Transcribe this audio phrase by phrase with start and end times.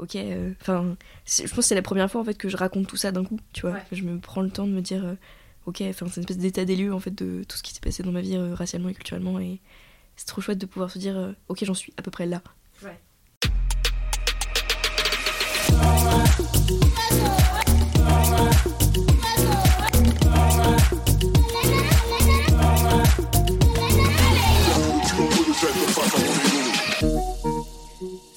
[0.00, 0.16] ok,
[0.60, 0.96] enfin,
[1.26, 3.24] je pense que c'est la première fois en fait que je raconte tout ça d'un
[3.24, 3.76] coup, tu vois.
[3.92, 5.04] Je me prends le temps de me dire,
[5.66, 7.80] ok, enfin, c'est une espèce d'état des lieux en fait de tout ce qui s'est
[7.80, 9.60] passé dans ma vie racialement et culturellement et
[10.16, 12.42] c'est trop chouette de pouvoir se dire, ok, j'en suis à peu près là.
[12.82, 12.98] Ouais.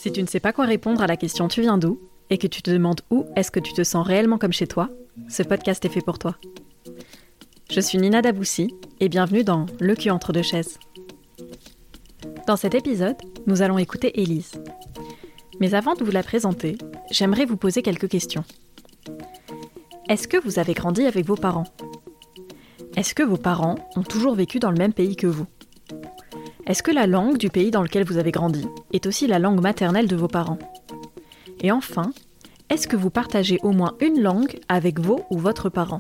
[0.04, 1.98] Si tu ne sais pas quoi répondre à la question Tu viens d'où
[2.30, 4.90] et que tu te demandes où est-ce que tu te sens réellement comme chez toi,
[5.30, 6.36] ce podcast est fait pour toi.
[7.72, 10.78] Je suis Nina Daboussi et bienvenue dans Le cul entre deux chaises.
[12.48, 13.16] Dans cet épisode,
[13.48, 14.52] nous allons écouter Élise.
[15.62, 16.78] Mais avant de vous la présenter,
[17.10, 18.44] j'aimerais vous poser quelques questions.
[20.10, 21.74] Est-ce que vous avez grandi avec vos parents?
[22.98, 25.46] Est-ce que vos parents ont toujours vécu dans le même pays que vous?
[26.66, 29.62] Est-ce que la langue du pays dans lequel vous avez grandi est aussi la langue
[29.62, 30.60] maternelle de vos parents
[31.60, 32.12] Et enfin,
[32.70, 36.00] est-ce que vous partagez au moins une langue avec vos ou votre parent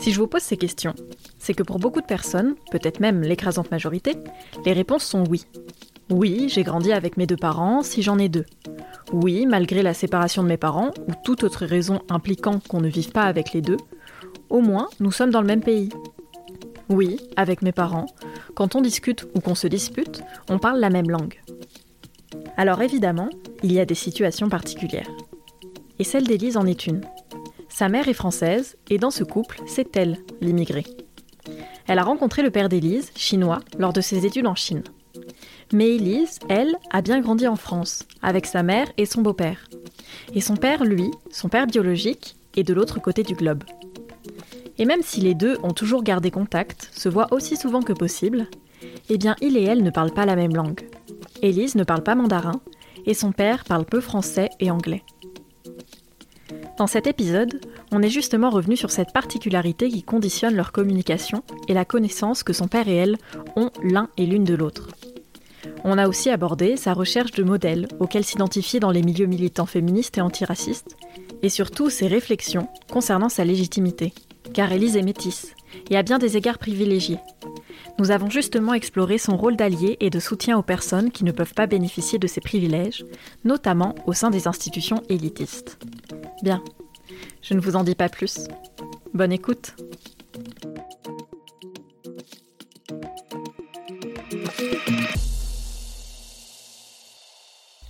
[0.00, 0.94] Si je vous pose ces questions,
[1.38, 4.14] c'est que pour beaucoup de personnes, peut-être même l'écrasante majorité,
[4.64, 5.44] les réponses sont oui.
[6.10, 8.46] Oui, j'ai grandi avec mes deux parents si j'en ai deux.
[9.12, 13.10] Oui, malgré la séparation de mes parents ou toute autre raison impliquant qu'on ne vive
[13.10, 13.76] pas avec les deux,
[14.48, 15.90] au moins nous sommes dans le même pays.
[16.88, 18.06] Oui, avec mes parents,
[18.54, 21.40] quand on discute ou qu'on se dispute, on parle la même langue.
[22.56, 23.28] Alors évidemment,
[23.62, 25.10] il y a des situations particulières.
[25.98, 27.02] Et celle d'Élise en est une.
[27.68, 30.86] Sa mère est française, et dans ce couple, c'est elle, l'immigrée.
[31.86, 34.82] Elle a rencontré le père d'Élise, chinois, lors de ses études en Chine.
[35.72, 39.68] Mais Élise, elle, a bien grandi en France, avec sa mère et son beau-père.
[40.34, 43.64] Et son père, lui, son père biologique, est de l'autre côté du globe.
[44.78, 48.46] Et même si les deux ont toujours gardé contact, se voient aussi souvent que possible,
[49.08, 50.88] eh bien il et elle ne parlent pas la même langue.
[51.42, 52.60] Élise ne parle pas mandarin,
[53.06, 55.02] et son père parle peu français et anglais.
[56.78, 61.74] Dans cet épisode, on est justement revenu sur cette particularité qui conditionne leur communication et
[61.74, 63.16] la connaissance que son père et elle
[63.56, 64.88] ont l'un et l'une de l'autre.
[65.82, 70.18] On a aussi abordé sa recherche de modèles auxquels s'identifier dans les milieux militants féministes
[70.18, 70.96] et antiracistes,
[71.42, 74.12] et surtout ses réflexions concernant sa légitimité
[74.58, 75.54] car Élise est métisse
[75.88, 77.20] et a bien des égards privilégiés.
[78.00, 81.54] Nous avons justement exploré son rôle d'allié et de soutien aux personnes qui ne peuvent
[81.54, 83.04] pas bénéficier de ces privilèges,
[83.44, 85.78] notamment au sein des institutions élitistes.
[86.42, 86.60] Bien,
[87.40, 88.48] je ne vous en dis pas plus.
[89.14, 89.76] Bonne écoute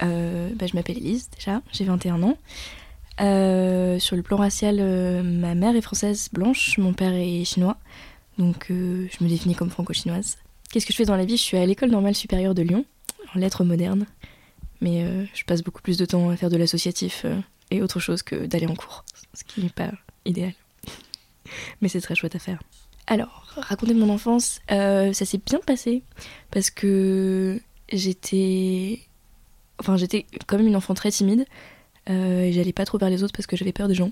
[0.02, 2.36] euh, bah, Je m'appelle Élise déjà, j'ai 21 ans.
[3.20, 7.76] Euh, sur le plan racial, euh, ma mère est française blanche, mon père est chinois,
[8.38, 10.38] donc euh, je me définis comme franco-chinoise.
[10.70, 11.36] Qu'est-ce que je fais dans la vie?
[11.36, 12.84] Je suis à l'école normale supérieure de Lyon,
[13.34, 14.06] en lettres modernes,
[14.80, 17.24] mais je passe beaucoup plus de temps à faire de l'associatif
[17.70, 19.04] et autre chose que d'aller en cours,
[19.34, 19.90] ce qui n'est pas
[20.24, 20.52] idéal.
[21.80, 22.62] mais c'est très chouette à faire.
[23.06, 26.02] Alors, raconter mon enfance, ça s'est bien passé
[26.50, 27.58] parce que
[27.90, 29.00] j'étais.
[29.80, 31.46] Enfin, j'étais quand même une enfant très timide.
[32.08, 34.10] Euh, et j'allais pas trop vers les autres parce que j'avais peur des gens.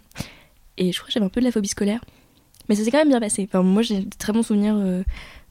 [0.76, 2.04] Et je crois que j'avais un peu de la phobie scolaire.
[2.68, 3.48] Mais ça s'est quand même bien passé.
[3.48, 5.02] Enfin, moi, j'ai de très bons souvenirs euh,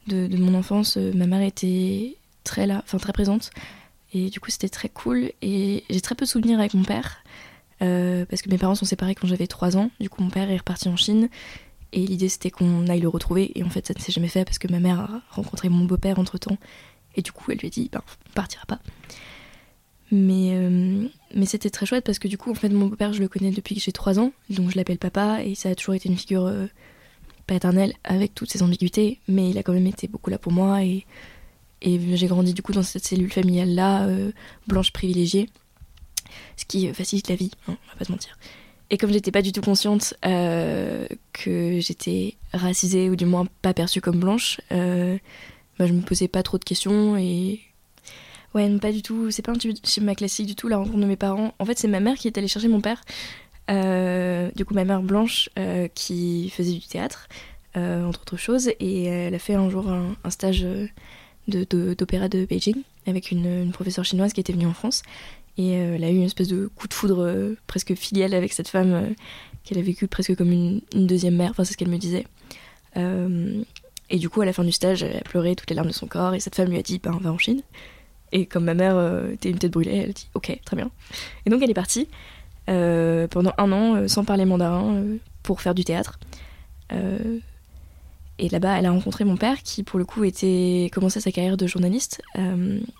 [0.06, 0.96] de, mon enfance.
[0.96, 3.50] Euh, ma mère était très là, enfin très présente.
[4.12, 5.32] Et du coup, c'était très cool.
[5.42, 7.22] Et j'ai très peu de souvenirs avec mon père.
[7.80, 9.90] parce que mes parents sont séparés quand j'avais 3 ans.
[10.00, 11.28] Du coup, mon père est reparti en Chine.
[11.92, 13.52] Et l'idée, c'était qu'on aille le retrouver.
[13.58, 15.84] Et en fait, ça ne s'est jamais fait parce que ma mère a rencontré mon
[15.84, 16.58] beau-père entre temps.
[17.16, 18.78] Et du coup, elle lui a dit, ben, on partira pas.
[20.12, 20.54] Mais,
[21.34, 23.50] mais c'était très chouette parce que du coup, en fait, mon beau-père, je le connais
[23.50, 26.16] depuis que j'ai 3 ans, donc je l'appelle papa, et ça a toujours été une
[26.16, 26.66] figure euh,
[27.46, 30.82] paternelle avec toutes ses ambiguïtés, mais il a quand même été beaucoup là pour moi,
[30.84, 31.04] et,
[31.82, 34.32] et j'ai grandi du coup dans cette cellule familiale-là, euh,
[34.66, 35.50] blanche privilégiée,
[36.56, 38.38] ce qui facilite la vie, hein, on va pas se mentir.
[38.88, 44.00] Et comme j'étais pas du tout consciente que j'étais racisée, ou du moins pas perçue
[44.00, 47.62] comme blanche, bah, je me posais pas trop de questions, et
[48.54, 49.30] Ouais, pas du tout.
[49.30, 51.54] C'est pas un schéma classique du tout, la rencontre de mes parents.
[51.58, 53.02] En fait, c'est ma mère qui est allée chercher mon père.
[53.70, 57.28] Euh, du coup, ma mère blanche euh, qui faisait du théâtre,
[57.76, 58.70] euh, entre autres choses.
[58.80, 60.66] Et elle a fait un jour un, stage
[61.48, 65.02] d'opéra de, Beijing avec une, professeure chinoise qui était venue en France.
[65.58, 69.14] Et elle a eu une espèce de coup de foudre presque filial avec cette femme
[69.64, 71.50] qu'elle a vécue presque comme une, deuxième mère.
[71.50, 72.26] Enfin, c'est ce qu'elle me disait.
[72.94, 75.94] et du coup, à la fin du stage, elle a pleuré toutes les larmes de
[75.94, 76.34] son corps.
[76.34, 77.62] Et cette femme lui a dit Ben, va en Chine.
[78.32, 80.90] Et comme ma mère euh, était une tête brûlée, elle dit ok, très bien.
[81.44, 82.08] Et donc elle est partie
[82.68, 85.02] euh, pendant un an euh, sans parler mandarin
[85.42, 86.18] pour faire du théâtre.
[88.38, 91.56] Et là-bas, elle a rencontré mon père qui, pour le coup, était commençait sa carrière
[91.56, 92.20] de journaliste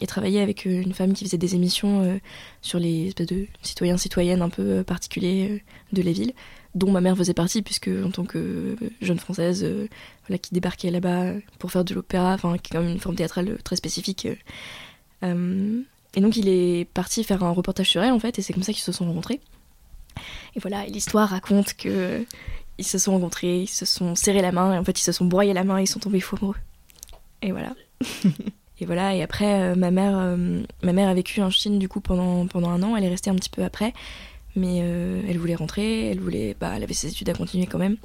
[0.00, 2.18] et travaillait avec une femme qui faisait des émissions
[2.62, 5.62] sur les espèces de citoyens citoyennes un peu particuliers
[5.92, 6.32] de la ville,
[6.74, 9.64] dont ma mère faisait partie puisque en tant que jeune française,
[10.26, 13.16] voilà, qui débarquait là-bas pour faire de l'opéra, enfin, qui est quand même une forme
[13.16, 14.26] théâtrale très spécifique.
[15.22, 18.62] Et donc, il est parti faire un reportage sur elle en fait, et c'est comme
[18.62, 19.40] ça qu'ils se sont rencontrés.
[20.54, 22.24] Et voilà, l'histoire raconte que
[22.78, 25.12] ils se sont rencontrés, ils se sont serrés la main, et en fait ils se
[25.12, 26.56] sont broyés la main et ils sont tombés fou amoureux.
[27.42, 27.74] Et voilà.
[28.80, 31.88] et voilà, et après, euh, ma, mère, euh, ma mère a vécu en Chine du
[31.88, 33.94] coup pendant, pendant un an, elle est restée un petit peu après,
[34.54, 37.78] mais euh, elle voulait rentrer, elle voulait, bah, elle avait ses études à continuer quand
[37.78, 37.96] même.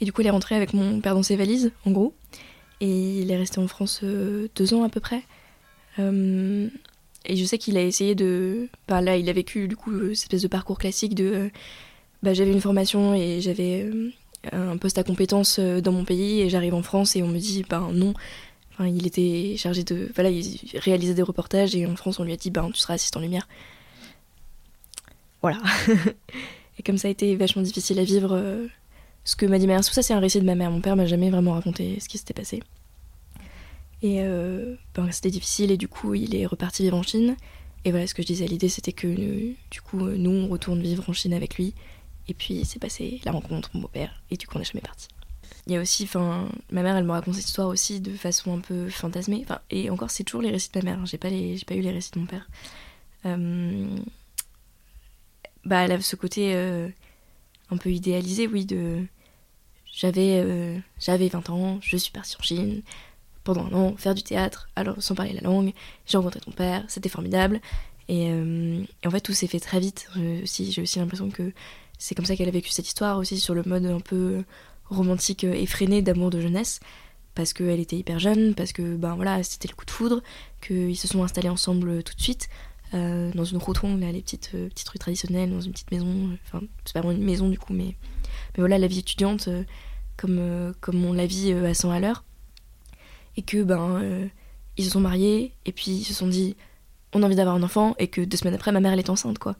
[0.00, 2.14] Et du coup, elle est rentrée avec mon père dans ses valises, en gros,
[2.80, 5.22] et il est resté en France deux ans à peu près.
[5.98, 8.68] Et je sais qu'il a essayé de.
[8.86, 11.50] Bah, là, il a vécu du coup cette espèce de parcours classique de
[12.22, 14.10] bah, j'avais une formation et j'avais euh,
[14.52, 17.38] un poste à compétence euh, dans mon pays et j'arrive en France et on me
[17.38, 18.14] dit ben non.
[18.72, 20.10] Enfin, il était chargé de.
[20.14, 22.94] Voilà, il réalisait des reportages et en France on lui a dit ben tu seras
[22.94, 23.48] assistant lumière.
[25.42, 25.58] Voilà.
[26.78, 28.66] et comme ça a été vachement difficile à vivre, euh,
[29.24, 30.70] ce que m'a dit ma mère, tout ça c'est un récit de ma mère.
[30.70, 32.62] Mon père m'a jamais vraiment raconté ce qui s'était passé.
[34.02, 34.22] Et
[34.94, 37.36] ben, c'était difficile et du coup il est reparti vivre en Chine.
[37.84, 41.08] Et voilà ce que je disais, l'idée c'était que du coup nous on retourne vivre
[41.08, 41.74] en Chine avec lui
[42.28, 45.08] et puis c'est passé la rencontre, mon beau-père, et du coup on n'est jamais parti.
[45.66, 48.56] Il y a aussi, enfin, ma mère elle me raconte cette histoire aussi de façon
[48.56, 49.40] un peu fantasmée.
[49.42, 51.06] Enfin, et encore c'est toujours les récits de ma mère, hein.
[51.06, 52.48] j'ai pas, j'ai pas eu les récits de mon père.
[53.26, 53.88] Euh,
[55.64, 56.88] bah elle a ce côté euh,
[57.70, 59.04] un peu idéalisé, oui, de
[59.90, 62.82] j'avais euh, j'avais 20 ans, je suis partie en Chine
[63.54, 65.72] pendant un an faire du théâtre, alors sans parler la langue,
[66.06, 67.60] j'ai rencontré ton père, c'était formidable.
[68.08, 70.08] Et, et, en fait tout s'est fait très vite.
[70.42, 71.52] aussi, j'ai aussi l'impression que
[71.98, 74.44] c'est comme ça qu'elle a vécu cette histoire aussi sur le mode un peu
[74.86, 76.80] romantique effréné d'amour de jeunesse
[77.34, 80.22] parce qu'elle était hyper jeune, parce que ben voilà, c'était le coup de foudre,
[80.60, 82.48] qu'ils se sont installés ensemble tout de suite
[82.94, 86.66] euh, dans une rotonde, les petites, euh, petites rues traditionnelles, dans une petite maison, enfin
[86.84, 87.94] c'est pas vraiment une maison du coup, mais,
[88.54, 89.62] mais voilà, la vie étudiante euh,
[90.16, 92.24] comme, comme on la vit à 100 à l'heure,
[93.38, 94.28] et que ben
[94.76, 96.56] ils se sont mariés, et puis ils se sont dit
[97.14, 99.08] on a envie d'avoir un enfant, et que deux semaines après ma mère elle est
[99.08, 99.56] enceinte quoi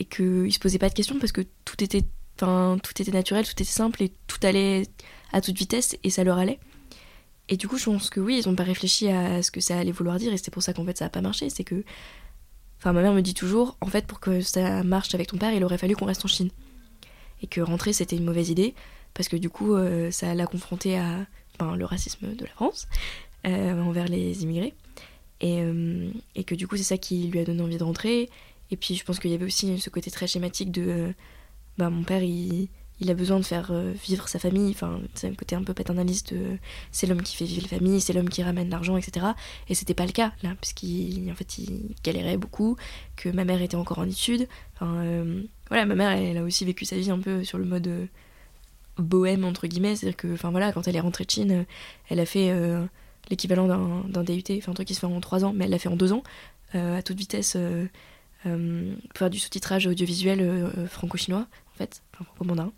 [0.00, 2.02] et qu'ils se posaient pas de questions parce que tout était,
[2.36, 4.86] tout était naturel, tout était simple et tout allait
[5.30, 6.58] à toute vitesse et ça leur allait.
[7.50, 9.78] Et du coup, je pense que oui, ils ont pas réfléchi à ce que ça
[9.78, 11.50] allait vouloir dire et c'est pour ça qu'en fait ça a pas marché.
[11.50, 11.84] C'est que,
[12.78, 15.52] enfin, ma mère me dit toujours, en fait, pour que ça marche avec ton père,
[15.52, 16.50] il aurait fallu qu'on reste en Chine.
[17.42, 18.74] Et que rentrer c'était une mauvaise idée
[19.12, 21.26] parce que du coup, euh, ça l'a confronté à
[21.60, 22.88] ben, le racisme de la France
[23.46, 24.74] euh, envers les immigrés.
[25.40, 28.28] Et, euh, et, que du coup, c'est ça qui lui a donné envie de rentrer.
[28.70, 31.12] Et puis je pense qu'il y avait aussi ce côté très schématique de
[31.76, 32.68] bah, mon père, il,
[33.00, 33.72] il, a besoin de faire
[34.06, 34.70] vivre sa famille.
[34.70, 36.34] Enfin, c'est un côté un peu paternaliste
[36.92, 39.26] c'est l'homme qui fait vivre la famille, c'est l'homme qui ramène l'argent, etc.
[39.68, 42.76] Et c'était pas le cas là, parce qu'en fait il galérait beaucoup,
[43.16, 44.46] que ma mère était encore en études.
[44.74, 45.04] Enfin,
[45.68, 48.08] voilà, ma mère, elle, a aussi vécu sa vie un peu sur le mode
[49.00, 51.64] bohème entre guillemets, c'est-à-dire que, enfin voilà, quand elle est rentrée de Chine,
[52.08, 52.52] elle a fait
[53.28, 55.78] l'équivalent d'un DUT, enfin un truc qui se fait en 3 ans, mais elle l'a
[55.78, 56.22] fait en 2 ans,
[56.74, 57.56] à toute vitesse
[58.46, 62.72] euh, pour faire du sous-titrage audiovisuel euh, franco-chinois, en fait, franco-mandarin.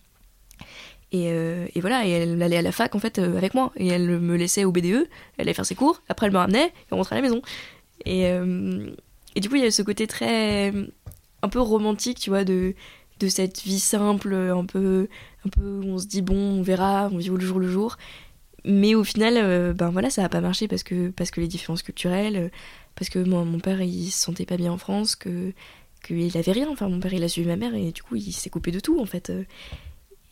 [1.13, 4.19] Et, euh, voilà, et elle allait à la fac en fait avec moi, et elle
[4.19, 5.09] me laissait au BDE, elle
[5.39, 7.43] allait faire ses cours, après elle me ramenait, et on rentrait à la maison.
[8.07, 10.73] Et, du coup, il y a ce côté très.
[11.43, 12.75] un peu romantique, tu vois, de
[13.29, 15.09] cette vie simple, un peu,
[15.45, 17.97] un peu on se dit bon, on verra, on vit au jour le jour.
[18.65, 21.83] Mais au final, ben voilà, ça n'a pas marché parce que, parce que les différences
[21.83, 22.53] culturelles,
[22.95, 25.53] parce que moi, mon père, il se sentait pas bien en France, que
[26.05, 26.69] qu'il avait rien.
[26.71, 28.79] Enfin, mon père, il a suivi ma mère et du coup, il s'est coupé de
[28.79, 29.33] tout, en fait.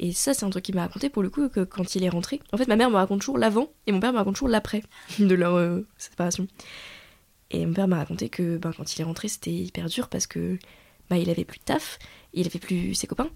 [0.02, 2.08] Et ça, c'est un truc qu'il m'a raconté pour le coup, que quand il est
[2.08, 2.40] rentré.
[2.52, 4.82] En fait, ma mère me raconte toujours l'avant et mon père me raconte toujours l'après
[5.18, 6.48] de leur euh, séparation.
[7.50, 10.26] Et mon père m'a raconté que ben, quand il est rentré, c'était hyper dur parce
[10.26, 10.58] que
[11.10, 11.98] bah, il avait plus de taf,
[12.32, 13.28] il avait plus ses copains,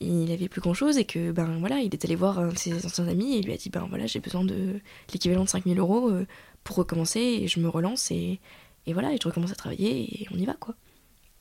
[0.00, 3.06] il avait plus grand chose et que ben voilà, il est allé voir ses anciens
[3.08, 4.80] amis et il lui a dit ben voilà, j'ai besoin de
[5.12, 6.26] l'équivalent de 5000 euros euh,
[6.64, 8.40] pour recommencer et je me relance et,
[8.86, 10.74] et voilà, et je recommence à travailler et on y va quoi.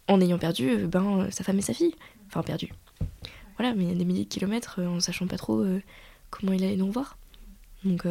[0.07, 1.93] En ayant perdu euh, ben, sa femme et sa fille.
[2.27, 2.73] Enfin, perdu.
[3.57, 5.81] Voilà, mais des milliers de kilomètres euh, en sachant pas trop euh,
[6.29, 7.17] comment il allait nous voir.
[7.85, 8.05] Donc,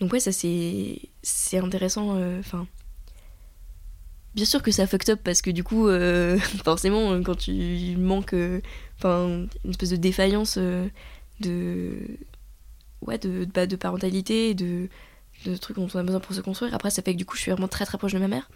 [0.00, 2.18] donc ouais, ça c'est, c'est intéressant.
[2.40, 2.66] Enfin,
[4.36, 5.88] bien sûr que ça fucked up parce que du coup,
[6.64, 8.36] forcément, quand tu manques,
[8.98, 10.58] enfin, une espèce de défaillance
[11.40, 11.96] de,
[13.02, 14.88] ouais, de, bah, de parentalité, de
[15.44, 16.74] de trucs dont on a besoin pour se construire.
[16.74, 18.48] Après, ça fait que du coup, je suis vraiment très très proche de ma mère.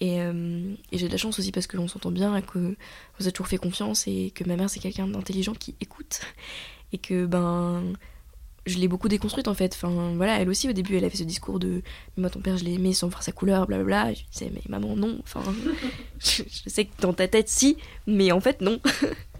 [0.00, 2.76] Et, euh, j'ai de la chance aussi parce qu'on s'entend bien que
[3.18, 6.20] vous a toujours fait confiance et que ma mère, c'est quelqu'un d'intelligent qui écoute.
[6.92, 7.92] Et que, ben,
[8.66, 9.74] je l'ai beaucoup déconstruite en fait.
[9.74, 11.82] Enfin, voilà, elle aussi au début, elle avait ce discours de
[12.16, 14.14] moi ton père je l'ai aimé sans voir sa couleur, blablabla.
[14.14, 15.18] Je disais mais maman non.
[15.22, 15.42] Enfin,
[16.18, 18.80] je, sais que dans ta tête si, mais en fait non.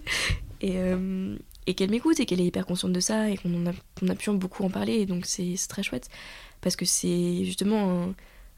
[0.60, 3.72] et euh, et qu'elle m'écoute et qu'elle est hyper consciente de ça et qu'on a,
[3.98, 4.94] qu'on a pu beaucoup en parler.
[4.94, 6.10] Et donc c'est très chouette
[6.60, 8.14] parce que c'est justement un,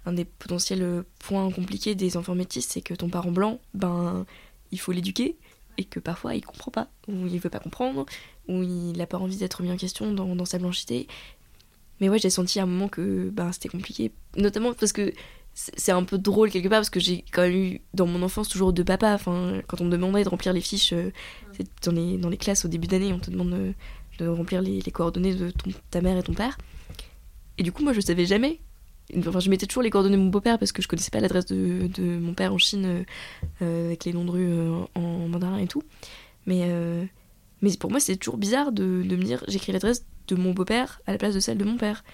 [0.07, 4.27] un, des potentiels points compliqués des enfants métis, c'est que ton parent blanc, ben
[4.73, 5.37] il faut l'éduquer
[5.79, 8.07] et que parfois il comprend pas ou il veut pas comprendre
[8.49, 11.09] où il n'a pas envie d'être mis en question dans, sa blanchité.
[12.01, 15.13] Mais ouais, j'ai senti à un moment que ben, c'était compliqué, notamment parce que
[15.55, 18.49] c'est un peu drôle quelque part, parce que j'ai quand même eu dans mon enfance
[18.49, 19.15] toujours deux papas.
[19.15, 21.11] Enfin, quand on me demandait de remplir les fiches euh,
[21.83, 23.73] dans, les, dans les classes au début d'année, on te demande de,
[24.19, 26.59] de remplir les, les, coordonnées de ton, ta mère et ton père.
[27.57, 28.61] Et du coup, moi, je savais jamais.
[29.17, 31.47] Enfin, je mettais toujours les coordonnées de mon beau-père parce que je connaissais pas l'adresse
[31.47, 33.05] de, de, mon père en Chine
[33.63, 35.83] euh, avec les noms de rue euh, en mandarin et tout.
[36.45, 36.63] Mais
[37.67, 41.13] mais pour moi, c'est toujours bizarre de, me dire j'écris l'adresse de mon beau-père à
[41.13, 42.05] la place de celle de mon père.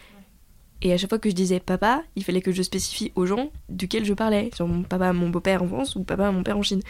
[0.80, 3.52] Et à chaque fois que je disais papa, il fallait que je spécifie aux gens
[3.68, 4.50] duquel je parlais.
[4.60, 6.80] Mon papa, mon beau-père en France ou papa, mon père en Chine.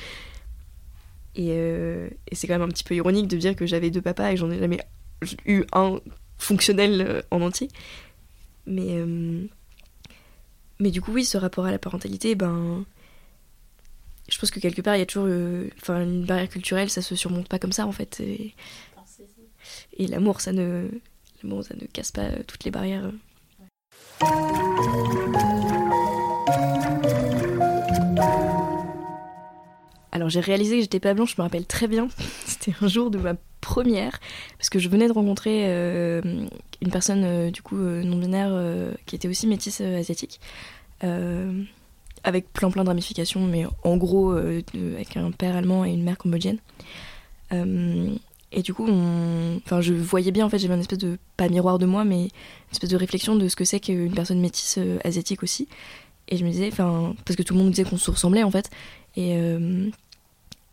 [1.34, 4.00] Et, euh, et c'est quand même un petit peu ironique de dire que j'avais deux
[4.00, 4.78] papas et j'en ai jamais
[5.44, 5.98] eu un
[6.38, 7.68] fonctionnel euh, en entier.
[8.66, 9.44] Mais, euh,
[10.78, 12.84] mais du coup, oui, ce rapport à la parentalité, ben,
[14.32, 17.14] je pense que quelque part, il y a toujours euh, une barrière culturelle, ça se
[17.14, 18.20] surmonte pas comme ça en fait.
[18.20, 18.54] Et,
[19.98, 20.88] l'amour, ça ne,
[21.42, 23.10] l'amour, ça ne casse pas euh, toutes les barrières.
[30.12, 32.08] Alors j'ai réalisé que j'étais pas blanche, je me rappelle très bien.
[32.46, 34.18] C'était un jour de ma première,
[34.56, 36.22] parce que je venais de rencontrer euh,
[36.80, 38.58] une personne du coup non binaire
[39.04, 40.40] qui était aussi métisse asiatique
[42.24, 44.62] avec plein plein de ramifications, mais en gros euh,
[44.94, 46.58] avec un père allemand et une mère cambodgienne.
[47.52, 48.14] Euh,
[48.54, 51.86] et du coup, je voyais bien, en fait, j'avais une espèce de, pas miroir de
[51.86, 52.30] moi, mais une
[52.70, 55.68] espèce de réflexion de ce que c'est qu'une personne métisse euh, asiatique aussi.
[56.28, 58.70] Et je me disais, parce que tout le monde disait qu'on se ressemblait, en fait.
[59.16, 59.36] Et,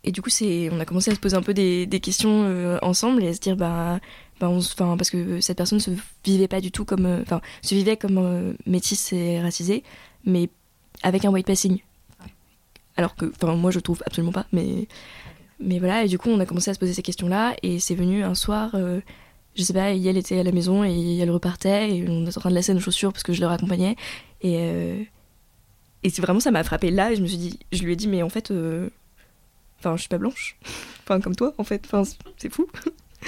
[0.04, 3.22] et du coup, on a commencé à se poser un peu des, des questions ensemble
[3.24, 3.98] et à se dire, bah,
[4.38, 5.90] bah enfin, parce que cette personne se
[6.24, 9.82] vivait pas du tout comme, enfin, se vivait comme métisse et racisée,
[10.24, 10.48] mais
[11.02, 11.80] avec un white passing.
[12.96, 14.88] Alors que, enfin, moi je trouve absolument pas, mais,
[15.58, 17.94] mais voilà, et du coup on a commencé à se poser ces questions-là, et c'est
[17.94, 19.00] venu un soir, euh,
[19.54, 22.40] je sais pas, elle était à la maison et elle repartait, et on était en
[22.40, 23.96] train de laisser nos chaussures parce que je leur accompagnais,
[24.42, 25.02] et, euh,
[26.02, 27.96] et c'est vraiment ça m'a frappé là, et je me suis dit, je lui ai
[27.96, 28.90] dit, mais en fait, euh,
[29.78, 30.56] enfin, je suis pas blanche,
[31.04, 32.02] enfin, comme toi en fait, enfin,
[32.36, 32.68] c'est fou.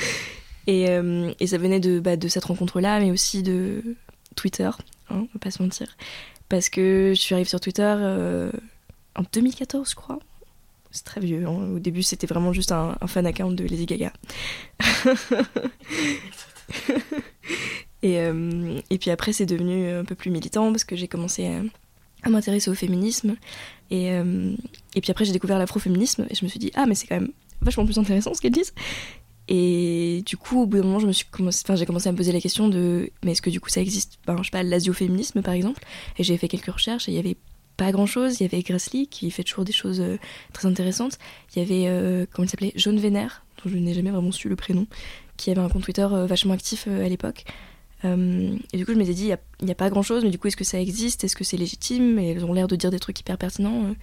[0.66, 3.96] et, et, ça venait de, bah, de cette rencontre-là, mais aussi de
[4.36, 5.96] Twitter, hein, on va pas se mentir
[6.52, 8.52] parce que je suis arrivée sur Twitter euh,
[9.16, 10.18] en 2014, je crois.
[10.90, 11.46] C'est très vieux.
[11.46, 11.76] Hein.
[11.76, 14.12] Au début, c'était vraiment juste un, fan account de Lady Gaga.
[18.02, 21.50] et, euh, et, puis après, c'est devenu un peu plus militant parce que j'ai commencé
[22.22, 23.36] à, m'intéresser au féminisme.
[23.90, 24.54] Et, euh,
[24.94, 27.18] et puis après, j'ai découvert l'afroféminisme et je me suis dit, ah, mais c'est quand
[27.18, 27.32] même
[27.62, 28.74] vachement plus intéressant ce qu'elles disent.
[29.48, 32.16] Et du coup, au bout d'un moment, je me suis enfin, j'ai commencé à me
[32.16, 34.62] poser la question de, mais est-ce que du coup ça existe, ben, je sais pas,
[34.62, 35.82] l'asioféminisme par exemple
[36.18, 37.36] Et j'ai fait quelques recherches et il y avait
[37.76, 38.40] pas grand chose.
[38.40, 40.18] Il y avait Grassley qui fait toujours des choses euh,
[40.52, 41.18] très intéressantes.
[41.54, 42.72] Il y avait, euh, comment il s'appelait?
[42.76, 44.86] Jaune Vénère, dont je n'ai jamais vraiment su le prénom,
[45.36, 47.44] qui avait un compte Twitter euh, vachement actif à l'époque.
[48.04, 50.48] et du coup, je m'étais dit, il n'y a, pas grand chose, mais du coup,
[50.48, 51.24] est-ce que ça existe?
[51.24, 52.18] Est-ce que c'est légitime?
[52.18, 53.94] Et elles ont l'air de dire des trucs hyper pertinents.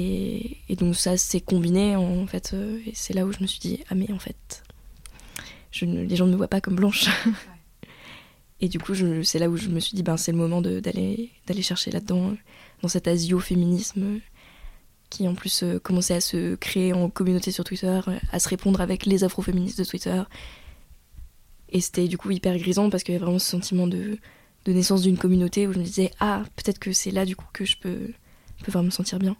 [0.00, 3.58] Et, donc ça s'est combiné en fait, euh, et c'est là où je me suis
[3.58, 4.62] dit ah mais en fait,
[5.72, 7.08] je les gens ne me voient pas comme blanche.
[8.60, 11.30] et du coup c'est là où je me suis dit ben c'est le moment d'aller
[11.48, 12.36] d'aller chercher là-dedans,
[12.80, 14.20] dans cet asio-féminisme
[15.10, 18.00] qui en plus euh, commençait à se créer en communauté sur Twitter,
[18.30, 20.22] à se répondre avec les afroféministes de Twitter.
[21.70, 24.18] Et c'était du coup hyper grisant parce qu'il y avait vraiment ce sentiment de,
[24.64, 27.46] de naissance d'une communauté où je me disais ah peut-être que c'est là du coup
[27.52, 28.12] que je peux,
[28.62, 29.36] peux vraiment me sentir bien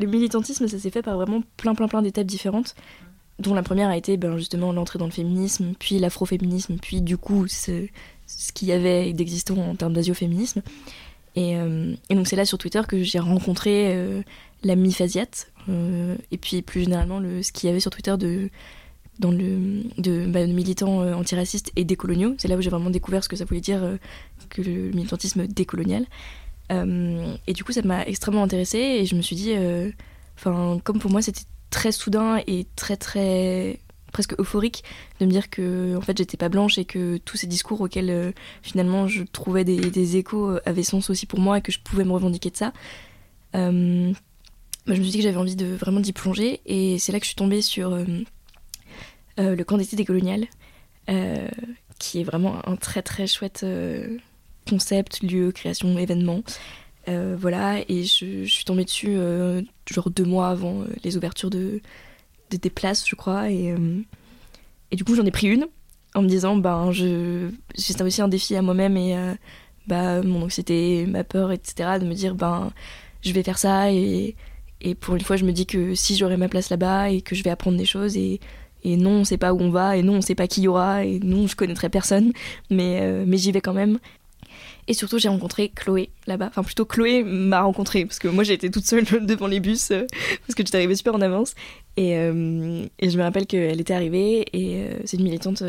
[0.00, 2.74] le militantisme, ça s'est fait par vraiment plein, plein, plein d'étapes différentes,
[3.38, 7.16] dont la première a été ben, justement l'entrée dans le féminisme, puis l'afroféminisme, puis du
[7.16, 7.86] coup ce,
[8.26, 10.62] ce qu'il y avait d'existant en termes d'asioféminisme.
[11.36, 14.22] Et, euh, donc c'est là sur Twitter que j'ai rencontré euh,
[14.64, 18.50] la Mifasiat, euh, et puis plus généralement le, ce qu'il y avait sur Twitter de,
[19.18, 22.34] dans le, de, bah, militants antiracistes et décoloniaux.
[22.38, 23.80] C'est là où j'ai vraiment découvert ce que ça voulait dire
[24.48, 26.06] que le militantisme décolonial.
[26.70, 29.90] Euh, et du coup, ça m'a extrêmement intéressée et je me suis dit, euh,
[30.36, 33.80] enfin, comme pour moi, c'était très soudain et très très
[34.12, 34.82] presque euphorique
[35.20, 38.10] de me dire que en fait j'étais pas blanche et que tous ces discours auxquels
[38.10, 42.02] euh, finalement je trouvais des, échos avaient sens aussi pour moi et que je pouvais
[42.02, 42.72] me revendiquer de ça.
[43.52, 47.20] Bah, je me suis dit que j'avais envie de vraiment d'y plonger et c'est là
[47.20, 47.96] que je suis tombée sur
[49.38, 50.48] le camp d'été décolonial
[52.00, 53.64] qui est vraiment un très très chouette
[54.68, 56.42] concept, lieu, création, événement.
[57.06, 59.16] voilà, et je, suis tombée dessus
[59.90, 61.80] genre deux mois avant les ouvertures de,
[62.50, 63.74] des places, je crois, et,
[64.90, 65.66] et du coup j'en ai pris une
[66.14, 66.90] en me disant ben
[67.74, 69.34] c'était aussi un défi à moi-même et euh,
[69.86, 72.72] bah mon anxiété ma peur etc de me dire ben
[73.22, 74.34] je vais faire ça et,
[74.80, 77.34] et pour une fois je me dis que si j'aurai ma place là-bas et que
[77.34, 78.40] je vais apprendre des choses et,
[78.82, 80.68] et non on sait pas où on va et non on sait pas qui y
[80.68, 82.32] aura et non je connaîtrai personne
[82.70, 83.98] mais euh, mais j'y vais quand même
[84.90, 86.46] et surtout, j'ai rencontré Chloé là-bas.
[86.48, 89.92] Enfin, plutôt Chloé m'a rencontré parce que moi, j'ai été toute seule devant les bus
[89.92, 90.04] euh,
[90.40, 91.54] parce que j'étais arrivée super en avance.
[91.96, 95.62] Et, euh, je me rappelle qu'elle était arrivée et euh, c'est une militante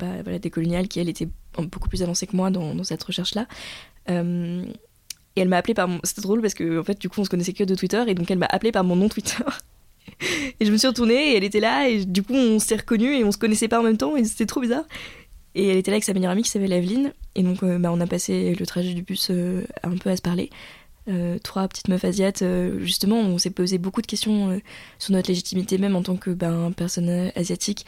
[0.00, 3.46] bah, voilà, décoloniale qui, elle, était beaucoup plus avancée que moi dans, cette recherche-là.
[4.08, 4.12] et
[5.36, 6.00] elle m'a appelé par mon...
[6.02, 8.14] C'était drôle parce que, en fait, du coup, on se connaissait que de Twitter et
[8.16, 9.44] donc elle m'a appelé par mon nom Twitter.
[10.58, 13.20] et je me suis retournée et elle était là et du coup, on s'est reconnus
[13.20, 14.84] et on se connaissait pas en même temps et c'était trop bizarre.
[15.54, 17.12] Et elle était là avec sa meilleure amie qui s'appelle Evelyne.
[17.34, 20.16] Et donc, euh, bah, on a passé le trajet du bus euh, un peu à
[20.16, 20.50] se parler.
[21.08, 22.42] Euh, trois petites meufs asiates,
[22.80, 24.60] justement, on s'est posé beaucoup de questions
[24.98, 27.84] sur notre légitimité, même en tant que ben, personne asiatique,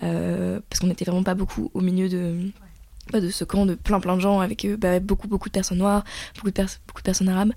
[0.00, 2.50] parce qu'on n'était vraiment pas beaucoup au milieu de,
[3.12, 5.78] bah, de ce camp de plein plein de gens avec bah, beaucoup beaucoup de personnes
[5.78, 6.02] noires,
[6.34, 7.52] beaucoup de, beaucoup de personnes arabes.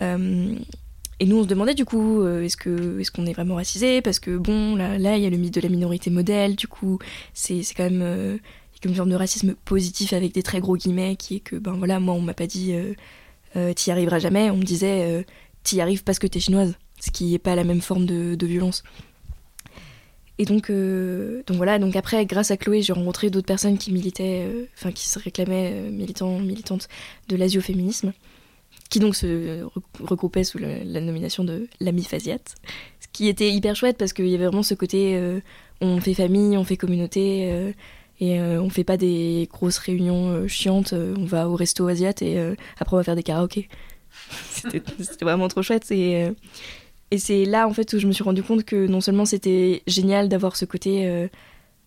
[0.00, 4.18] et nous, on se demandait du coup, est-ce que est-ce qu'on est vraiment racisé Parce
[4.18, 6.56] que bon, là, là, il y a le mythe de la minorité modèle.
[6.56, 6.98] Du coup,
[7.34, 8.40] c'est quand même
[8.84, 12.00] une forme de racisme positif avec des très gros guillemets, qui est que, ben voilà,
[12.00, 12.94] moi on m'a pas dit euh,
[13.56, 15.22] euh, t'y arriveras jamais, on me disait euh,
[15.62, 18.84] t'y arrives parce que t'es chinoise, ce qui n'est pas la même forme de, violence.
[20.40, 24.46] Et donc, donc voilà, donc après, grâce à Chloé, j'ai rencontré d'autres personnes qui militaient,
[24.76, 26.88] enfin qui se réclamaient militants, militantes
[27.28, 28.12] de l'asioféminisme,
[28.88, 29.64] qui donc se
[29.98, 32.38] regroupaient sous la, nomination de l'ami Faziat,
[33.00, 35.20] ce qui était hyper chouette parce qu'il y avait vraiment ce côté
[35.80, 37.74] on fait famille, on fait communauté,
[38.20, 41.86] et euh, on fait pas des grosses réunions euh, chiantes, euh, on va au resto
[41.86, 42.38] asiat et
[42.78, 43.68] après on va faire des karaokés.
[44.50, 44.82] c'était
[45.24, 45.90] vraiment trop chouette.
[45.90, 46.28] Et,
[47.10, 49.82] et c'est là en fait où je me suis rendu compte que non seulement c'était
[49.86, 51.28] génial d'avoir ce côté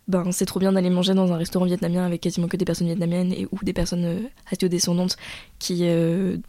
[0.07, 2.87] ben c'est trop bien d'aller manger dans un restaurant vietnamien avec quasiment que des personnes
[2.87, 5.17] vietnamiennes et ou des personnes euh, descendantes
[5.59, 5.87] qui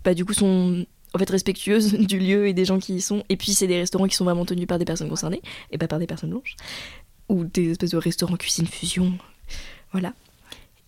[0.05, 3.25] bah, du coup sont en fait respectueuses du lieu et des gens qui y sont
[3.29, 5.89] et puis c'est des restaurants qui sont vraiment tenus par des personnes concernées et pas
[5.89, 6.57] par des personnes blanches
[7.29, 9.13] ou des espèces de restaurants cuisine fusion
[9.93, 10.13] voilà.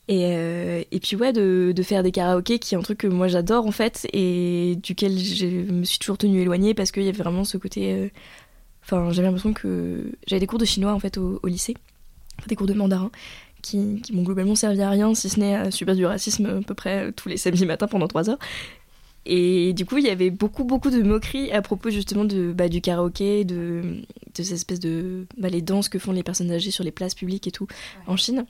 [0.09, 3.07] Et, euh, et, puis ouais, de, de, faire des karaokés, qui est un truc que
[3.07, 7.09] moi j'adore en fait, et duquel je me suis toujours tenue éloignée parce qu'il y
[7.09, 7.93] avait vraiment ce côté...
[7.93, 8.09] Euh,
[8.83, 11.75] enfin, j'avais l'impression que j'avais des cours de chinois en fait au, lycée,
[12.47, 13.11] des cours de mandarin,
[13.63, 16.67] qui, qui m'ont globalement servi à rien, si ce n'est à subir du racisme à
[16.67, 18.39] peu près tous les samedis matins pendant trois heures.
[19.27, 22.69] Et du coup, il y avait beaucoup, beaucoup de moqueries à propos justement de, bah,
[22.69, 24.03] du karaoké, de,
[24.37, 25.27] de ces espèces de.
[25.39, 27.67] Bah, les danses que font les personnes âgées sur les places publiques et tout
[28.07, 28.45] en Chine.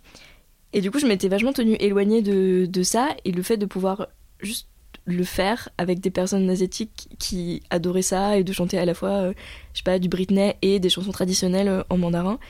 [0.74, 3.64] Et du coup, je m'étais vachement tenue éloignée de, de, ça et le fait de
[3.64, 4.08] pouvoir
[4.40, 4.68] juste
[5.04, 9.10] le faire avec des personnes asiatiques qui adoraient ça et de chanter à la fois,
[9.10, 9.34] euh,
[9.72, 12.40] je sais pas, du Britney et des chansons traditionnelles euh, en mandarin,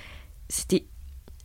[0.49, 0.87] c'était.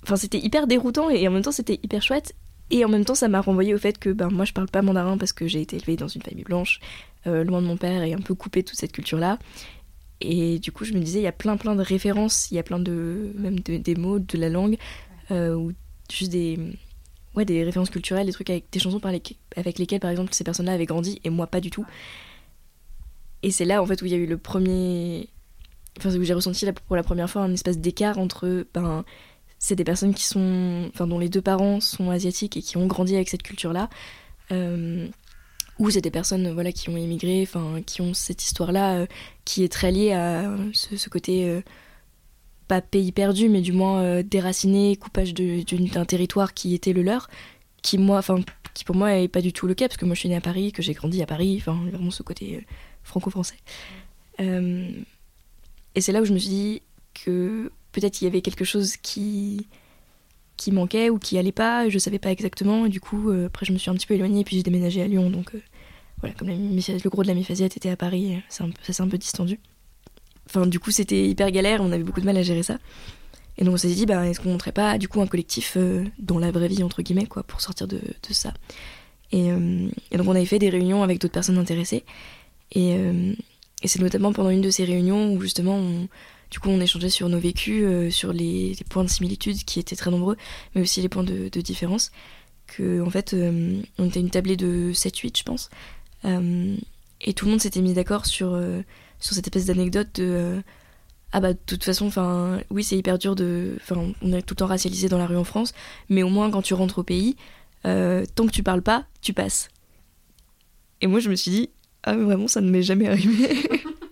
[0.04, 2.34] Enfin, c'était hyper déroutant et en même temps, c'était hyper chouette.
[2.72, 4.82] Et en même temps, ça m'a renvoyé au fait que ben, moi, je parle pas
[4.82, 6.80] mandarin parce que j'ai été élevée dans une famille blanche,
[7.28, 9.38] euh, loin de mon père et un peu coupée de toute cette culture-là.
[10.22, 12.60] Et du coup, je me disais, il y a plein, plein de références, il y
[12.60, 13.34] a plein de.
[13.36, 14.78] même des mots de la langue,
[16.12, 16.58] juste des,
[17.36, 20.74] ouais, des références culturelles, des trucs avec des chansons avec lesquelles, par exemple, ces personnes-là
[20.74, 21.86] avaient grandi et moi pas du tout.
[23.44, 25.30] Et c'est là, en fait, où il y a eu le premier.
[25.98, 28.66] Enfin, où j'ai ressenti pour la première fois un espèce d'écart entre.
[28.74, 29.06] Ben,
[29.60, 30.90] c'est des personnes qui sont.
[30.94, 33.90] Enfin, dont les deux parents sont asiatiques et qui ont grandi avec cette culture-là.
[34.52, 35.08] Euh,
[35.78, 39.06] ou c'est des personnes voilà, qui ont immigré, enfin, qui ont cette histoire-là euh,
[39.46, 41.50] qui est très liée à ce, côté.
[41.50, 41.62] Euh,
[42.70, 47.28] pas pays perdu, mais du moins euh, déraciné, coupage d'un territoire qui était le leur,
[47.82, 48.40] qui moi, enfin,
[48.76, 50.36] qui pour moi est pas du tout le cas, parce que moi je suis née
[50.36, 52.62] à Paris, que j'ai grandi à Paris, enfin vraiment ce côté euh,
[53.04, 53.58] franco-français.
[54.40, 54.92] Euh,
[55.96, 56.82] et c'est là où je me suis dit
[57.16, 59.68] que peut-être il y avait quelque chose qui
[60.56, 63.74] qui manquait ou qui allait pas, je savais pas exactement, et du coup après je
[63.74, 65.54] me suis un petit peu éloignée, et puis j'ai déménagé à Lyon, donc
[66.20, 69.58] voilà, comme le gros de la Mifasiette était à Paris, ça s'est un peu distendu.
[70.50, 72.80] Enfin, du coup, c'était hyper galère, on avait beaucoup de mal à gérer ça.
[73.60, 76.06] Et donc on s'est dit, bah, est-ce qu'on montrait pas du coup un collectif euh,
[76.18, 78.00] dans la vraie vie, entre guillemets, quoi, pour sortir de,
[78.32, 78.54] ça.
[79.34, 82.06] Euh, et, donc on avait fait des réunions avec d'autres personnes intéressées.
[82.72, 83.34] Et, euh,
[83.84, 86.08] et c'est notamment pendant une de ces réunions où justement, on,
[86.52, 90.10] du coup, on échangeait sur nos vécus, sur les, points de similitude qui étaient très
[90.10, 90.38] nombreux,
[90.74, 92.12] mais aussi les points de, de différence.
[92.66, 93.36] Que, en fait,
[93.98, 95.70] on était une tablée de 7-8, je pense.
[96.24, 98.58] et tout le monde s'était mis d'accord sur
[99.20, 100.24] sur cette espèce d'anecdote de.
[100.24, 100.62] Euh,
[101.32, 103.78] ah bah de toute façon, enfin, oui, c'est hyper dur de.
[103.82, 105.74] Enfin, on est tout le temps racialisé dans la rue en France,
[106.10, 107.36] mais au moins quand tu rentres au pays,
[107.86, 109.70] euh, tant que tu parles pas, tu passes.
[111.02, 111.70] Et moi, je me suis dit,
[112.04, 113.70] ah, mais vraiment, ça ne m'est jamais arrivé.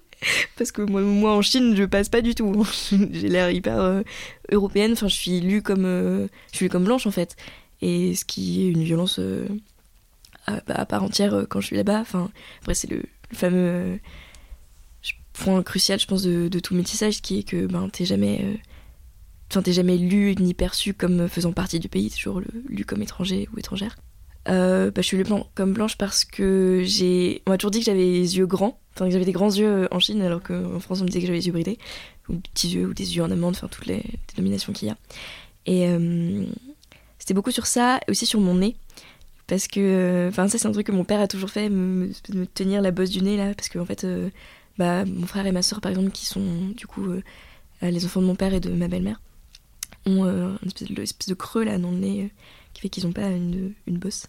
[0.57, 2.65] Parce que moi, moi, en Chine, je passe pas du tout.
[3.11, 4.03] J'ai l'air hyper euh,
[4.51, 4.93] européenne.
[4.93, 5.85] Enfin, je suis lue comme,
[6.51, 7.35] je suis comme blanche en fait.
[7.81, 9.19] Et ce qui est une violence
[10.47, 11.99] à, part entière quand je suis là-bas.
[11.99, 12.29] Enfin,
[12.61, 13.99] après, c'est le, fameux
[15.37, 19.73] point crucial, je pense, de, tout métissage, qui est que ben, t'es jamais, euh, t'es
[19.73, 23.95] jamais lu ni perçu comme faisant partie du pays, toujours lu comme étranger ou étrangère.
[24.49, 27.41] Euh, bah, je suis lu comme blanche parce que j'ai.
[27.45, 29.67] On m'a toujours dit que j'avais les yeux grands, enfin que j'avais des grands yeux
[29.67, 31.77] euh, en Chine, alors qu'en France on me disait que j'avais les yeux bridés,
[32.29, 34.03] ou des petits yeux, ou des yeux en amande, enfin toutes les
[34.35, 34.97] dénominations qu'il y a.
[35.65, 35.85] Et
[37.19, 38.77] c'était beaucoup sur ça, et aussi sur mon nez.
[39.47, 42.45] Parce que, enfin, ça c'est un truc que mon père a toujours fait, me, me
[42.45, 44.05] tenir la bosse du nez là, parce qu'en en fait,
[44.77, 47.21] bah, mon frère et ma soeur, par exemple, qui sont du coup euh,
[47.81, 49.21] les enfants de mon père et de ma belle-mère,
[50.05, 52.27] ont euh, une espèce de, creux là dans le nez euh,
[52.73, 54.27] qui fait qu'ils n'ont pas une, une, bosse.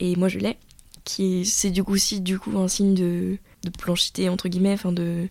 [0.00, 0.58] Et moi je l'ai,
[1.04, 4.92] qui c'est du coup aussi du coup un signe de, de blanchité entre guillemets, enfin
[4.92, 5.28] de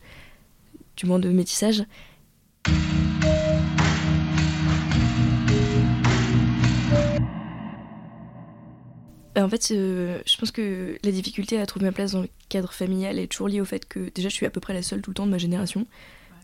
[0.96, 1.84] du moins de métissage.
[9.42, 12.72] En fait, euh, je pense que la difficulté à trouver ma place dans le cadre
[12.72, 15.02] familial est toujours liée au fait que déjà je suis à peu près la seule
[15.02, 15.88] tout le temps de ma génération.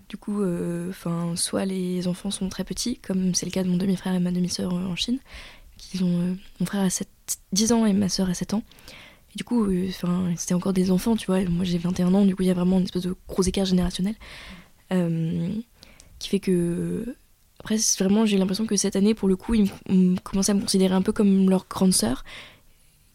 [0.07, 0.91] Du coup, euh,
[1.35, 4.31] soit les enfants sont très petits, comme c'est le cas de mon demi-frère et ma
[4.31, 5.19] demi-sœur en Chine,
[5.77, 7.07] qui ont euh, mon frère a 7,
[7.51, 8.63] 10 ans et ma sœur a 7 ans.
[9.33, 11.41] Et du coup, enfin, c'était encore des enfants, tu vois.
[11.45, 13.65] Moi j'ai 21 ans, du coup il y a vraiment une espèce de gros écart
[13.65, 14.15] générationnel
[16.17, 17.15] qui fait que
[17.59, 19.69] après, vraiment, j'ai l'impression que cette année, pour le coup, ils
[20.23, 22.23] commençaient à me considérer un peu comme leur grande sœur.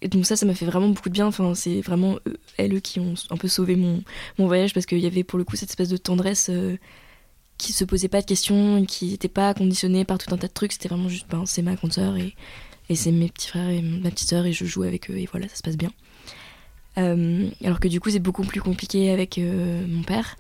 [0.03, 1.27] Et donc ça, ça m'a fait vraiment beaucoup de bien.
[1.27, 4.03] Enfin, c'est vraiment eux, elles qui ont un peu sauvé mon,
[4.39, 6.77] mon voyage parce qu'il y avait pour le coup cette espèce de tendresse euh,
[7.59, 10.53] qui se posait pas de questions, qui n'était pas conditionnée par tout un tas de
[10.53, 10.73] trucs.
[10.73, 12.35] C'était vraiment juste, ben, c'est ma grande sœur et,
[12.89, 15.27] et c'est mes petits frères et ma petite sœur et je joue avec eux et
[15.31, 15.91] voilà, ça se passe bien.
[16.99, 20.37] Euh, alors que du coup, c'est beaucoup plus compliqué avec euh, mon père.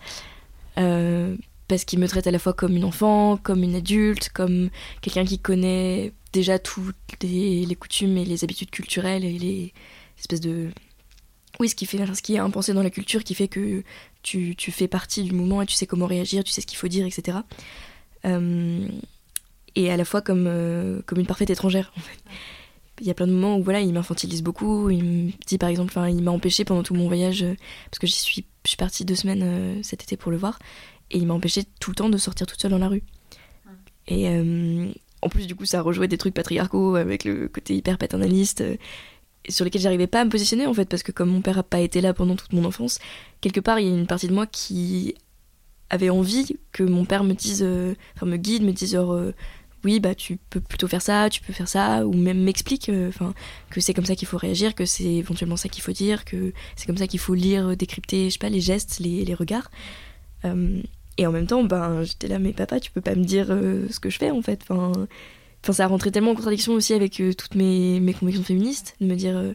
[1.69, 4.69] parce qu'il me traite à la fois comme une enfant, comme une adulte, comme
[5.01, 9.73] quelqu'un qui connaît déjà toutes les, coutumes et les habitudes culturelles et les
[10.18, 10.68] espèces de
[11.61, 13.83] oui ce qui fait ce qui est impensé dans la culture qui fait que
[14.23, 16.77] tu, tu, fais partie du moment et tu sais comment réagir tu sais ce qu'il
[16.77, 17.38] faut dire etc
[18.27, 18.88] euh,
[19.77, 22.18] et à la fois comme euh, comme une parfaite étrangère en fait.
[23.01, 25.68] il y a plein de moments où voilà il m'infantilise beaucoup il me dit par
[25.68, 27.55] exemple il m'a empêché pendant tout mon voyage euh,
[27.90, 30.59] parce que j'y suis je suis partie deux semaines cet été pour le voir
[31.11, 33.03] et il m'a empêché tout le temps de sortir toute seule dans la rue.
[34.07, 34.27] Et,
[35.25, 38.77] en plus, du coup, ça rejouait des trucs patriarcaux avec le côté hyper paternaliste euh,
[39.49, 41.63] sur lesquels j'arrivais pas à me positionner en fait parce que comme mon père a
[41.63, 42.99] pas été là pendant toute mon enfance,
[43.41, 45.15] quelque part il y a une partie de moi qui
[45.91, 49.33] avait envie que mon père me dise, euh, me guide, me dise euh,
[49.85, 52.91] oui bah tu peux plutôt faire ça, tu peux faire ça, ou même m'explique
[53.71, 56.55] que c'est comme ça qu'il faut réagir, que c'est éventuellement ça qu'il faut dire, que
[56.75, 59.71] c'est comme ça qu'il faut lire, décrypter, je sais pas les gestes, les regards.
[61.16, 63.87] Et en même temps, ben, j'étais là, mais papa, tu peux pas me dire euh,
[63.90, 64.61] ce que je fais en fait.
[64.62, 64.92] Enfin,
[65.62, 69.07] enfin, ça rentrait tellement en contradiction aussi avec euh, toutes mes, mes convictions féministes, de
[69.07, 69.53] me dire, euh,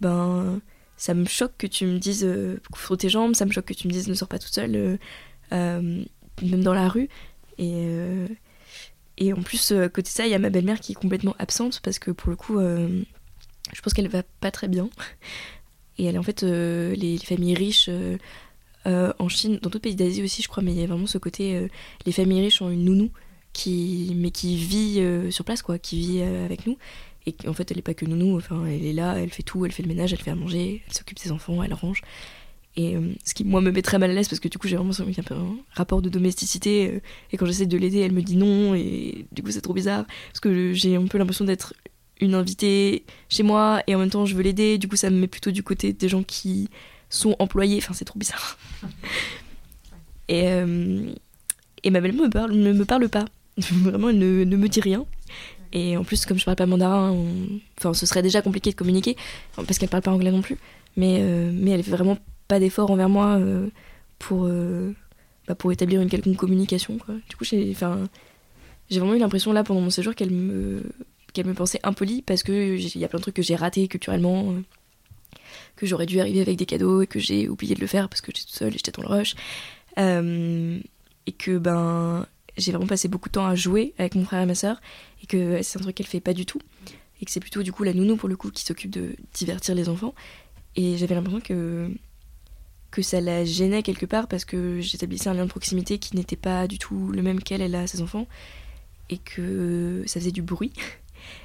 [0.00, 0.60] ben,
[0.96, 2.28] ça me choque que tu me dises,
[2.70, 4.98] couvre tes jambes, ça me choque que tu me dises, ne sors pas toute seule,
[5.50, 6.06] même
[6.40, 7.08] dans la rue.
[7.58, 7.86] Et,
[9.16, 11.80] et en plus, à côté ça, il y a ma belle-mère qui est complètement absente
[11.82, 14.90] parce que pour le coup, je pense qu'elle va pas très bien.
[15.96, 17.88] Et elle est en fait, les, familles riches
[18.86, 21.06] euh, en Chine, dans d'autres pays d'Asie aussi, je crois, mais il y a vraiment
[21.06, 21.68] ce côté, euh,
[22.06, 23.10] les familles riches ont une nounou,
[23.52, 26.78] qui, mais qui vit euh, sur place, quoi, qui vit avec nous.
[27.26, 29.66] Et en fait, elle n'est pas que nounou, enfin, elle est là, elle fait tout,
[29.66, 32.00] elle fait le ménage, elle fait à manger, elle s'occupe des enfants, elle range.
[32.76, 34.76] Et ce qui, moi, me met très mal à l'aise parce que du coup, j'ai
[34.76, 37.00] vraiment un, un rapport de domesticité.
[37.30, 38.74] et quand j'essaie de l'aider, elle me dit non.
[38.74, 40.06] Et du coup, c'est trop bizarre.
[40.28, 41.74] Parce que j'ai un peu l'impression d'être
[42.20, 44.78] une invitée chez moi et en même temps, je veux l'aider.
[44.78, 46.70] Du coup, ça me met plutôt du côté des gens qui
[47.10, 47.78] sont employés.
[47.78, 48.56] Enfin, c'est trop bizarre.
[50.28, 51.12] et, euh,
[51.82, 53.26] et ma belle-mère me ne me parle pas.
[53.58, 55.04] Vraiment, elle ne, ne, me dit rien.
[55.72, 57.14] Et en plus, comme je parle pas mandarin,
[57.78, 59.16] enfin, ce serait déjà compliqué de communiquer,
[59.54, 60.56] parce qu'elle parle pas anglais non plus.
[60.96, 62.18] Mais, euh, mais elle fait vraiment
[62.48, 63.68] pas d'effort envers moi euh,
[64.18, 64.48] pour,
[65.46, 66.98] bah, pour établir une quelconque communication.
[67.28, 70.82] Du coup, j'ai vraiment eu l'impression là pendant mon séjour qu'elle me,
[71.32, 74.54] qu'elle me pensait impolie parce qu'il y a plein de trucs que j'ai ratés culturellement
[75.80, 78.20] que j'aurais dû arriver avec des cadeaux et que j'ai oublié de le faire parce
[78.20, 79.34] que j'étais toute seule et j'étais dans le rush.
[79.98, 80.78] Euh,
[81.26, 82.26] et que ben
[82.58, 84.80] j'ai vraiment passé beaucoup de temps à jouer avec mon frère et ma soeur
[85.22, 86.60] et que c'est un truc qu'elle fait pas du tout.
[87.22, 89.74] Et que c'est plutôt du coup la nounou pour le coup qui s'occupe de divertir
[89.74, 90.14] les enfants.
[90.76, 91.90] Et j'avais l'impression que
[92.90, 96.36] que ça la gênait quelque part parce que j'établissais un lien de proximité qui n'était
[96.36, 98.26] pas du tout le même qu'elle, elle a ses enfants,
[99.10, 100.72] et que ça faisait du bruit,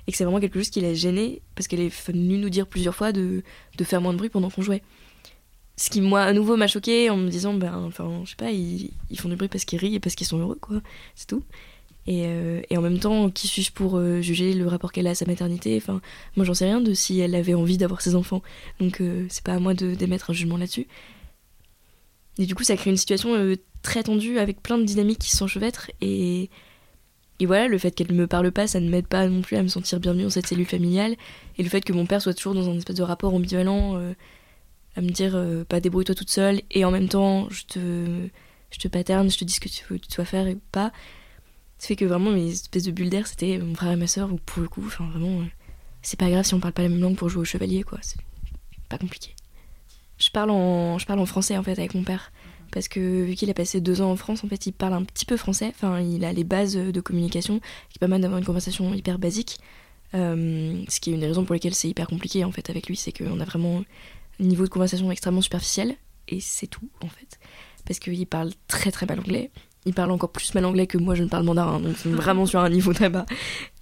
[0.08, 2.68] et que c'est vraiment quelque chose qui la gênait parce qu'elle est venue nous dire
[2.68, 3.44] plusieurs fois de,
[3.78, 4.82] de faire moins de bruit pendant qu'on jouait.
[5.78, 8.52] Ce qui, moi, à nouveau, m'a choqué en me disant, ben, enfin, je sais pas,
[8.52, 10.82] ils, ils font du bruit parce qu'ils rient et parce qu'ils sont heureux, quoi,
[11.16, 11.44] c'est tout.
[12.08, 15.12] Et, euh, et, en même temps, qui suis-je pour euh, juger le rapport qu'elle a
[15.12, 15.76] à sa maternité?
[15.76, 16.02] Enfin,
[16.36, 18.44] moi, j'en sais rien de si elle avait envie d'avoir ses enfants.
[18.80, 20.88] Donc, euh, c'est pas à moi d'émettre un jugement là-dessus.
[22.38, 23.34] Et du coup, ça crée une situation
[23.82, 25.90] très tendue avec plein de dynamiques qui s'enchevêtrent.
[26.02, 26.50] Et,
[27.40, 29.58] et voilà, le fait qu'elle ne me parle pas, ça ne m'aide pas non plus
[29.58, 31.16] à me sentir bienvenue dans cette cellule familiale.
[31.58, 33.96] Et le fait que mon père soit toujours dans un espèce de rapport ambivalent,
[34.96, 38.28] à me dire, pas débrouille-toi toute seule, et en même temps, je te,
[38.72, 40.92] je te paterne, je te dis ce que tu dois faire et pas
[41.78, 44.32] ça fait que vraiment mes espèces de bulles d'air, c'était mon frère et ma soeur,
[44.32, 45.46] ou pour le coup, enfin vraiment, euh,
[46.02, 48.00] c'est pas grave si on parle pas la même langue pour jouer au chevalier, quoi.
[48.02, 48.20] C'est
[48.90, 49.36] pas compliqué.
[50.18, 52.32] Je parle, en, je parle en français en fait avec mon père.
[52.76, 55.04] Parce que vu qu'il a passé deux ans en France, en fait, il parle un
[55.04, 55.70] petit peu français.
[55.70, 57.60] Enfin, il a les bases de communication
[57.90, 59.58] qui permettent d'avoir une conversation hyper basique.
[60.14, 62.88] Euh, ce qui est une des raisons pour lesquelles c'est hyper compliqué en fait avec
[62.88, 63.84] lui, c'est qu'on a vraiment
[64.40, 65.96] un niveau de conversation extrêmement superficiel.
[66.28, 67.40] Et c'est tout en fait.
[67.86, 69.50] Parce qu'il parle très très mal anglais
[69.86, 72.60] il parle encore plus mal anglais que moi je ne parle mandarin, donc vraiment sur
[72.60, 73.26] un niveau très bas.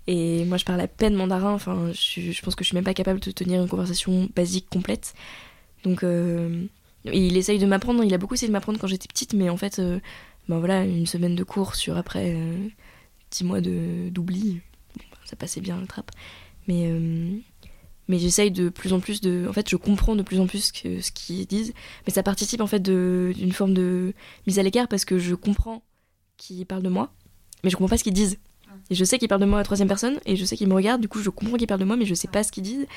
[0.05, 2.93] Et moi je parle à peine mandarin, enfin je, pense que je suis même pas
[2.93, 5.13] capable de tenir une conversation basique complète.
[5.83, 6.65] Donc euh,
[7.05, 9.57] il essaye de m'apprendre, il a beaucoup essayé de m'apprendre quand j'étais petite, mais en
[9.57, 9.99] fait, euh,
[10.47, 12.67] ben voilà, une semaine de cours sur après euh,
[13.31, 14.61] dix mois d'oubli,
[15.25, 16.11] ça passait bien le trappe.
[16.67, 16.89] Mais,
[18.07, 19.45] mais j'essaye de plus en plus de.
[19.49, 21.73] En fait, je comprends de plus en plus que, ce qu'ils disent,
[22.07, 24.13] mais ça participe en fait d'une forme de
[24.47, 25.83] mise à l'écart parce que je comprends
[26.37, 27.13] qui parlent de moi,
[27.63, 28.37] mais je comprends pas ce qu'ils disent.
[28.91, 30.73] Je sais qu'ils parlent de moi à la troisième personne, et je sais qu'ils me
[30.73, 32.63] regardent, du coup je comprends qu'ils parlent de moi, mais je sais pas ce qu'ils
[32.63, 32.87] disent.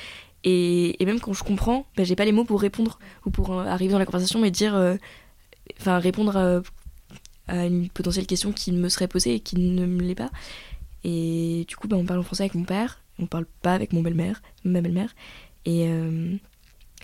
[0.43, 3.65] Et, même quand je comprends, ben, j'ai pas les mots pour répondre, ou pour euh,
[3.65, 4.75] arriver dans la conversation et dire.
[4.75, 4.95] Euh,
[5.79, 10.15] enfin, répondre à, une potentielle question qui me serait posée et qui ne me l'est
[10.15, 10.31] pas.
[11.03, 13.93] Et du coup, ben, on parle en français avec mon père, on parle pas avec
[13.93, 15.15] mon belle-mère, ma belle-mère.
[15.65, 16.35] Et, euh,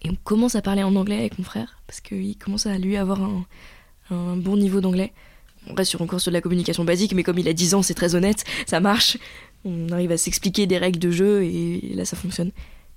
[0.04, 2.98] et on commence à parler en anglais avec mon frère, parce qu'il commence à lui
[2.98, 3.22] avoir
[4.10, 5.14] un bon niveau d'anglais
[5.70, 7.82] on reste sur encore sur de la communication basique, mais comme il a 10 ans,
[7.82, 9.18] c'est très honnête, ça marche.
[9.66, 12.52] On arrive à s'expliquer des règles de jeu et là ça fonctionne.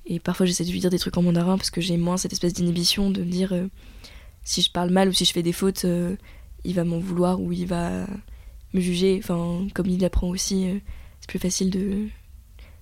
[0.07, 2.33] Et parfois j'essaie de lui dire des trucs en mandarin parce que j'ai moins cette
[2.33, 3.67] espèce d'inhibition de me dire euh,
[4.43, 6.17] si je parle mal ou si je fais des fautes, euh,
[6.65, 8.07] il va m'en vouloir ou il va
[8.73, 9.19] me juger.
[9.23, 10.79] Enfin, comme il apprend aussi, euh,
[11.21, 12.07] c'est plus facile de.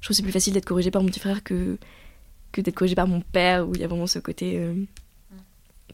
[0.00, 1.78] Je trouve c'est plus facile d'être corrigé par mon petit frère que,
[2.52, 4.60] que d'être corrigé par mon père où il y a vraiment ce côté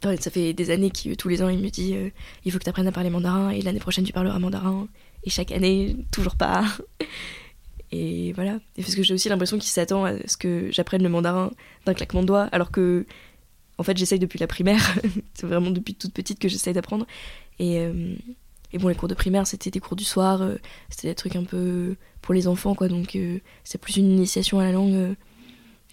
[0.03, 2.11] ça fait des années que tous les ans, il me dit euh,
[2.44, 4.88] il faut que tu apprennes à parler mandarin et l'année prochaine tu parleras mandarin.
[5.24, 6.64] Et chaque année, toujours pas.
[7.92, 8.59] Et voilà.
[8.76, 11.50] Et parce que j'ai aussi l'impression qu'il s'attend à ce que j'apprenne le mandarin
[11.87, 13.05] d'un claquement de doigts, alors que,
[13.79, 14.94] en fait, j'essaye depuis la primaire.
[15.35, 17.07] c'est vraiment depuis toute petite que j'essaye d'apprendre.
[17.59, 18.14] Et, euh,
[18.72, 20.57] et, bon, les cours de primaire, c'était des cours du soir, euh,
[20.88, 22.87] c'était des trucs un peu pour les enfants, quoi.
[22.88, 23.18] Donc,
[23.64, 25.16] c'est plus une initiation à la langue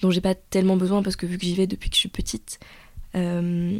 [0.02, 2.10] dont j'ai pas tellement besoin parce que vu que j'y vais depuis que je suis
[2.10, 2.60] petite,
[3.17, 3.80] euh,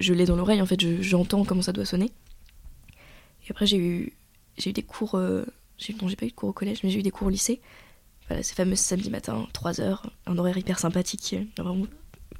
[0.00, 2.10] je l'ai dans l'oreille, en fait, j'entends comment ça doit sonner.
[3.46, 4.12] Et après, j'ai eu,
[4.58, 5.14] j'ai eu des cours.
[5.14, 5.44] Euh,
[6.00, 7.60] non, j'ai pas eu de cours au collège, mais j'ai eu des cours au lycée.
[8.28, 11.26] Voilà, ces fameux samedi matin, 3 heures, un horaire hyper sympathique.
[11.30, 11.86] J'ai vraiment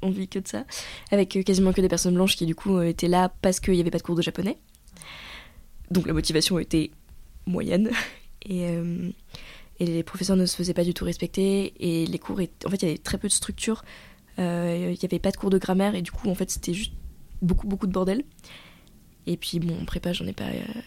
[0.01, 0.65] envie que de ça.
[1.11, 3.81] Avec euh, quasiment que des personnes blanches qui, du coup, étaient là parce qu'il n'y
[3.81, 4.57] avait pas de cours de japonais.
[5.89, 6.91] Donc la motivation était
[7.45, 7.91] moyenne.
[8.49, 8.65] Et,
[9.79, 11.73] et les professeurs ne se faisaient pas du tout respecter.
[11.79, 13.83] Et les cours, étaient, en fait, il y avait très peu de structure.
[14.39, 16.73] Euh, il n'y avait pas de cours de grammaire et du coup, en fait, c'était
[16.73, 16.93] juste
[17.41, 18.23] beaucoup, beaucoup de bordel.
[19.25, 20.45] Et puis, bon, prépa, j'en ai, pas,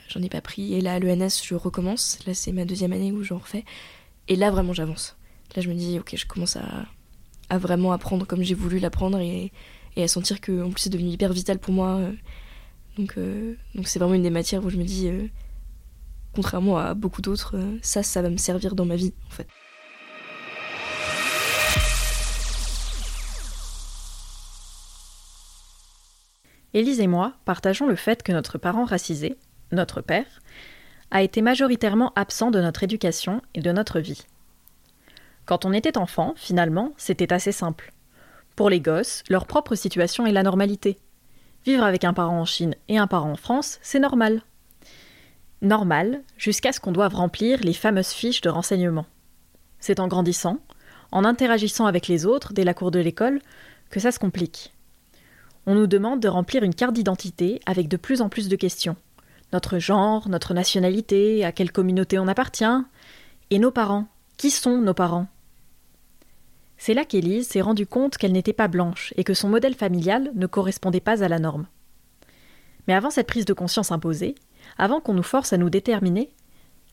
[0.09, 0.73] j'en ai pas pris.
[0.75, 2.19] Et là, à l'ENS, je recommence.
[2.27, 3.65] Là, c'est ma deuxième année où j'en refais.
[4.29, 5.17] Et là, vraiment, j'avance.
[5.55, 6.87] Là, je me dis, ok, je commence à,
[7.51, 9.53] à vraiment apprendre comme j'ai voulu l'apprendre et,
[9.97, 12.01] et, à sentir que, en plus, c'est devenu hyper vital pour moi.
[12.97, 15.27] Donc, euh, donc c'est vraiment une des matières où je me dis, euh,
[16.35, 19.49] contrairement à beaucoup d'autres, ça, ça va me servir dans ma vie, en fait.
[26.73, 29.37] Élise et moi partageons le fait que notre parent racisé,
[29.73, 30.41] notre père,
[31.11, 34.25] a été majoritairement absent de notre éducation et de notre vie.
[35.47, 37.93] Quand on était enfant, finalement, c'était assez simple.
[38.55, 40.97] Pour les gosses, leur propre situation est la normalité.
[41.67, 44.43] Vivre avec un parent en Chine et un parent en France, c'est normal.
[45.63, 49.07] Normal, jusqu'à ce qu'on doive remplir les fameuses fiches de renseignement.
[49.81, 50.59] C'est en grandissant,
[51.11, 53.41] en interagissant avec les autres dès la cour de l'école,
[53.91, 54.73] que ça se complique
[55.67, 58.97] on nous demande de remplir une carte d'identité avec de plus en plus de questions.
[59.53, 62.65] Notre genre, notre nationalité, à quelle communauté on appartient,
[63.51, 64.07] et nos parents.
[64.37, 65.27] Qui sont nos parents?
[66.79, 70.31] C'est là qu'Élise s'est rendue compte qu'elle n'était pas blanche et que son modèle familial
[70.35, 71.67] ne correspondait pas à la norme.
[72.89, 74.35] Mais avant cette prise de conscience imposée,
[74.79, 76.31] avant qu'on nous force à nous déterminer,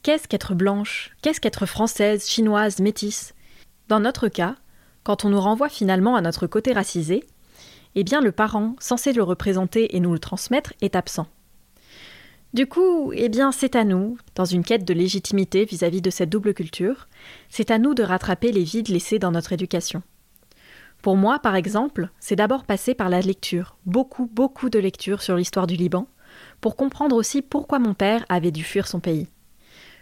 [0.04, 1.16] qu'est-ce qu'être blanche?
[1.22, 3.34] Qu'est-ce qu'être française, chinoise, métisse?
[3.88, 4.56] Dans notre cas,
[5.04, 7.24] quand on nous renvoie finalement à notre côté racisé,
[8.00, 11.26] eh bien le parent, censé le représenter et nous le transmettre, est absent.
[12.54, 16.30] Du coup, eh bien, c'est à nous, dans une quête de légitimité vis-à-vis de cette
[16.30, 17.08] double culture,
[17.50, 20.04] c'est à nous de rattraper les vides laissés dans notre éducation.
[21.02, 25.36] Pour moi, par exemple, c'est d'abord passer par la lecture, beaucoup, beaucoup de lectures sur
[25.36, 26.08] l'histoire du Liban,
[26.62, 29.28] pour comprendre aussi pourquoi mon père avait dû fuir son pays.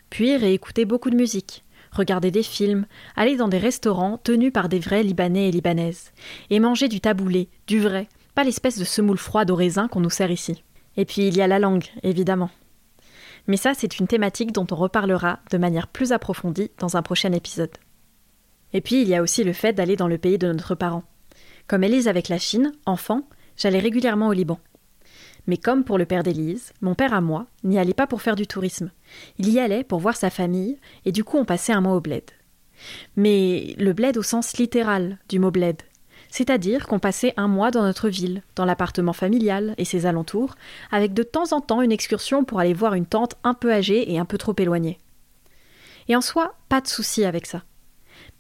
[0.09, 1.63] Puis réécouter beaucoup de musique,
[1.95, 6.11] regarder des films, aller dans des restaurants tenus par des vrais Libanais et Libanaises,
[6.49, 10.09] et manger du taboulé, du vrai, pas l'espèce de semoule froide au raisin qu'on nous
[10.09, 10.63] sert ici.
[10.97, 12.49] Et puis il y a la langue, évidemment.
[13.47, 17.31] Mais ça, c'est une thématique dont on reparlera de manière plus approfondie dans un prochain
[17.31, 17.77] épisode.
[18.73, 21.03] Et puis il y a aussi le fait d'aller dans le pays de notre parent.
[21.67, 23.27] Comme Élise avec la Chine, enfant,
[23.57, 24.59] j'allais régulièrement au Liban.
[25.47, 28.35] Mais comme pour le père d'Élise, mon père à moi n'y allait pas pour faire
[28.35, 28.91] du tourisme.
[29.37, 32.01] Il y allait pour voir sa famille, et du coup on passait un mois au
[32.01, 32.23] bled.
[33.15, 35.77] Mais le bled au sens littéral du mot bled,
[36.29, 40.55] c'est-à-dire qu'on passait un mois dans notre ville, dans l'appartement familial et ses alentours,
[40.91, 44.11] avec de temps en temps une excursion pour aller voir une tante un peu âgée
[44.11, 44.97] et un peu trop éloignée.
[46.07, 47.63] Et en soi, pas de souci avec ça.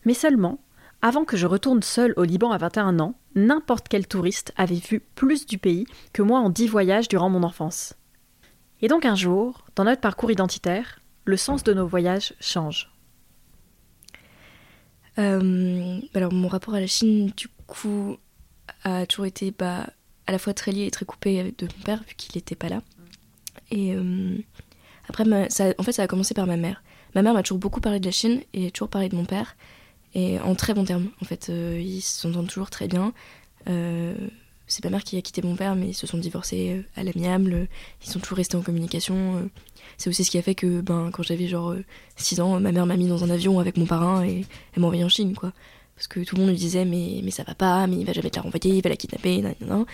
[0.03, 0.59] Mais seulement,
[1.01, 5.01] avant que je retourne seul au Liban à 21 ans, n'importe quel touriste avait vu
[5.15, 7.93] plus du pays que moi en dix voyages durant mon enfance.
[8.81, 12.91] Et donc un jour, dans notre parcours identitaire, le sens de nos voyages change.
[15.17, 18.17] Euh, alors mon rapport à la Chine, du coup,
[18.83, 19.87] a toujours été bah,
[20.27, 22.69] à la fois très lié et très coupé de mon père, vu qu'il n'était pas
[22.69, 22.81] là.
[23.71, 24.37] Et euh,
[25.09, 26.83] après, ça, en fait, ça a commencé par ma mère.
[27.15, 29.55] Ma mère m'a toujours beaucoup parlé de la Chine et toujours parlé de mon père,
[30.15, 31.09] et en très bons termes.
[31.21, 33.13] En fait, euh, ils s'entendent toujours très bien.
[33.69, 34.15] Euh,
[34.67, 37.67] c'est ma mère qui a quitté mon père, mais ils se sont divorcés à l'amiable.
[38.03, 39.47] Ils sont toujours restés en communication.
[39.97, 41.75] C'est aussi ce qui a fait que, ben, quand j'avais genre
[42.15, 44.87] 6 ans, ma mère m'a mis dans un avion avec mon parrain et elle m'a
[44.87, 45.51] envoyé en Chine, quoi.
[45.95, 48.13] Parce que tout le monde lui disait, mais, mais ça va pas, mais il va
[48.13, 49.85] jamais te la renvoyer, il va la kidnapper, nan, nan, nan.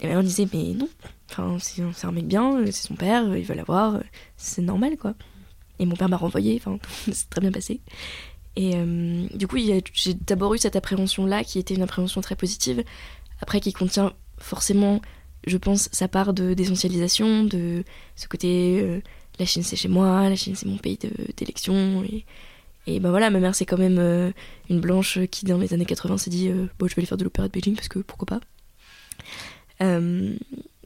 [0.00, 0.88] Et ma mère disait, mais non,
[1.30, 4.00] enfin, c'est un mec bien, c'est son père, il veut l'avoir,
[4.36, 5.14] c'est normal, quoi.
[5.78, 6.78] Et mon père m'a renvoyé, enfin,
[7.12, 7.80] c'est très bien passé.
[8.56, 12.84] Et euh, du coup, j'ai d'abord eu cette appréhension-là, qui était une appréhension très positive,
[13.40, 15.00] après qui contient forcément,
[15.46, 17.84] je pense, sa part d'essentialisation, de,
[18.16, 19.00] ce côté, euh,
[19.38, 20.98] la Chine c'est chez moi, la Chine c'est mon pays
[21.36, 22.04] d'élection,
[22.86, 24.32] et ben voilà, ma mère c'est quand même euh,
[24.68, 27.22] une blanche qui dans les années 80 s'est dit bon je vais aller faire de
[27.22, 28.40] l'opéra de Beijing parce que pourquoi pas.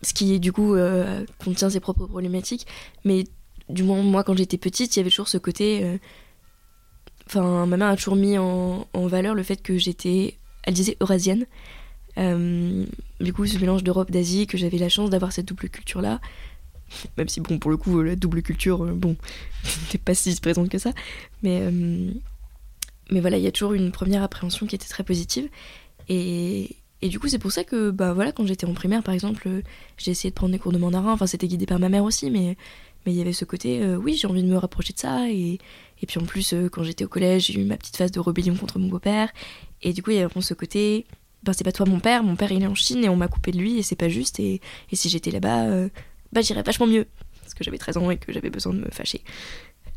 [0.03, 0.77] Ce qui du coup
[1.39, 2.67] contient ses propres problématiques,
[3.05, 3.25] mais
[3.71, 5.99] du moins moi quand j'étais petite il y avait toujours ce côté.
[7.27, 10.97] Enfin ma mère a toujours mis en, en valeur le fait que j'étais, elle disait
[11.01, 11.47] eurasienne.
[12.17, 16.21] du coup ce mélange d'Europe, d'Asie, que j'avais la chance d'avoir cette double culture là
[17.17, 19.17] même si bon pour le coup la double culture euh, bon
[19.83, 20.93] n'était pas si présente que ça.
[21.43, 22.11] Mais euh,
[23.11, 25.49] mais voilà il y a toujours une première appréhension qui était très positive.
[26.09, 29.15] Et, et du coup c'est pour ça que bah voilà quand j'étais en primaire par
[29.15, 29.49] exemple
[29.99, 31.13] j'ai essayé de prendre des cours de mandarin.
[31.13, 32.57] Enfin c'était guidé par ma mère aussi mais
[33.07, 35.31] mais il y avait ce côté euh, oui j'ai envie de me rapprocher de ça
[35.31, 35.59] et,
[36.07, 38.79] puis en plus quand j'étais au collège j'ai eu ma petite phase de rébellion contre
[38.79, 39.31] mon beau-père
[39.83, 41.07] et du coup il y avait vraiment ce côté
[41.43, 43.29] ben, c'est pas toi mon père, mon père il est en Chine et on m'a
[43.29, 44.61] coupé de lui et c'est pas juste et,
[44.93, 45.89] si j'étais là-bas,
[46.33, 47.07] bah j'irais vachement mieux.
[47.43, 49.23] Parce que j'avais 13 ans et que j'avais besoin de me fâcher.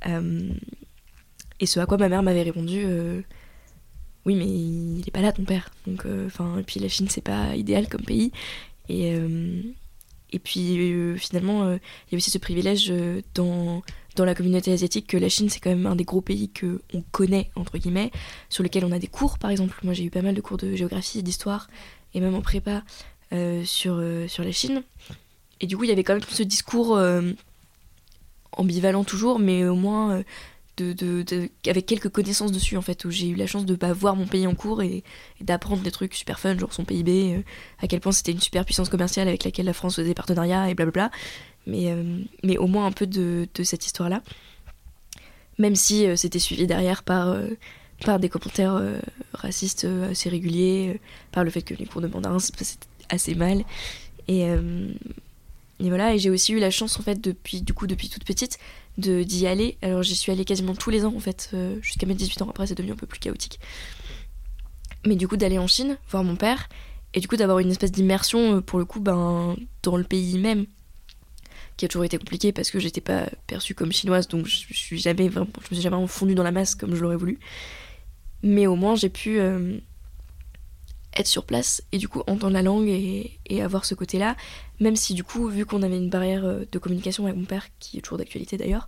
[0.08, 0.50] Euh,
[1.60, 3.22] et ce à quoi ma mère m'avait répondu euh,
[4.26, 5.72] Oui, mais il est pas là ton père.
[5.88, 8.32] Donc, euh, et puis la Chine, c'est pas idéal comme pays.
[8.88, 9.16] Et,
[10.32, 12.94] et puis finalement, il y a aussi ce privilège
[13.34, 13.82] dans,
[14.16, 16.82] dans la communauté asiatique que la Chine, c'est quand même un des gros pays que
[16.94, 18.12] on connaît, entre guillemets,
[18.50, 19.80] sur lesquels on a des cours, par exemple.
[19.84, 21.70] Moi, j'ai eu pas mal de cours de géographie, d'histoire,
[22.14, 22.84] et même en prépa
[23.64, 24.84] sur, sur la Chine.
[25.62, 27.22] Et du coup, il y avait quand même ce discours euh,
[28.54, 30.24] ambivalent toujours, mais au moins
[30.82, 33.94] euh, de, avec quelques connaissances dessus, en fait, où j'ai eu la chance de pas
[33.94, 35.04] voir mon pays en cours et,
[35.42, 37.42] d'apprendre des trucs super fun, genre son PIB, euh,
[37.80, 40.70] à quel point c'était une super puissance commerciale avec laquelle la France faisait des partenariats
[40.70, 41.12] et blablabla.
[41.68, 41.94] Mais,
[42.42, 44.24] mais au moins un peu de, cette histoire-là.
[45.60, 47.36] Même si c'était suivi derrière par
[48.06, 48.82] par des commentaires
[49.34, 51.00] racistes assez réguliers,
[51.32, 52.66] par le fait que les cours de mandarin c'était
[53.10, 53.66] assez mal.
[54.28, 54.48] Et,
[55.80, 58.26] et voilà, et j'ai aussi eu la chance en fait depuis du coup depuis toute
[58.26, 58.58] petite
[59.00, 59.78] d'y aller.
[59.82, 62.50] Alors j'y suis allée quasiment tous les ans en fait euh, jusqu'à mes 18 ans.
[62.50, 63.60] Après c'est devenu un peu plus chaotique.
[65.06, 66.70] Mais du coup d'aller en Chine voir mon père
[67.14, 70.38] et du coup d'avoir une espèce d'immersion euh, pour le coup ben dans le pays
[70.38, 70.66] même
[71.78, 75.00] qui a toujours été compliqué parce que j'étais pas perçue comme chinoise donc je, suis
[75.00, 77.40] jamais vraiment je me suis jamais fondue dans la masse comme je l'aurais voulu.
[78.44, 79.80] Mais au moins j'ai pu euh,
[81.16, 84.36] être sur place et du coup entendre la langue et, avoir ce côté-là,
[84.80, 87.68] même si du coup, vu qu'on avait une barrière euh, de communication avec mon père,
[87.80, 88.88] qui est toujours d'actualité d'ailleurs,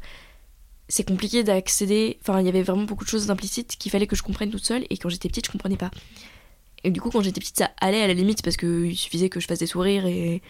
[0.88, 4.16] c'est compliqué d'accéder, enfin il y avait vraiment beaucoup de choses implicites qu'il fallait que
[4.16, 5.92] je comprenne toute seule et quand j'étais petite je comprenais pas.
[6.84, 9.40] Et du coup quand j'étais petite ça allait à la limite parce qu'il suffisait que
[9.40, 10.42] je fasse des sourires et,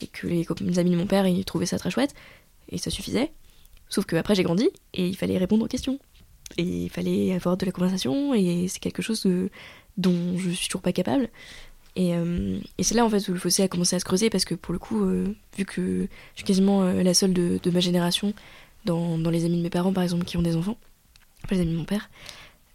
[0.00, 2.14] et que les, les amis de mon père ils trouvaient ça très chouette
[2.70, 3.32] et ça suffisait.
[3.88, 5.98] Sauf que après j'ai grandi et il fallait répondre aux questions.
[6.56, 9.50] Et il fallait avoir de la conversation et c'est quelque chose de,
[9.96, 11.28] dont je suis toujours pas capable.
[11.96, 14.30] Et, euh, et c'est là en fait où le fossé a commencé à se creuser
[14.30, 16.02] parce que pour le coup, euh, vu que
[16.34, 18.32] je suis quasiment euh, la seule de, ma génération
[18.84, 20.78] dans, dans, les amis de mes parents par exemple qui ont des enfants,
[21.48, 22.10] pas les amis de mon père,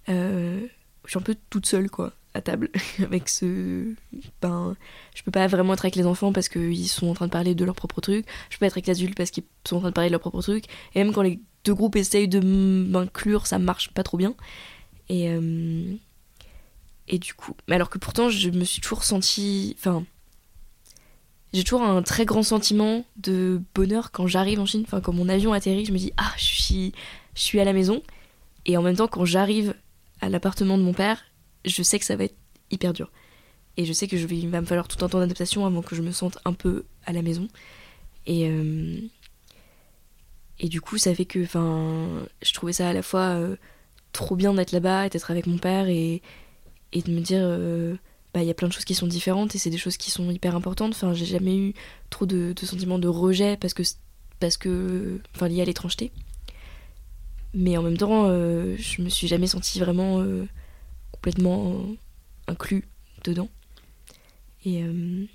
[0.08, 0.68] je
[1.08, 2.70] suis un peu toute seule quoi à table
[3.02, 3.94] avec ce
[4.42, 4.76] ben
[5.16, 7.56] je peux pas vraiment être avec les enfants parce qu'ils sont en train de parler
[7.56, 9.80] de leur propre truc je peux pas être avec les adultes parce qu'ils sont en
[9.80, 12.40] train de parler de leur propre truc et même quand les deux groupes essayent de
[12.42, 14.36] m'inclure ça marche pas trop bien
[15.08, 15.30] et
[17.08, 20.04] et du coup alors que pourtant je me suis toujours sentie enfin
[21.54, 25.30] j'ai toujours un très grand sentiment de bonheur quand j'arrive en Chine enfin quand mon
[25.30, 26.94] avion atterrit je me dis ah je suis
[27.36, 28.02] je suis à la maison
[28.66, 29.76] et en même temps quand j'arrive
[30.22, 31.24] à l'appartement de mon père
[31.66, 32.36] je sais que ça va être
[32.72, 33.12] hyper dur.
[33.78, 35.82] Et je sais que je vais, il va me falloir tout un temps d'adaptation avant
[35.82, 37.48] que je me sente un peu à la maison.
[38.26, 38.98] Et, euh,
[40.60, 43.58] et du coup, ça fait que je trouvais ça à la fois euh,
[44.14, 46.22] trop bien d'être là-bas et d'être avec mon père et,
[46.96, 47.96] et de me dire euh,
[48.34, 50.10] bah il y a plein de choses qui sont différentes et c'est des choses qui
[50.10, 50.94] sont hyper importantes.
[50.94, 51.74] Enfin, j'ai jamais eu
[52.10, 53.84] trop de, sentiments de rejet parce que
[54.40, 56.12] parce que enfin lié à l'étrangeté.
[57.54, 60.26] Mais en même temps, je me suis jamais sentie vraiment
[61.12, 61.86] complètement
[62.48, 62.84] inclus
[63.24, 63.50] dedans.
[64.66, 65.26] Et euh,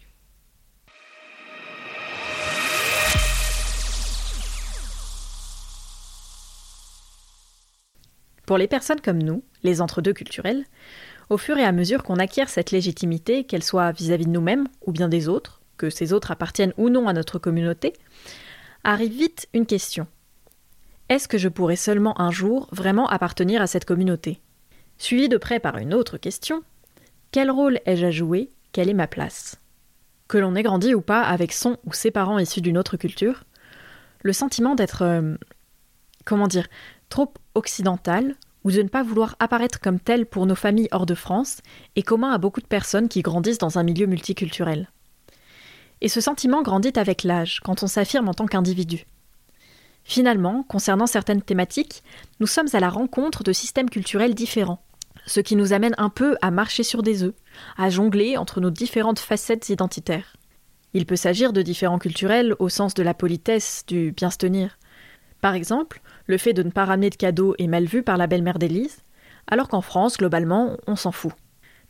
[8.51, 10.65] Pour les personnes comme nous, les entre-deux culturels,
[11.31, 14.93] au fur et à mesure qu'on acquiert cette légitimité, qu'elle soit vis-à-vis de nous-mêmes ou
[14.93, 17.95] bien des autres, que ces autres appartiennent ou non à notre communauté,
[18.85, 20.07] arrive vite une question.
[21.09, 24.41] Est-ce que je pourrais seulement un jour vraiment appartenir à cette communauté?
[24.99, 26.63] Suivi de près par une autre question
[27.33, 28.51] quel rôle ai-je à jouer?
[28.73, 29.57] Quelle est ma place?
[30.27, 33.45] Que l'on ait grandi ou pas avec son ou ses parents issus d'une autre culture,
[34.23, 35.37] le sentiment d'être, euh,
[36.25, 36.67] comment dire,
[37.09, 41.15] trop occidental ou de ne pas vouloir apparaître comme tel pour nos familles hors de
[41.15, 41.59] France
[41.97, 44.91] est commun à beaucoup de personnes qui grandissent dans un milieu multiculturel.
[46.01, 49.07] Et ce sentiment grandit avec l'âge, quand on s'affirme en tant qu'individu.
[50.05, 52.03] Finalement, concernant certaines thématiques,
[52.41, 54.83] nous sommes à la rencontre de systèmes culturels différents,
[55.27, 57.35] ce qui nous amène un peu à marcher sur des œufs,
[57.77, 60.37] à jongler entre nos différentes facettes identitaires.
[60.93, 64.79] Il peut s'agir de différents culturels au sens de la politesse, du bien se tenir.
[65.41, 68.27] Par exemple, le fait de ne pas ramener de cadeaux est mal vu par la
[68.27, 69.03] belle-mère d'Élise,
[69.47, 71.33] alors qu'en France, globalement, on s'en fout.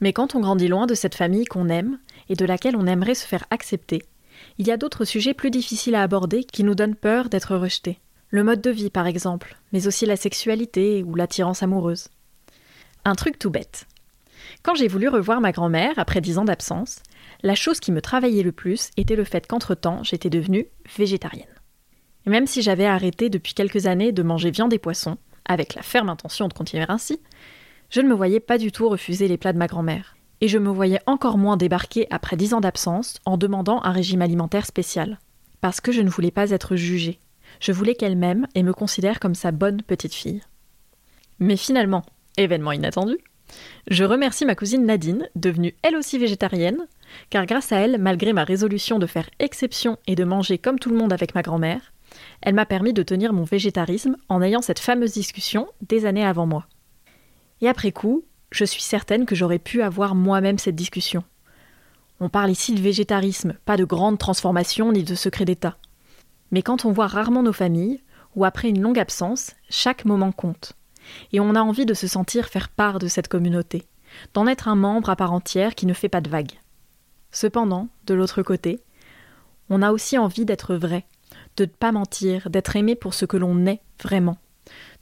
[0.00, 1.98] Mais quand on grandit loin de cette famille qu'on aime
[2.28, 4.02] et de laquelle on aimerait se faire accepter,
[4.58, 7.98] il y a d'autres sujets plus difficiles à aborder qui nous donnent peur d'être rejetés.
[8.30, 12.08] Le mode de vie, par exemple, mais aussi la sexualité ou l'attirance amoureuse.
[13.04, 13.86] Un truc tout bête.
[14.62, 17.02] Quand j'ai voulu revoir ma grand-mère après dix ans d'absence,
[17.42, 21.59] la chose qui me travaillait le plus était le fait qu'entre-temps, j'étais devenue végétarienne.
[22.26, 25.82] Et même si j'avais arrêté depuis quelques années de manger viande et poisson, avec la
[25.82, 27.20] ferme intention de continuer ainsi,
[27.90, 30.16] je ne me voyais pas du tout refuser les plats de ma grand-mère.
[30.40, 34.22] Et je me voyais encore moins débarquer après dix ans d'absence en demandant un régime
[34.22, 35.18] alimentaire spécial.
[35.60, 37.18] Parce que je ne voulais pas être jugée.
[37.58, 40.40] Je voulais qu'elle m'aime et me considère comme sa bonne petite fille.
[41.40, 42.04] Mais finalement,
[42.36, 43.18] événement inattendu,
[43.90, 46.86] je remercie ma cousine Nadine, devenue elle aussi végétarienne,
[47.28, 50.90] car grâce à elle, malgré ma résolution de faire exception et de manger comme tout
[50.90, 51.92] le monde avec ma grand-mère,
[52.42, 56.46] elle m'a permis de tenir mon végétarisme en ayant cette fameuse discussion des années avant
[56.46, 56.66] moi.
[57.60, 61.22] Et après coup, je suis certaine que j'aurais pu avoir moi-même cette discussion.
[62.20, 65.76] On parle ici de végétarisme, pas de grande transformation ni de secret d'État.
[66.50, 68.02] Mais quand on voit rarement nos familles,
[68.36, 70.74] ou après une longue absence, chaque moment compte
[71.32, 73.86] et on a envie de se sentir faire part de cette communauté,
[74.34, 76.58] d'en être un membre à part entière qui ne fait pas de vagues.
[77.30, 78.80] Cependant, de l'autre côté,
[79.68, 81.06] on a aussi envie d'être vrai,
[81.62, 84.38] de ne pas mentir, d'être aimé pour ce que l'on est vraiment,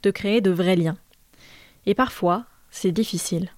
[0.03, 0.97] de créer de vrais liens.
[1.85, 3.51] Et parfois, c'est difficile.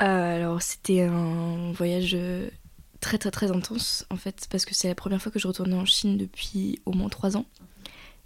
[0.00, 2.48] Euh, alors, c'était un voyage euh,
[3.00, 5.76] très très très intense en fait, parce que c'est la première fois que je retournais
[5.76, 7.46] en Chine depuis au moins trois ans.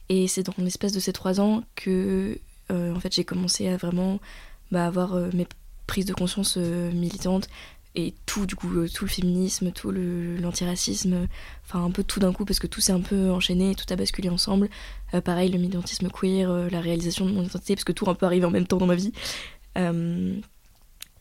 [0.09, 2.39] Et c'est dans l'espace de ces trois ans que
[2.71, 4.21] euh, en fait, j'ai commencé à vraiment
[4.71, 5.47] bah, avoir mes
[5.87, 7.49] prises de conscience militantes
[7.97, 11.27] et tout du coup tout le féminisme tout l'antiracisme
[11.65, 13.97] enfin un peu tout d'un coup parce que tout s'est un peu enchaîné tout a
[13.97, 14.69] basculé ensemble
[15.25, 18.45] pareil le militantisme queer la réalisation de mon identité parce que tout un peu arrivé
[18.45, 19.13] en même temps dans ma vie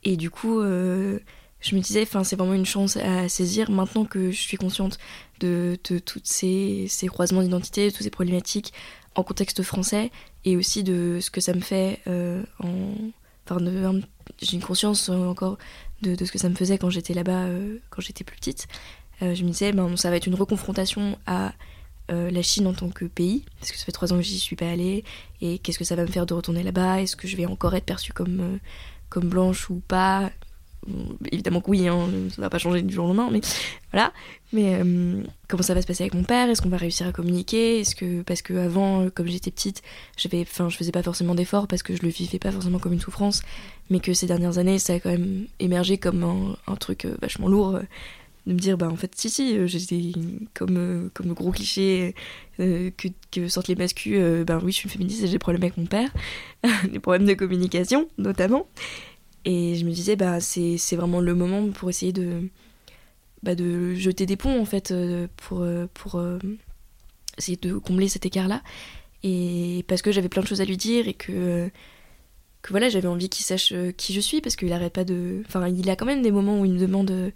[0.04, 0.62] et du coup
[1.66, 5.00] je me disais, enfin, c'est vraiment une chance à saisir maintenant que je suis consciente
[5.40, 8.72] de, de tous ces, ces croisements d'identité, de toutes ces problématiques
[9.16, 10.12] en contexte français
[10.44, 12.94] et aussi de ce que ça me fait euh, en.
[14.42, 15.58] J'ai une conscience encore
[16.02, 18.68] de, de, ce que ça me faisait quand j'étais là-bas, euh, quand j'étais plus petite.
[19.22, 21.54] Euh, je me disais, ben, ça va être une reconfrontation à
[22.08, 24.56] la Chine en tant que pays, parce que ça fait trois ans que j'y suis
[24.56, 25.04] pas allée,
[25.42, 27.02] et qu'est-ce que ça va me faire de retourner là-bas?
[27.02, 28.60] Est-ce que je vais encore être perçue comme,
[29.10, 30.30] comme blanche ou pas?
[31.32, 33.42] Évidemment que oui, hein, ça va pas changer du jour au lendemain, mais
[33.92, 34.12] voilà.
[34.54, 36.50] Mais euh, comment ça va se passer avec mon père?
[36.50, 37.80] Est-ce qu'on va réussir à communiquer?
[37.80, 39.82] Est-ce que parce que avant, euh, comme j'étais petite,
[40.18, 42.94] j'avais, enfin, je faisais pas forcément d'efforts parce que je le vivais pas forcément comme
[42.94, 43.42] une souffrance,
[43.90, 47.48] mais que ces dernières années, ça a quand même émergé comme un, truc euh, vachement
[47.48, 47.80] lourd.
[48.46, 50.12] de me dire bah en fait si si j'étais
[50.54, 52.14] comme comme le gros cliché
[52.60, 55.88] que, sortent les mascus ben oui je suis féministe et j'ai des problèmes avec mon
[55.88, 56.12] père
[56.92, 58.68] des problèmes de communication notamment
[59.46, 62.50] et je me disais, bah, c'est vraiment le moment pour essayer de,
[63.44, 66.40] bah, de jeter des ponts, en fait, euh, pour, euh, pour euh,
[67.38, 68.64] essayer de combler cet écart-là.
[69.22, 71.70] Et parce que j'avais plein de choses à lui dire et que,
[72.64, 75.44] que voilà, j'avais envie qu'il sache qui je suis, parce qu'il arrête pas de.
[75.48, 77.32] Enfin, il a quand même des moments où il me demande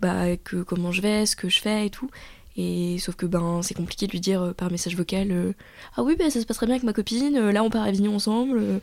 [0.00, 2.10] bah, que, comment je vais, ce que je fais et tout.
[2.56, 5.54] Et sauf que ben c'est compliqué de lui dire par message vocal
[5.96, 8.14] ah oui ben ça se passerait bien avec ma copine là on part à Avignon
[8.14, 8.82] ensemble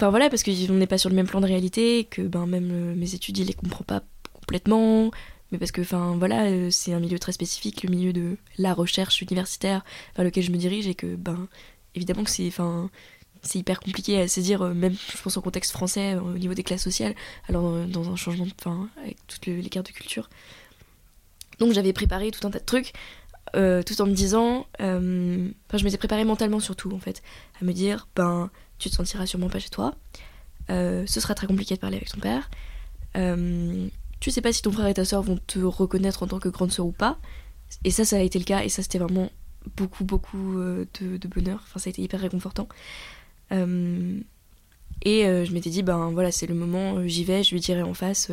[0.00, 2.70] Enfin voilà, parce qu'on n'est pas sur le même plan de réalité, que ben, même
[2.72, 5.10] euh, mes études, il les comprend pas complètement.
[5.52, 8.72] Mais parce que, enfin voilà, euh, c'est un milieu très spécifique, le milieu de la
[8.72, 9.84] recherche universitaire
[10.16, 11.48] vers lequel je me dirige, et que, ben,
[11.94, 12.88] évidemment que c'est, enfin,
[13.42, 16.62] c'est hyper compliqué à saisir, euh, même je pense au contexte français, au niveau des
[16.62, 17.14] classes sociales,
[17.46, 20.30] alors dans un changement, enfin, avec toutes les cartes de culture.
[21.58, 22.94] Donc j'avais préparé tout un tas de trucs,
[23.52, 27.22] tout en me disant, enfin, je m'étais préparé mentalement surtout, en fait,
[27.60, 28.50] à me dire, ben,
[28.80, 29.94] tu te sentiras sûrement pas chez toi.
[30.70, 32.50] Euh, ce sera très compliqué de parler avec ton père.
[33.16, 36.38] Euh, tu sais pas si ton frère et ta soeur vont te reconnaître en tant
[36.38, 37.18] que grande soeur ou pas.
[37.84, 38.64] Et ça, ça a été le cas.
[38.64, 39.30] Et ça, c'était vraiment
[39.76, 41.60] beaucoup, beaucoup euh, de, bonheur.
[41.62, 42.68] Enfin, ça a été hyper réconfortant.
[43.52, 44.24] et
[45.04, 48.30] je m'étais dit, ben voilà, c'est le moment, j'y vais, je lui dirai en face.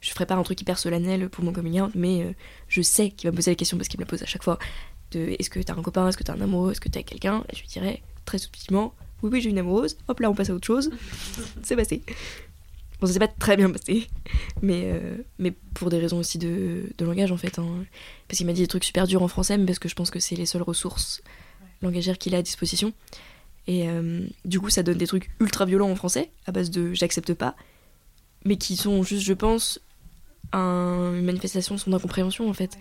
[0.00, 2.34] je ferai pas un truc hyper solennel pour mon coming out, mais
[2.68, 4.44] je sais qu'il va me poser la question parce qu'il me la pose à chaque
[4.44, 4.58] fois.
[5.12, 7.44] Est-ce que t'as un copain, est-ce que t'as un amoureux, est-ce que t'as quelqu'un?
[7.50, 10.50] Et je lui dirai très subtilement, oui, oui, j'ai une amoureuse, hop là, on passe
[10.50, 10.90] à autre chose.
[11.62, 12.02] c'est passé.
[13.00, 14.08] Bon, ça s'est pas très bien passé,
[14.60, 17.58] mais, euh, mais pour des raisons aussi de, de langage en fait.
[17.58, 17.84] Hein.
[18.28, 20.10] Parce qu'il m'a dit des trucs super durs en français, mais parce que je pense
[20.10, 21.22] que c'est les seules ressources
[21.80, 22.92] langagières qu'il a à disposition.
[23.66, 26.92] Et euh, du coup, ça donne des trucs ultra violents en français, à base de
[26.92, 27.56] j'accepte pas,
[28.44, 29.80] mais qui sont juste, je pense,
[30.52, 32.76] une manifestation de son incompréhension en fait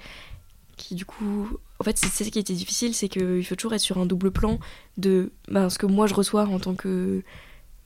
[0.80, 3.82] qui du coup en fait c'est ce qui était difficile c'est qu'il faut toujours être
[3.82, 4.60] sur un double plan
[4.98, 7.24] de ben, ce que moi je reçois en tant que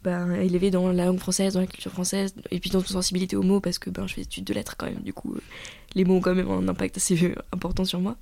[0.03, 3.35] ben, élevé dans la langue française dans la culture française et puis dans une sensibilité
[3.35, 5.01] aux mots parce que ben, je fais études de lettres quand même.
[5.01, 5.35] Du coup
[5.95, 8.17] les mots ont quand même un impact assez important sur moi.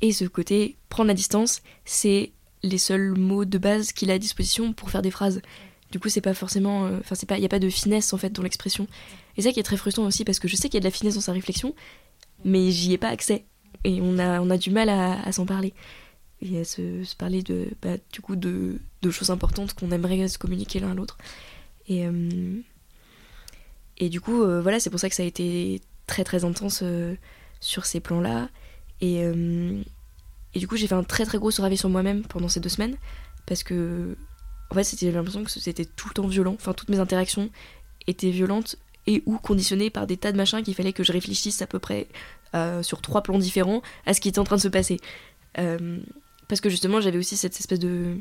[0.00, 4.18] Et ce côté prendre la distance c'est les seuls mots de base qu'il a à
[4.18, 5.42] disposition pour faire des phrases.
[5.90, 8.16] Du coup c'est pas forcément euh, enfin c'est il y a pas de finesse en
[8.16, 8.88] fait dans l'expression.
[9.36, 10.84] Et ça qui est très frustrant aussi parce que je sais qu'il y a de
[10.86, 11.74] la finesse dans sa réflexion
[12.44, 13.44] mais j'y ai pas accès
[13.84, 15.74] et on a, du mal à, s'en parler
[16.40, 18.78] et à se, parler de, bah, du coup de,
[19.10, 21.18] choses importantes qu'on aimerait se communiquer l'un à l'autre.
[21.88, 22.60] Et, euh,
[24.00, 27.14] du coup, euh, voilà, c'est pour ça que ça a été très très intense euh,
[27.60, 28.48] sur ces plans-là.
[29.00, 29.22] Et,
[30.54, 32.68] et du coup, j'ai fait un très très gros travail sur moi-même pendant ces deux
[32.68, 32.96] semaines
[33.46, 34.16] parce que,
[34.70, 36.54] en fait, c'était l'impression que c'était tout le temps violent.
[36.54, 37.50] Enfin, toutes mes interactions
[38.06, 38.76] étaient violentes
[39.08, 41.80] et ou conditionnées par des tas de machins qu'il fallait que je réfléchisse à peu
[41.80, 42.06] près
[42.54, 44.98] euh, sur trois plans différents à ce qui était en train de se passer.
[45.58, 45.98] Euh,
[46.48, 48.18] parce que justement, j'avais aussi cette espèce de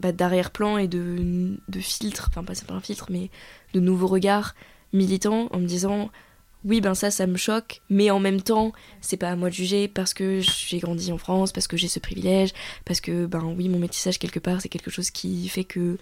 [0.00, 3.30] bah, d'arrière-plan et de, de filtre, enfin pas pas un filtre, mais
[3.74, 4.54] de nouveaux regards
[4.92, 6.10] militants en me disant
[6.64, 9.54] oui ben ça ça me choque mais en même temps c'est pas à moi de
[9.54, 12.52] juger parce que j'ai grandi en France parce que j'ai ce privilège
[12.84, 15.98] parce que ben oui mon métissage quelque part c'est quelque chose qui fait que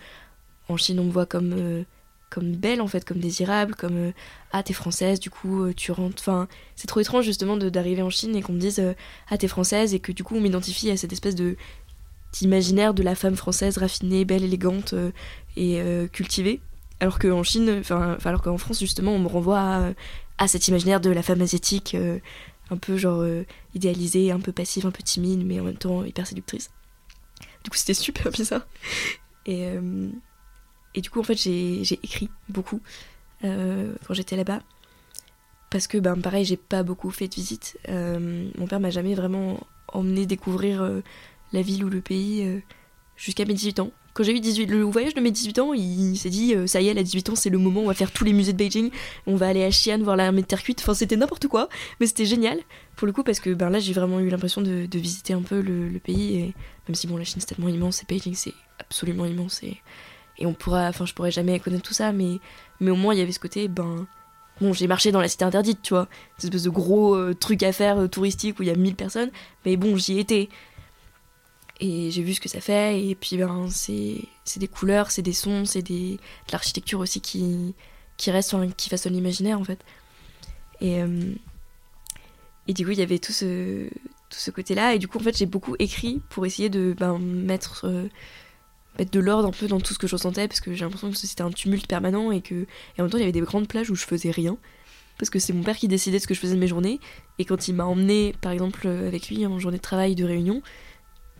[0.68, 1.82] en Chine on me voit comme euh,
[2.30, 4.12] comme belle en fait, comme désirable, comme euh,
[4.52, 6.16] ah t'es française, du coup euh, tu rentres.
[6.20, 8.94] Enfin, c'est trop étrange justement d'arriver en Chine et qu'on me dise euh,
[9.28, 11.56] ah t'es française et que du coup on m'identifie à cette espèce de
[12.32, 14.94] d'imaginaire de la femme française raffinée, belle, élégante
[15.56, 16.60] et cultivée.
[17.00, 19.92] Alors qu'en Chine, enfin alors qu'en France justement on me renvoie
[20.38, 21.96] à, cet imaginaire de la femme asiatique,
[22.70, 23.24] un peu genre
[23.74, 26.70] idéalisée, un peu passive, un peu timide, mais en même temps hyper séductrice.
[27.64, 28.64] Du coup c'était super bizarre.
[29.44, 29.66] Et
[30.94, 32.80] et du coup, en fait, j'ai écrit beaucoup
[33.44, 34.60] euh, quand j'étais là-bas.
[35.70, 37.78] Parce que, ben, pareil, j'ai pas beaucoup fait de visite.
[37.88, 41.00] Euh, mon père m'a jamais vraiment emmené découvrir euh,
[41.52, 42.60] la ville ou le pays
[43.16, 43.92] jusqu'à mes 18 ans.
[44.14, 46.88] quand j'ai eu 18, le voyage de mes 18 ans, il, s'est dit ça y
[46.88, 48.90] est, à 18 ans, c'est le moment, on va faire tous les musées de Beijing,
[49.26, 50.80] on va aller à Xi'an voir l'armée de terre cuite.
[50.80, 51.68] Enfin, c'était n'importe quoi,
[52.00, 52.58] mais c'était génial
[52.96, 55.60] pour le coup parce que ben là, j'ai vraiment eu l'impression de, visiter un peu
[55.60, 56.36] le, pays.
[56.36, 56.54] Et
[56.88, 59.62] même si bon, la Chine c'est tellement immense et Beijing c'est absolument immense
[60.40, 62.40] et on pourra, enfin, je pourrais jamais connaître tout ça, mais,
[62.80, 64.06] mais au moins il y avait ce côté, ben.
[64.60, 67.62] Bon, j'ai marché dans la cité interdite, tu vois, cette espèce de gros euh, truc
[67.62, 69.30] à faire euh, touristique où il y a 1000 personnes,
[69.64, 70.50] mais bon, j'y étais.
[71.80, 75.32] Et j'ai vu ce que ça fait, et puis ben, c'est des couleurs, c'est des
[75.32, 76.18] sons, c'est de
[76.52, 77.74] l'architecture aussi qui,
[78.18, 79.82] qui reste, qui façonne l'imaginaire en fait.
[80.82, 81.32] Et, euh,
[82.68, 85.22] et du coup, il y avait tout ce, tout ce côté-là, et du coup, en
[85.22, 87.86] fait, j'ai beaucoup écrit pour essayer de ben, mettre,
[89.00, 91.10] mettre de l'ordre un peu dans tout ce que je ressentais, parce que j'ai l'impression
[91.10, 93.40] que c'était un tumulte permanent, et que et en même temps, il y avait des
[93.40, 94.56] grandes plages où je faisais rien
[95.18, 96.98] parce que c'est mon père qui décidait ce que je faisais de mes journées.
[97.38, 100.62] Et quand il m'a emmené, par exemple, avec lui en journée de travail, de réunion,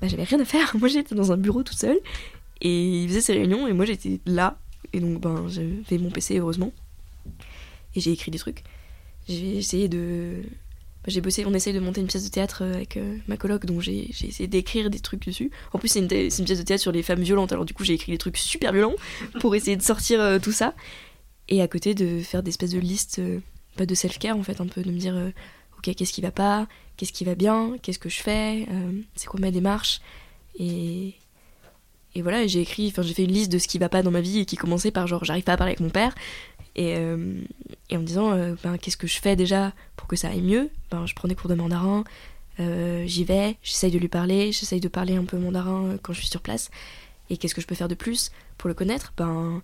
[0.01, 0.77] bah, j'avais rien à faire.
[0.79, 1.99] Moi j'étais dans un bureau tout seul
[2.61, 4.59] et il faisait ses réunions et moi j'étais là.
[4.93, 6.73] Et donc ben j'avais mon PC heureusement.
[7.95, 8.65] Et j'ai écrit des trucs.
[9.29, 10.43] J'ai essayé de.
[11.11, 13.37] Bah, j'ai bossé, on essaye de monter une pièce de théâtre euh, avec euh, ma
[13.37, 15.51] coloc, donc j'ai essayé d'écrire des trucs dessus.
[15.73, 17.95] En plus, c'est une, pièce de théâtre sur les femmes violentes, alors du coup, j'ai
[17.95, 18.95] écrit des trucs super violents
[19.41, 20.73] pour essayer de sortir euh, tout ça.
[21.49, 23.21] Et à côté, de faire des espèces de listes,
[23.77, 25.33] pas de self-care en fait, un peu, de me dire,
[25.79, 29.27] ok, qu'est-ce qui va pas, qu'est-ce qui va bien, qu'est-ce que je fais, euh, c'est
[29.27, 30.01] quoi ma démarche.
[30.61, 31.15] Et,
[32.15, 34.13] et voilà, j'ai écrit, enfin j'ai fait une liste de ce qui va pas dans
[34.13, 36.15] ma vie et qui commençait par genre j'arrive pas à parler avec mon père.
[36.81, 37.35] Et, euh,
[37.91, 40.41] et en me disant euh, ben, qu'est-ce que je fais déjà pour que ça aille
[40.41, 40.71] mieux?
[40.91, 42.05] Ben, je prends des cours de mandarin,
[42.59, 46.29] j'y vais, j'essaye de lui parler, j'essaye de parler un peu mandarin quand je suis
[46.29, 46.71] sur place.
[47.29, 49.13] Et qu'est-ce que je peux faire de plus pour le connaître?
[49.17, 49.63] Ben,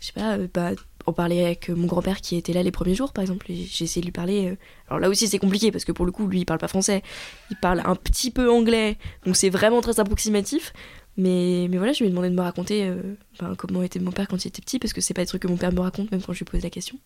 [0.00, 0.72] je sais pas, bah,
[1.12, 3.46] parler avec mon grand-père qui était là les premiers jours, par exemple.
[3.48, 4.48] J'ai essayé de lui parler.
[4.48, 4.56] Euh,
[4.88, 7.02] alors là aussi, c'est compliqué parce que pour le coup, lui, il parle pas français.
[7.50, 8.96] Il parle un petit peu anglais.
[9.24, 10.72] Donc c'est vraiment très approximatif.
[11.20, 14.10] Mais, mais voilà, je lui ai demandé de me raconter euh, ben, comment était mon
[14.10, 15.80] père quand il était petit parce que c'est pas des trucs que mon père me
[15.80, 16.98] raconte même quand je lui pose la question.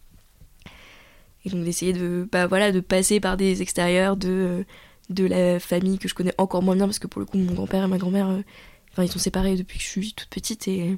[1.45, 4.65] Et donc d'essayer de, bah, voilà, de passer par des extérieurs de, euh,
[5.11, 7.55] de la famille que je connais encore moins bien parce que pour le coup, mon
[7.55, 8.29] grand-père et ma grand-mère,
[8.93, 10.97] enfin, ils sont séparés depuis que je suis toute petite et,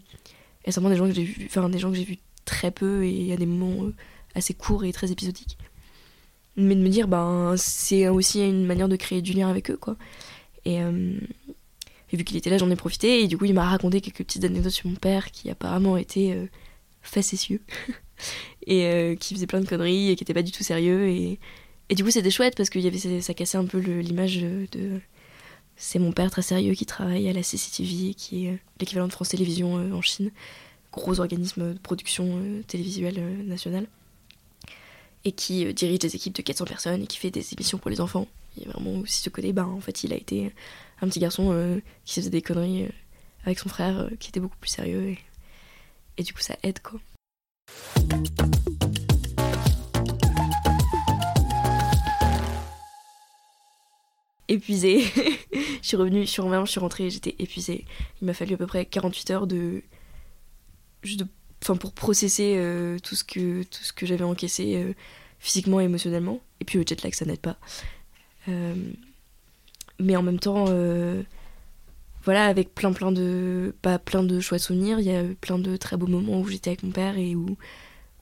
[0.66, 3.94] c'est vraiment des gens que j'ai vu, vus très peu et a des moments euh,
[4.34, 5.56] assez courts et très épisodiques.
[6.56, 9.76] Mais de me dire, ben, c'est aussi une manière de créer du lien avec eux,
[9.76, 9.96] quoi.
[10.64, 11.18] Et, euh,
[12.12, 14.44] vu qu'il était là, j'en ai profité, et du coup, il m'a raconté quelques petites
[14.44, 16.46] anecdotes sur mon père qui apparemment était euh,
[17.02, 17.60] facétieux,
[18.66, 21.38] et qui faisait plein de conneries, et qui était pas du tout sérieux, et,
[21.88, 25.00] et du coup, c'était chouette parce que y avait, ça cassait un peu l'image de.
[25.78, 29.28] C'est mon père très sérieux qui travaille à la CCTV, qui est l'équivalent de France
[29.28, 30.30] Télévisions en Chine
[30.96, 33.86] gros organisme de production euh, télévisuelle euh, nationale,
[35.24, 37.90] et qui euh, dirige des équipes de 400 personnes et qui fait des émissions pour
[37.90, 38.26] les enfants.
[38.56, 40.52] Il a vraiment aussi ce côté, ben, en fait, il a été
[41.00, 42.88] un petit garçon qui faisait des conneries
[43.44, 45.16] avec son frère, qui était beaucoup plus sérieux,
[46.18, 47.00] et, du coup, ça aide, quoi.
[54.48, 55.00] épuisée.
[55.52, 57.84] je suis revenue, je suis revenue, je suis rentrée, j'étais épuisée.
[58.20, 59.82] Il m'a fallu à peu près 48 heures de
[61.02, 61.24] juste
[61.62, 64.92] enfin pour processer euh, tout ce que tout ce que j'avais encaissé euh,
[65.38, 67.56] physiquement et émotionnellement et puis le jet lag ça n'aide pas
[68.48, 68.74] euh,
[69.98, 70.66] mais en même temps
[72.24, 75.76] voilà avec plein plein de pas plein de choix souvenirs il y a plein de
[75.76, 77.56] très beaux moments où j'étais avec mon père et où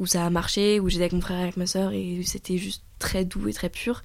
[0.00, 2.58] où ça a marché où j'étais avec mon frère et avec ma soeur et c'était
[2.58, 4.02] juste très doux et très pur.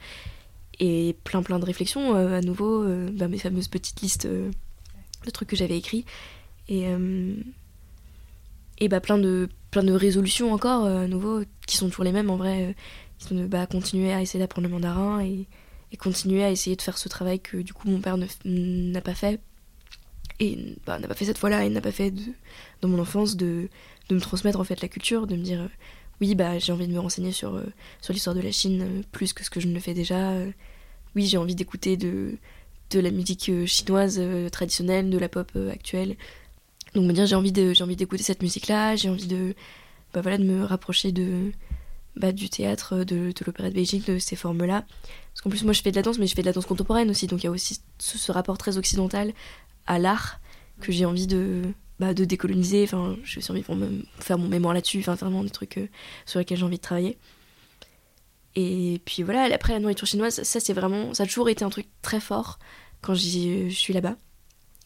[0.82, 4.52] Et plein plein de réflexions à nouveau bah, mes fameuses petites listes de
[5.34, 6.06] trucs que j'avais écrits.
[6.70, 6.88] Et
[8.80, 12.12] et bah plein de plein de résolutions encore euh, à nouveau qui sont toujours les
[12.12, 12.74] mêmes en vrai euh,
[13.18, 15.46] qui sont de bah, continuer à essayer d'apprendre le mandarin et,
[15.92, 19.14] et, continuer à essayer de faire ce travail que du coup mon père n'a pas
[19.14, 19.40] fait.
[20.40, 22.22] Et bah, n'a pas fait cette fois-là et n'a pas fait de,
[22.82, 23.68] dans mon enfance de,
[24.08, 25.68] de me transmettre en fait la culture de me dire euh,
[26.22, 27.62] oui bah j'ai envie de me renseigner sur
[28.02, 30.34] sur l'histoire de la Chine plus que ce que je ne le fais déjà.
[31.16, 32.38] Oui j'ai envie d'écouter de
[32.92, 34.22] de la musique chinoise
[34.52, 36.16] traditionnelle de la pop actuelle.
[36.96, 39.56] Donc me dire j'ai envie d'écouter cette musique là j'ai envie de
[40.14, 41.52] bah voilà de me rapprocher de
[42.16, 44.86] bah, du théâtre de, l'opéra de Beijing de ces formes là
[45.30, 46.66] parce qu'en plus moi je fais de la danse mais je fais de la danse
[46.66, 47.28] contemporaine aussi.
[47.28, 49.34] Donc il y a aussi ce, rapport très occidental
[49.88, 50.40] à l'art
[50.82, 51.64] que j'ai envie de
[52.00, 52.84] bah, de décoloniser.
[52.84, 55.00] Enfin j'ai aussi envie de faire mon mémoire là-dessus.
[55.00, 55.88] Enfin vraiment des trucs euh,
[56.26, 57.18] sur lesquels j'ai envie de travailler.
[58.56, 61.70] Et puis voilà après la nourriture chinoise ça c'est vraiment ça a toujours été un
[61.70, 62.60] truc très fort
[63.02, 64.16] quand je suis là-bas.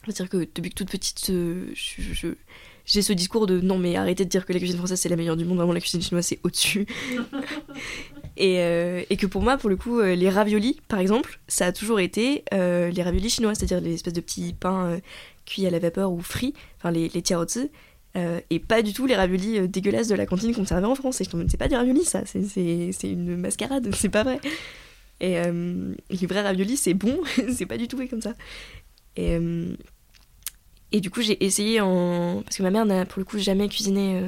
[0.05, 1.73] C'est-à-dire que depuis que toute petite, euh,
[2.85, 5.15] j'ai ce discours de non mais arrêtez de dire que la cuisine française c'est la
[5.15, 6.85] meilleure du monde, vraiment la cuisine chinoise c'est au-dessus.
[8.37, 11.67] et, euh, et, que pour moi, pour le coup, euh, les raviolis, par exemple, ça
[11.67, 14.99] a toujours été les raviolis chinois, c'est-à-dire les espèces de petits pains
[15.45, 17.21] cuits à la vapeur ou frits, enfin les, les
[18.15, 20.95] euh, et pas du tout les raviolis euh, dégueulasses de la cantine qu'on servait en
[20.95, 21.19] France.
[21.21, 24.39] Et je c'est pas des raviolis ça, c'est une mascarade, c'est pas vrai.
[25.19, 27.19] Et euh, les vrais raviolis, c'est bon,
[27.53, 28.33] c'est pas du tout fait comme ça.
[29.15, 29.37] Et,
[30.93, 32.41] et du coup, j'ai essayé en.
[32.43, 34.21] Parce que ma mère n'a pour le coup jamais cuisiné,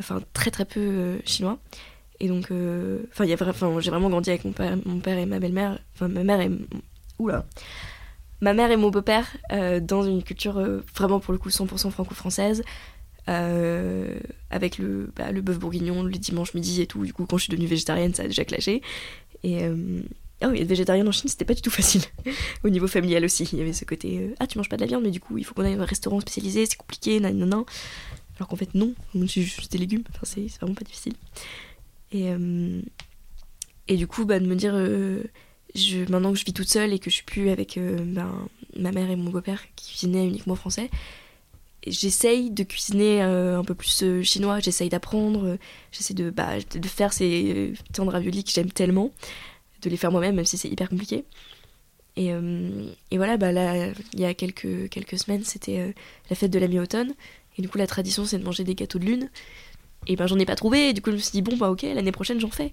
[0.00, 1.58] enfin très très peu chinois.
[2.20, 2.50] Et donc,
[3.12, 6.24] enfin, enfin, j'ai vraiment grandi avec mon père, mon père et ma belle-mère, enfin ma
[6.24, 6.50] mère et.
[7.20, 7.46] Oula!
[8.40, 9.36] Ma mère et mon beau-père
[9.82, 10.60] dans une culture
[10.96, 12.64] vraiment pour le coup 100% franco-française,
[13.28, 14.18] euh,
[14.50, 17.04] avec le, bah, le bœuf bourguignon le dimanche midi et tout.
[17.04, 18.82] Du coup, quand je suis devenue végétarienne, ça a déjà clashé.
[19.42, 19.64] Et
[20.42, 22.02] euh, oh, être végétarienne en Chine, c'était pas du tout facile.
[22.64, 24.82] Au niveau familial aussi, il y avait ce côté euh, ah tu manges pas de
[24.82, 27.20] la viande, mais du coup il faut qu'on aille dans un restaurant spécialisé, c'est compliqué,
[27.20, 27.64] nan nan nan.
[28.36, 30.02] Alors qu'en fait non, c'est juste des légumes.
[30.10, 31.14] Enfin c'est vraiment pas difficile.
[32.12, 32.80] Et euh,
[33.88, 34.74] et du coup bah de me dire
[35.74, 38.92] je, maintenant que je vis toute seule et que je suis plus avec ben, ma
[38.92, 40.90] mère et mon beau-père qui cuisinaient uniquement français,
[41.86, 45.56] j'essaye de cuisiner euh, un peu plus euh, chinois, j'essaye d'apprendre, euh,
[45.92, 49.10] j'essaie de, bah, de faire ces de raviolis que j'aime tellement,
[49.84, 51.24] de les faire moi-même, même si c'est hyper compliqué.
[52.16, 52.28] Et,
[53.10, 55.92] et, voilà, bah là, il y a quelques, quelques semaines, c'était
[56.30, 57.12] la fête de la mi-automne,
[57.58, 59.30] et du coup, la tradition, c'est de manger des gâteaux de lune.
[60.06, 61.70] Et ben, j'en ai pas trouvé, et du coup, je me suis dit, bon, bah
[61.70, 62.72] ok, l'année prochaine, j'en fais.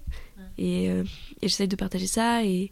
[0.58, 1.02] Et, et
[1.42, 2.70] j'essaye de partager ça, et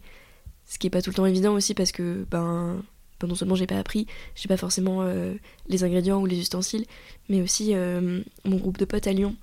[0.64, 2.80] ce qui est pas tout le temps évident aussi, parce que, ben
[3.26, 5.34] non seulement j'ai pas appris, j'ai pas forcément euh,
[5.68, 6.84] les ingrédients ou les ustensiles,
[7.28, 9.36] mais aussi euh, mon groupe de potes à Lyon,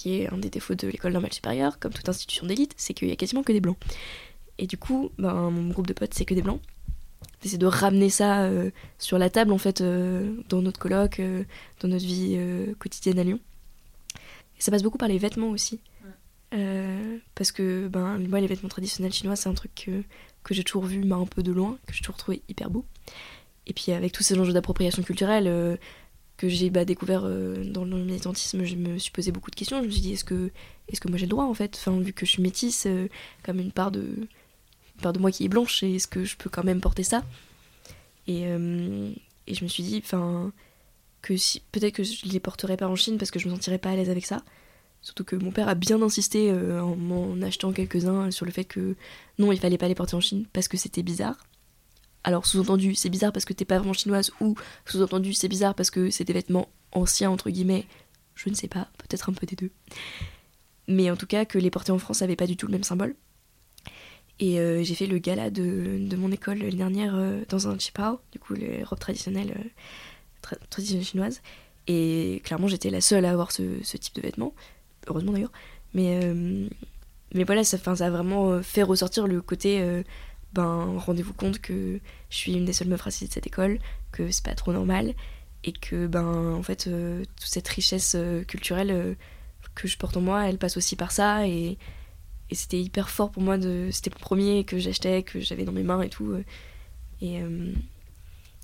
[0.00, 3.08] qui est un des défauts de l'école normale supérieure, comme toute institution d'élite, c'est qu'il
[3.08, 3.78] y a quasiment que des blancs.
[4.58, 6.60] Et du coup, ben, mon groupe de potes, c'est que des blancs.
[7.42, 11.20] J'essaie de ramener ça euh, sur la table, en fait, dans notre colloque,
[11.80, 12.38] dans notre vie
[12.78, 13.40] quotidienne à Lyon.
[14.58, 15.80] Et ça passe beaucoup par les vêtements aussi.
[17.34, 20.02] parce que ben, moi, les vêtements traditionnels chinois, c'est un truc que
[20.42, 22.84] que j'ai toujours vu un peu de loin, que j'ai toujours trouvé hyper beau.
[23.66, 25.76] Et puis avec tous ces enjeux d'appropriation culturelle euh,
[26.40, 29.78] que j'ai bah, découvert euh, dans le militantisme, je me suis posé beaucoup de questions.
[29.82, 30.50] Je me suis dit, est-ce que,
[30.88, 31.78] est que moi j'ai le droit en fait?
[31.86, 33.08] Vu que je suis métisse, euh,
[33.42, 34.06] comme une part, de,
[35.02, 37.22] part de moi qui est blanche, est-ce que je peux quand même porter ça?
[38.26, 40.52] Et, et, je me suis dit, enfin,
[41.20, 43.78] que si, peut-être que je les porterais pas en Chine parce que je me sentirais
[43.78, 44.42] pas à l'aise avec ça.
[45.02, 48.64] Surtout que mon père a bien insisté euh, en m'en achetant quelques-uns sur le fait
[48.64, 48.96] que
[49.38, 51.36] non, il fallait pas les porter en Chine parce que c'était bizarre.
[52.24, 54.54] Alors sous-entendu, c'est bizarre parce que t'es pas vraiment chinoise ou
[54.84, 57.86] sous-entendu, c'est bizarre parce que c'est des vêtements anciens entre guillemets.
[58.34, 59.70] Je ne sais pas, peut-être un peu des deux.
[60.88, 62.82] Mais en tout cas, que les porter en France n'avaient pas du tout le même
[62.84, 63.14] symbole.
[64.38, 68.20] Et euh, j'ai fait le gala de, mon école l'année dernière euh, dans un chipao,
[68.32, 69.54] du coup les robes traditionnelles,
[70.70, 71.42] traditionnelles chinoises.
[71.86, 73.62] Et clairement, j'étais la seule à avoir ce,
[73.96, 74.54] type de vêtements
[75.08, 75.52] heureusement d'ailleurs.
[75.94, 76.68] Mais, euh,
[77.34, 80.02] voilà, ça, ça a vraiment euh, fait ressortir le côté euh,
[80.52, 83.78] ben, rendez-vous compte que je suis une des seules meufs racistes de cette école,
[84.12, 85.14] que c'est pas trop normal,
[85.64, 88.16] et que, ben, en fait, toute cette richesse
[88.48, 89.16] culturelle
[89.74, 91.78] que je porte en moi, elle passe aussi par ça, et,
[92.50, 95.72] et c'était hyper fort pour moi, de, c'était le premier que j'achetais, que j'avais dans
[95.72, 96.34] mes mains et tout.
[97.20, 97.40] Et,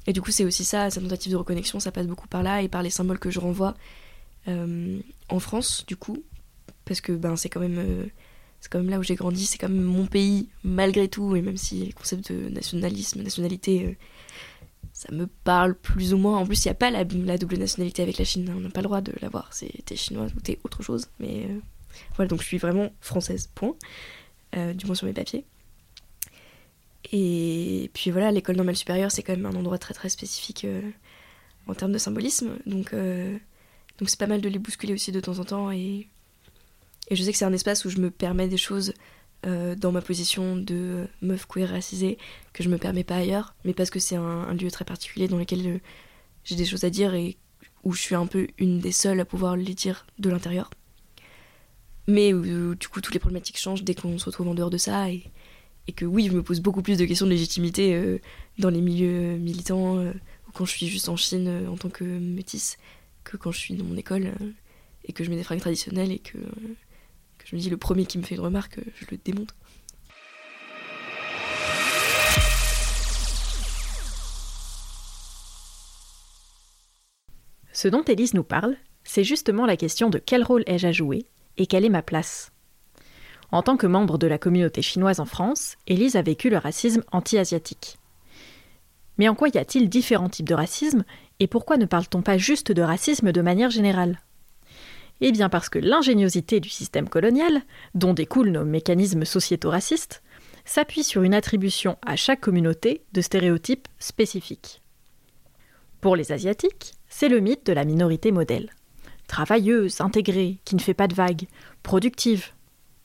[0.07, 2.63] et du coup, c'est aussi ça, cette tentative de reconnexion, ça passe beaucoup par là,
[2.63, 3.75] et par les symboles que je renvoie
[4.49, 6.23] en France, du coup,
[6.85, 8.07] parce que ben, c'est quand même euh,
[8.61, 11.43] c'est quand même là où j'ai grandi, c'est quand même mon pays malgré tout, et
[11.43, 13.95] même si le concept de nationalisme, nationalité, euh,
[14.93, 16.39] ça me parle plus ou moins.
[16.39, 18.81] En plus, il n'y a pas la, double nationalité avec la Chine, on n'a pas
[18.81, 21.59] le droit de l'avoir, c'est t'es chinoise ou t'es autre chose, mais euh,
[22.17, 23.75] voilà, donc je suis vraiment française, point,
[24.53, 25.45] du moins sur mes papiers.
[27.13, 30.67] Et puis voilà, l'école normale supérieure, c'est quand même un endroit très très spécifique
[31.67, 32.95] en termes de symbolisme, donc
[33.99, 36.09] donc c'est pas mal de les bousculer aussi de temps en temps et
[37.09, 38.93] et je sais que c'est un espace où je me permets des choses
[39.47, 42.19] euh, dans ma position de meuf queer racisée
[42.53, 45.37] que je me permets pas ailleurs, mais parce que c'est un, lieu très particulier dans
[45.37, 45.79] lequel euh,
[46.43, 47.37] j'ai des choses à dire et
[47.85, 50.71] où je suis un peu une des seules à pouvoir les dire de l'intérieur.
[52.09, 54.79] Mais où, du coup toutes les problématiques changent dès qu'on se retrouve en dehors de
[54.79, 55.23] ça et,
[55.87, 58.19] et, que oui, je me pose beaucoup plus de questions de légitimité euh,
[58.59, 62.79] dans les milieux militants ou quand je suis juste en Chine en tant que métisse
[63.23, 64.33] que quand je suis dans mon école
[65.05, 66.39] et que je mets des fringues traditionnelles et que
[67.47, 69.55] je me dis, le premier qui me fait une remarque, je le démonte.
[77.73, 81.27] Ce dont Élise nous parle, c'est justement la question de quel rôle ai-je à jouer
[81.57, 82.51] et quelle est ma place.
[83.53, 87.05] En tant que membre de la communauté chinoise en France, Élise a vécu le racisme
[87.13, 87.99] anti-asiatique.
[89.19, 91.05] Mais en quoi y a-t-il différents types de racisme
[91.39, 94.19] et pourquoi ne parle-t-on pas juste de racisme de manière générale?
[95.21, 97.63] Eh bien parce que l'ingéniosité du système colonial,
[97.95, 100.23] dont découlent nos mécanismes sociétaux racistes,
[100.65, 104.83] s'appuie sur une attribution à chaque communauté de stéréotypes spécifiques.
[106.01, 108.71] Pour les Asiatiques, c'est le mythe de la minorité modèle.
[109.27, 111.47] Travailleuse, intégrée, qui ne fait pas de vagues,
[111.83, 112.51] productive.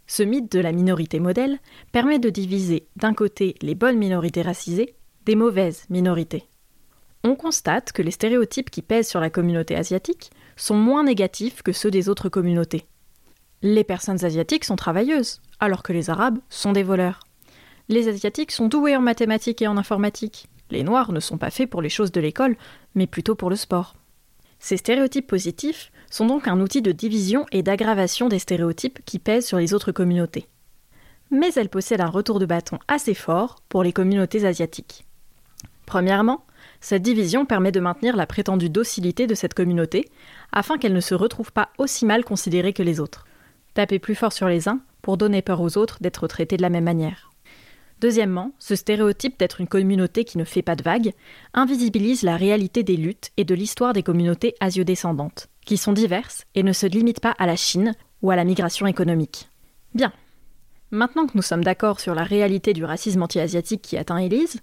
[0.06, 1.60] Ce mythe de la minorité modèle
[1.92, 4.96] permet de diviser d'un côté les bonnes minorités racisées
[5.26, 6.51] des mauvaises minorités.
[7.24, 11.72] On constate que les stéréotypes qui pèsent sur la communauté asiatique sont moins négatifs que
[11.72, 12.86] ceux des autres communautés.
[13.62, 17.20] Les personnes asiatiques sont travailleuses, alors que les Arabes sont des voleurs.
[17.90, 20.48] Les Asiatiques sont doués en mathématiques et en informatique.
[20.72, 22.56] Les Noirs ne sont pas faits pour les choses de l'école,
[22.96, 23.96] mais plutôt pour le sport.
[24.60, 29.46] Ces stéréotypes positifs sont donc un outil de division et d'aggravation des stéréotypes qui pèsent
[29.46, 30.48] sur les autres communautés.
[31.30, 35.06] Mais elles possèdent un retour de bâton assez fort pour les communautés asiatiques.
[35.86, 36.46] Premièrement,
[36.82, 40.10] cette division permet de maintenir la prétendue docilité de cette communauté,
[40.52, 43.26] afin qu'elle ne se retrouve pas aussi mal considérée que les autres.
[43.76, 46.70] Taper plus fort sur les uns pour donner peur aux autres d'être traités de la
[46.70, 47.32] même manière.
[48.02, 51.14] Deuxièmement, ce stéréotype d'être une communauté qui ne fait pas de vagues
[51.54, 56.64] invisibilise la réalité des luttes et de l'histoire des communautés asiodescendantes, qui sont diverses et
[56.64, 59.50] ne se limitent pas à la Chine ou à la migration économique.
[59.94, 60.12] Bien.
[60.90, 64.62] Maintenant que nous sommes d'accord sur la réalité du racisme anti-asiatique qui atteint Élise,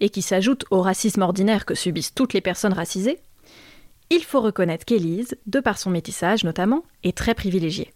[0.00, 3.20] et qui s'ajoute au racisme ordinaire que subissent toutes les personnes racisées,
[4.10, 7.92] il faut reconnaître qu'Élise, de par son métissage notamment, est très privilégiée.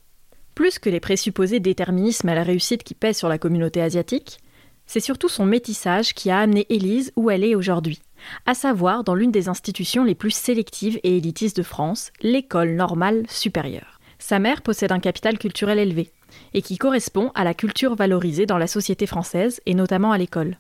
[0.54, 4.38] Plus que les présupposés déterminismes à la réussite qui pèsent sur la communauté asiatique,
[4.86, 8.00] c'est surtout son métissage qui a amené Élise où elle est aujourd'hui,
[8.46, 13.24] à savoir dans l'une des institutions les plus sélectives et élitistes de France, l'école normale
[13.28, 13.98] supérieure.
[14.18, 16.12] Sa mère possède un capital culturel élevé,
[16.52, 20.58] et qui correspond à la culture valorisée dans la société française et notamment à l'école.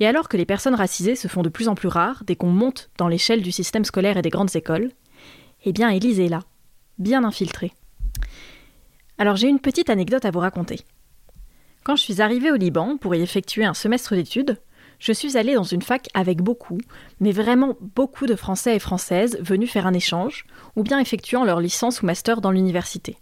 [0.00, 2.50] Et alors que les personnes racisées se font de plus en plus rares dès qu'on
[2.50, 4.92] monte dans l'échelle du système scolaire et des grandes écoles,
[5.64, 6.40] eh bien Élise est là,
[6.98, 7.72] bien infiltrée.
[9.18, 10.80] Alors j'ai une petite anecdote à vous raconter.
[11.82, 14.58] Quand je suis arrivée au Liban pour y effectuer un semestre d'études,
[14.98, 16.78] je suis allée dans une fac avec beaucoup,
[17.20, 20.44] mais vraiment beaucoup de Français et Françaises venus faire un échange,
[20.76, 23.16] ou bien effectuant leur licence ou master dans l'université.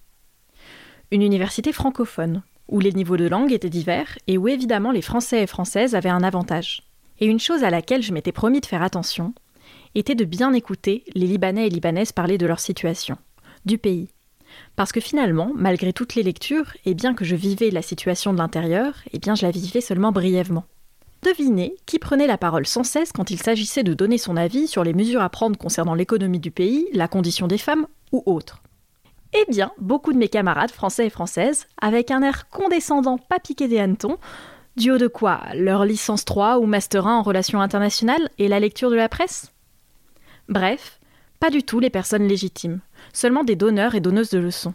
[1.11, 5.43] Une université francophone, où les niveaux de langue étaient divers et où évidemment les Français
[5.43, 6.83] et Françaises avaient un avantage.
[7.21, 9.33] Et une chose à laquelle je m'étais promis de faire attention
[9.95, 13.17] était de bien écouter les Libanais et Libanaises parler de leur situation,
[13.65, 14.09] du pays.
[14.75, 18.39] Parce que finalement, malgré toutes les lectures, et bien que je vivais la situation de
[18.39, 20.65] l'intérieur, eh bien je la vivais seulement brièvement.
[21.23, 24.85] Devinez qui prenait la parole sans cesse quand il s'agissait de donner son avis sur
[24.85, 28.63] les mesures à prendre concernant l'économie du pays, la condition des femmes ou autres.
[29.39, 33.69] Eh bien, beaucoup de mes camarades français et françaises, avec un air condescendant pas piqué
[33.69, 34.17] des hannetons,
[34.77, 35.43] du haut de quoi?
[35.55, 39.53] Leur licence 3 ou Master 1 en relations internationales et la lecture de la presse?
[40.49, 41.01] Bref,
[41.39, 42.81] pas du tout les personnes légitimes,
[43.13, 44.73] seulement des donneurs et donneuses de leçons.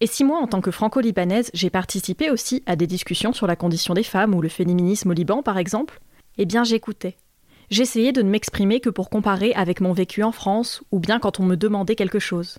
[0.00, 3.56] Et si moi, en tant que franco-libanaise, j'ai participé aussi à des discussions sur la
[3.56, 6.00] condition des femmes ou le féminisme au Liban, par exemple,
[6.38, 7.18] eh bien j'écoutais.
[7.68, 11.38] J'essayais de ne m'exprimer que pour comparer avec mon vécu en France, ou bien quand
[11.38, 12.58] on me demandait quelque chose.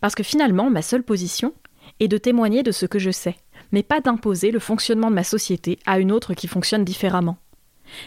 [0.00, 1.54] Parce que finalement, ma seule position
[2.00, 3.36] est de témoigner de ce que je sais,
[3.72, 7.38] mais pas d'imposer le fonctionnement de ma société à une autre qui fonctionne différemment.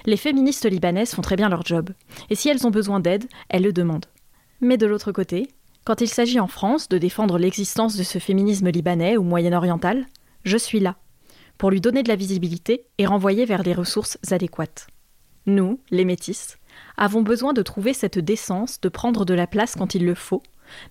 [0.05, 1.89] Les féministes libanaises font très bien leur job,
[2.29, 4.05] et si elles ont besoin d'aide, elles le demandent.
[4.61, 5.49] Mais de l'autre côté,
[5.83, 10.05] quand il s'agit en France de défendre l'existence de ce féminisme libanais ou moyen-oriental,
[10.43, 10.97] je suis là,
[11.57, 14.87] pour lui donner de la visibilité et renvoyer vers des ressources adéquates.
[15.47, 16.57] Nous, les métis,
[16.97, 20.43] avons besoin de trouver cette décence de prendre de la place quand il le faut,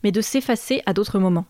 [0.02, 1.46] mais de s'effacer à d'autres moments.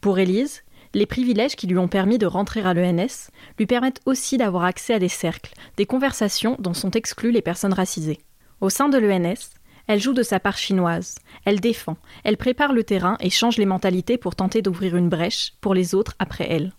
[0.00, 0.62] Pour Élise,
[0.94, 4.94] les privilèges qui lui ont permis de rentrer à l'ENS lui permettent aussi d'avoir accès
[4.94, 8.18] à des cercles, des conversations dont sont exclues les personnes racisées.
[8.60, 9.54] Au sein de l'ENS,
[9.86, 13.66] elle joue de sa part chinoise, elle défend, elle prépare le terrain et change les
[13.66, 16.72] mentalités pour tenter d'ouvrir une brèche pour les autres après elle.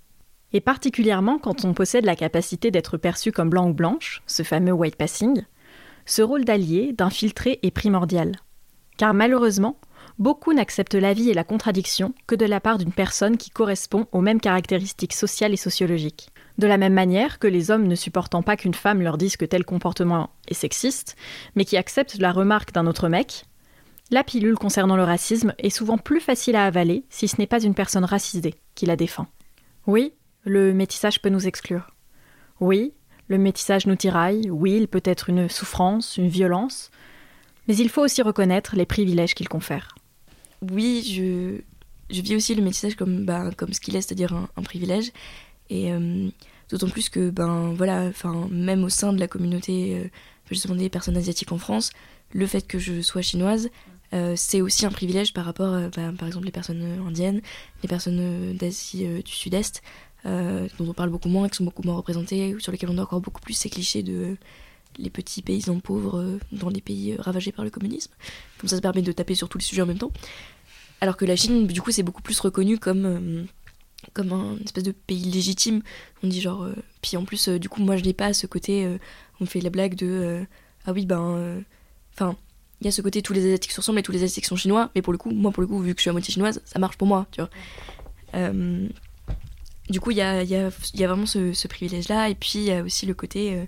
[0.54, 4.74] Et particulièrement quand on possède la capacité d'être perçu comme blanc ou blanche, ce fameux
[4.74, 5.44] white passing,
[6.06, 8.36] ce rôle d'allié, d'infiltré est primordial.
[8.98, 9.80] Car malheureusement,
[10.20, 14.08] beaucoup n'acceptent la vie et la contradiction que de la part d'une personne qui correspond
[14.12, 16.30] aux mêmes caractéristiques sociales et sociologiques.
[16.58, 19.46] De la même manière que les hommes ne supportant pas qu'une femme leur dise que
[19.46, 21.16] tel comportement est sexiste,
[21.56, 23.46] mais qui acceptent la remarque d'un autre mec,
[24.12, 27.64] la pilule concernant le racisme est souvent plus facile à avaler si ce n'est pas
[27.64, 29.28] une personne racisée qui la défend.
[29.88, 31.92] Oui, le métissage peut nous exclure.
[32.60, 32.94] Oui,
[33.28, 36.92] le métissage nous tiraille, oui, il peut être une souffrance, une violence,
[37.72, 39.96] mais il faut aussi reconnaître les privilèges qu'il confère
[40.70, 41.62] oui, je,
[42.14, 45.12] je vis aussi le métissage comme, ben, comme ce qu'il est, c'est-à-dire un, privilège.
[45.70, 46.30] Et euh,
[46.70, 48.12] d'autant plus que, ben voilà,
[48.50, 50.10] même au sein de la communauté, euh,
[50.50, 51.92] justement des personnes asiatiques en France,
[52.34, 53.70] le fait que je sois chinoise,
[54.14, 57.42] euh, c'est aussi un privilège par rapport, ben, par exemple, les personnes indiennes,
[57.82, 59.82] les personnes d'Asie du Sud-Est,
[60.26, 63.22] dont on parle beaucoup moins, qui sont beaucoup moins représentées, sur lesquelles on a encore
[63.22, 64.38] beaucoup plus ces clichés de
[65.02, 68.12] les petits paysans pauvres dans les pays ravagés par le communisme.
[68.58, 70.12] Comme ça, ça permet de taper sur tous les sujets en même temps.
[71.02, 73.48] Alors que la Chine, du coup, c'est beaucoup plus reconnu comme
[74.14, 75.82] comme un espèce de pays légitime.
[76.24, 76.68] On dit genre.
[77.02, 78.88] puis en plus, du coup, moi je n'ai pas ce côté.
[79.40, 80.46] on fait la blague de.
[80.86, 81.64] ah oui, ben.
[82.14, 82.36] Enfin,
[82.82, 84.56] il y a ce côté tous les asiatiques se ressemblent et tous les asiatiques sont
[84.56, 86.34] chinois, mais pour le coup, moi pour le coup, vu que je suis à moitié
[86.34, 87.50] chinoise, ça marche pour moi, tu vois.
[88.34, 88.88] Euh,
[89.90, 92.64] du coup, il y a, y, a, y a, vraiment ce, privilège-là, et puis il
[92.64, 93.66] y a aussi le côté, euh,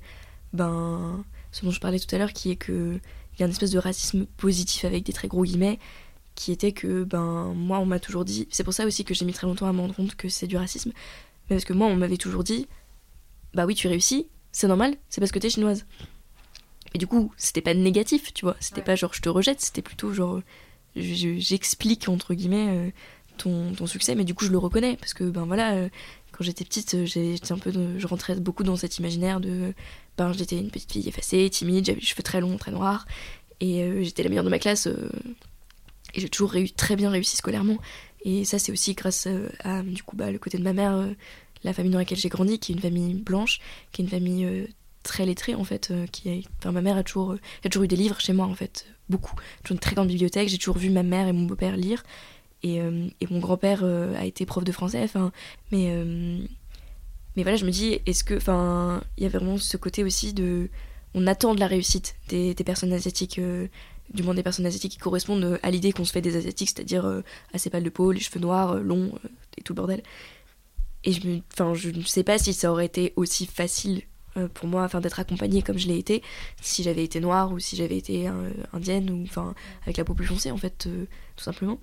[0.53, 2.99] ben, ce dont je parlais tout à l'heure, qui est que
[3.33, 5.79] il y a une espèce de racisme positif avec des très gros guillemets,
[6.35, 9.25] qui était que, ben, moi on m'a toujours dit, c'est pour ça aussi que j'ai
[9.25, 10.91] mis très longtemps à me rendre compte que c'est du racisme,
[11.49, 12.67] mais parce que moi on m'avait toujours dit,
[13.53, 15.85] bah oui, tu réussis, c'est normal, c'est parce que t'es chinoise.
[16.93, 18.55] Et du coup, c'était pas négatif, tu vois.
[18.59, 20.41] C'était pas genre je te rejette, c'était plutôt genre
[20.95, 22.91] j'explique entre guillemets euh,
[23.37, 25.89] ton, ton, succès, mais du coup je le reconnais parce que ben voilà, euh,
[26.31, 29.73] quand j'étais petite, euh, j'étais un peu, je rentrais beaucoup dans cet imaginaire de
[30.17, 33.05] ben j'étais une petite fille effacée, timide, j'avais les cheveux très longs, très noirs,
[33.59, 37.77] et j'étais la meilleure de ma classe, et j'ai toujours très bien réussi scolairement.
[38.25, 39.27] Et ça c'est aussi grâce
[39.63, 41.07] à du coup bah, le côté de ma mère,
[41.63, 43.59] la famille dans laquelle j'ai grandi, qui est une famille blanche,
[43.91, 44.67] qui est une famille
[45.03, 45.89] très lettrée en fait.
[45.91, 48.47] Euh, qui enfin, ma mère a toujours, euh, a toujours eu des livres chez moi
[48.47, 49.35] en fait, beaucoup.
[49.65, 52.03] J'ai une très grande bibliothèque, j'ai toujours vu ma mère et mon beau-père lire.
[52.63, 55.33] Et, euh, et mon grand-père a été prof de français, enfin,
[55.73, 55.93] mais,
[57.35, 60.33] mais voilà, je me dis, est-ce que, enfin, il y a vraiment ce côté aussi
[60.33, 60.69] de,
[61.13, 63.39] on attend de la réussite des, personnes asiatiques,
[64.13, 67.21] du moins des personnes asiatiques qui correspondent à l'idée qu'on se fait des asiatiques, c'est-à-dire
[67.53, 69.11] assez pâle de peau, les cheveux noirs, longs
[69.57, 70.03] et tout le bordel.
[71.03, 74.03] Et je me, enfin, je ne sais pas si ça aurait été aussi facile
[74.35, 76.23] euh, pour moi enfin d'être accompagnée comme je l'ai été
[76.59, 79.53] si j'avais été noire ou si j'avais été euh, indienne ou enfin
[79.83, 81.05] avec la peau plus foncée en fait euh,
[81.35, 81.77] tout simplement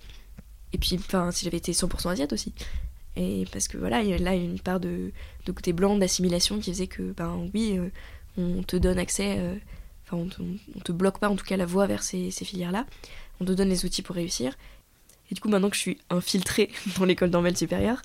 [0.72, 2.52] et puis enfin si j'avais été 100% asiate aussi
[3.20, 5.12] et parce que voilà il y a là une part de,
[5.46, 7.78] côté blanc d'assimilation qui faisait que ben oui
[8.38, 9.38] on te donne accès
[10.06, 12.86] enfin on, te bloque pas en tout cas la voie vers ces, ces filières là
[13.40, 14.56] on te donne les outils pour réussir.
[15.30, 18.02] Et du coup maintenant que je suis infiltrée dans l'école normale supérieure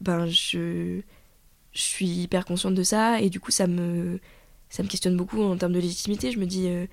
[0.00, 1.00] ben je
[1.72, 3.20] je suis hyper consciente de ça.
[3.20, 4.20] Et du coup ça me
[4.68, 6.30] ça me questionne beaucoup en termes de légitimité.
[6.30, 6.86] Je me dis euh,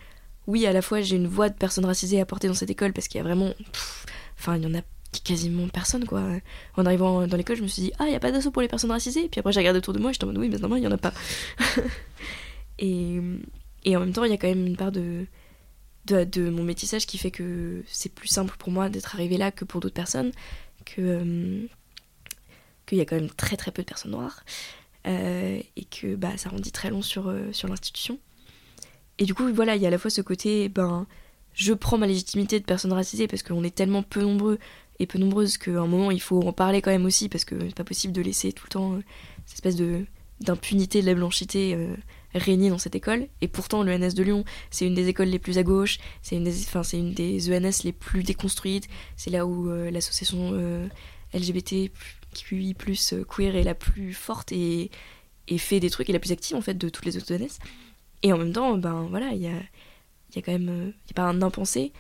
[0.48, 2.94] oui à la fois j'ai une voix de personne racisée à porter dans cette école
[2.94, 3.54] parce qu'il y a vraiment
[4.40, 4.82] enfin il y en a
[5.22, 6.24] quasiment personne quoi.
[6.78, 8.62] En arrivant dans l'école je me suis dit ah il y a pas d'assaut pour
[8.62, 10.50] les personnes racisées puis après j'ai regardé autour de moi et j'étais en mode oui
[10.50, 11.14] mais normalement il y en a pas.
[12.80, 13.20] et,
[13.86, 15.26] et en même temps il y a quand même une part de
[16.06, 19.52] de, de mon métissage qui fait que c'est plus simple pour moi d'être arrivé là
[19.52, 20.32] que pour d'autres personnes
[20.86, 21.68] que euh,
[22.86, 24.44] qu'il y a quand même très très peu de personnes noires
[25.08, 28.20] euh, et que bah, ça rendit très long sur, euh, sur l'institution.
[29.20, 31.06] Et du coup, voilà, il y a à la fois ce côté, ben,
[31.54, 34.60] je prends ma légitimité de personne racisée parce qu'on est tellement peu nombreux
[35.06, 37.76] peu nombreuses qu'à un moment il faut en parler quand même aussi parce que c'est
[37.76, 39.04] pas possible de laisser tout le temps euh,
[39.46, 40.06] cette espèce de
[40.40, 41.78] d'impunité de la blanchité
[42.34, 43.28] régner dans cette école.
[43.40, 46.44] Et pourtant, l'ENS de Lyon, c'est une des écoles les plus à gauche, c'est une,
[46.44, 50.52] des, enfin, c'est une des ENS les plus déconstruites, c'est là où l'association
[51.34, 51.92] LGBT
[52.34, 54.90] qui plus euh, queer est la plus forte et,
[55.58, 57.60] fait des trucs et la plus active en fait de toutes les autres jeunesse.
[58.24, 59.52] Et en même temps, ben voilà, il y a,
[60.36, 60.70] y a quand même.
[60.70, 61.94] Euh, il a pas un impensé,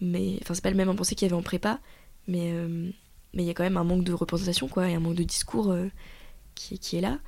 [0.00, 0.38] mais.
[0.42, 1.80] Enfin, c'est pas le même impensé qu'il y avait en prépa,
[2.26, 2.90] mais euh,
[3.34, 5.24] mais il y a quand même un manque de représentation, quoi, et un manque de
[5.24, 5.74] discours
[6.54, 7.18] qui, qui, est là.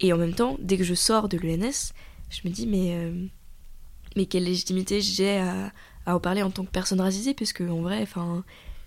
[0.00, 1.92] Et en même temps, dès que je sors de l'ENS,
[2.30, 3.12] je me dis, mais.
[4.16, 5.72] mais quelle légitimité j'ai à,
[6.06, 8.06] en parler en tant que personne racisée, puisque en vrai,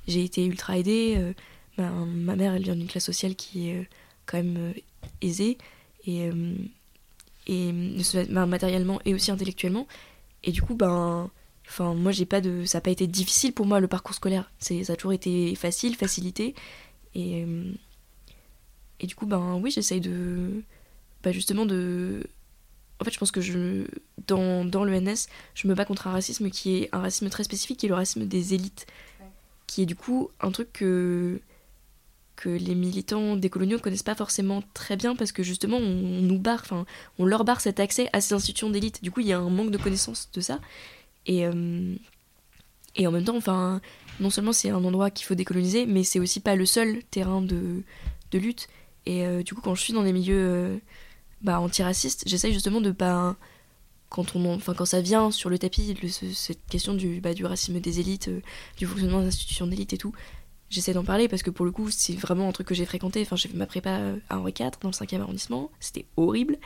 [0.07, 1.35] j'ai été ultra aidée
[1.77, 3.83] ma mère, elle vient d'une classe sociale qui est euh,
[4.25, 4.73] quand même euh,
[5.21, 5.57] aisée,
[6.05, 6.55] et, euh,
[7.47, 9.87] et matériellement et aussi intellectuellement.
[10.43, 11.29] Et du coup, ben,
[11.67, 14.51] enfin, moi, j'ai pas de, ça n'a pas été difficile pour moi le parcours scolaire.
[14.59, 16.55] C'est, ça a toujours été facile, facilité.
[17.13, 17.45] Et,
[18.99, 20.63] et du coup, ben, oui, j'essaye de,
[21.23, 22.21] bah, justement de,
[22.99, 23.85] en fait, je pense que je,
[24.27, 27.79] dans, dans l'ENS, je me bats contre un racisme qui est un racisme très spécifique,
[27.79, 28.87] qui est le racisme des élites,
[29.67, 31.39] qui est du coup un truc que
[32.35, 36.37] que les militants décoloniaux ne connaissent pas forcément très bien parce que justement on, nous
[36.37, 36.85] barre, enfin
[37.17, 39.01] on leur barre cet accès à ces institutions d'élite.
[39.01, 40.59] Du coup il y a un manque de connaissance de ça.
[41.25, 41.95] Et, euh,
[42.95, 43.81] et en même temps, enfin,
[44.19, 47.41] non seulement c'est un endroit qu'il faut décoloniser, mais c'est aussi pas le seul terrain
[47.41, 47.83] de,
[48.31, 48.67] de lutte.
[49.05, 50.77] Et euh, du coup quand je suis dans des milieux euh,
[51.41, 53.35] bah, antiracistes, j'essaye justement de pas...
[54.09, 55.93] Quand, on, enfin, quand ça vient sur le tapis,
[56.33, 58.29] cette question du, bah, du racisme des élites,
[58.77, 60.13] du fonctionnement des institutions d'élite et tout,
[60.69, 63.21] j'essaie d'en parler parce que pour le coup, c'est vraiment un truc que j'ai fréquenté.
[63.23, 65.69] Enfin, j'ai fait ma prépa à Henri IV dans le 5e arrondissement.
[65.79, 66.59] C'était horrible.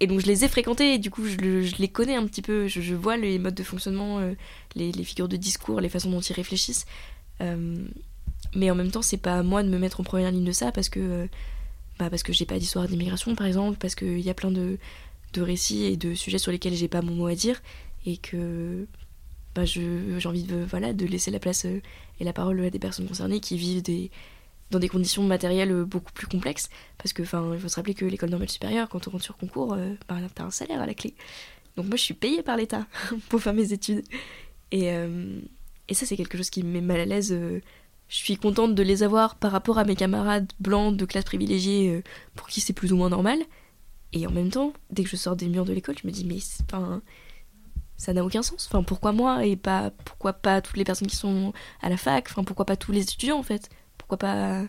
[0.00, 1.36] Et donc, je les ai fréquentés et du coup, je,
[1.78, 2.66] les connais un petit peu.
[2.66, 4.34] Je, vois les modes de fonctionnement, euh,
[4.74, 6.86] les, figures de discours, les façons dont ils réfléchissent.
[7.40, 7.76] Euh,
[8.54, 10.52] mais en même temps, c'est pas à moi de me mettre en première ligne de
[10.52, 11.28] ça parce que,
[11.98, 14.78] bah, parce que j'ai pas d'histoire d'immigration, par exemple, parce qu'il y a plein de,
[15.32, 17.62] de récits et de sujets sur lesquels j'ai pas mon mot à dire
[18.04, 18.86] et que
[19.54, 21.82] bah, j'ai envie de, voilà, de laisser la place et
[22.20, 24.10] la parole à des personnes concernées qui vivent des,
[24.72, 26.68] dans des conditions matérielles beaucoup plus complexes.
[26.98, 29.36] Parce que, enfin, il faut se rappeler que l'école normale supérieure, quand on rentre sur
[29.36, 29.76] concours,
[30.08, 31.14] bah, t'as un salaire à la clé.
[31.76, 32.86] Donc moi, je suis payée par l'État
[33.28, 34.02] pour faire mes études.
[34.72, 34.86] Et,
[35.88, 37.32] et ça, c'est quelque chose qui me met mal à l'aise.
[37.32, 42.02] Je suis contente de les avoir par rapport à mes camarades blancs de classe privilégiée
[42.34, 43.38] pour qui c'est plus ou moins normal.
[44.12, 46.24] Et en même temps, dès que je sors des murs de l'école, je me dis,
[46.24, 47.00] mais enfin,
[47.96, 48.66] ça n'a aucun sens.
[48.68, 52.26] Enfin, pourquoi moi et pas pourquoi pas toutes les personnes qui sont à la fac?
[52.30, 53.70] Enfin, pourquoi pas tous les étudiants en fait?
[54.16, 54.64] Pas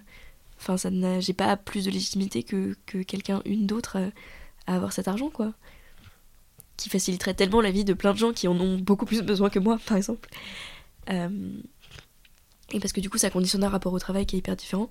[0.59, 0.89] Enfin, ça
[1.19, 3.97] j'ai pas plus de légitimité que, que quelqu'un, une d'autre,
[4.65, 5.53] à avoir cet argent quoi.
[6.77, 9.49] Qui faciliterait tellement la vie de plein de gens qui en ont beaucoup plus besoin
[9.49, 10.29] que moi, par exemple.
[11.09, 11.57] Euh,
[12.71, 14.89] et parce que du coup, ça conditionne un rapport au travail qui est hyper différent.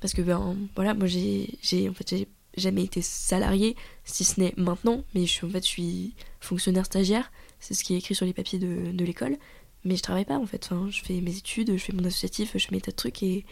[0.00, 4.40] Parce que ben voilà, moi j'ai, j'ai en fait j'ai jamais été salarié, si ce
[4.40, 7.30] n'est maintenant, mais je suis, en fait, je suis fonctionnaire stagiaire,
[7.60, 9.38] c'est ce qui est écrit sur les papiers de, de l'école,
[9.84, 12.66] mais je travaille pas en fait, je fais mes études, je fais mon associatif, je
[12.66, 13.44] fais mes tas de trucs et,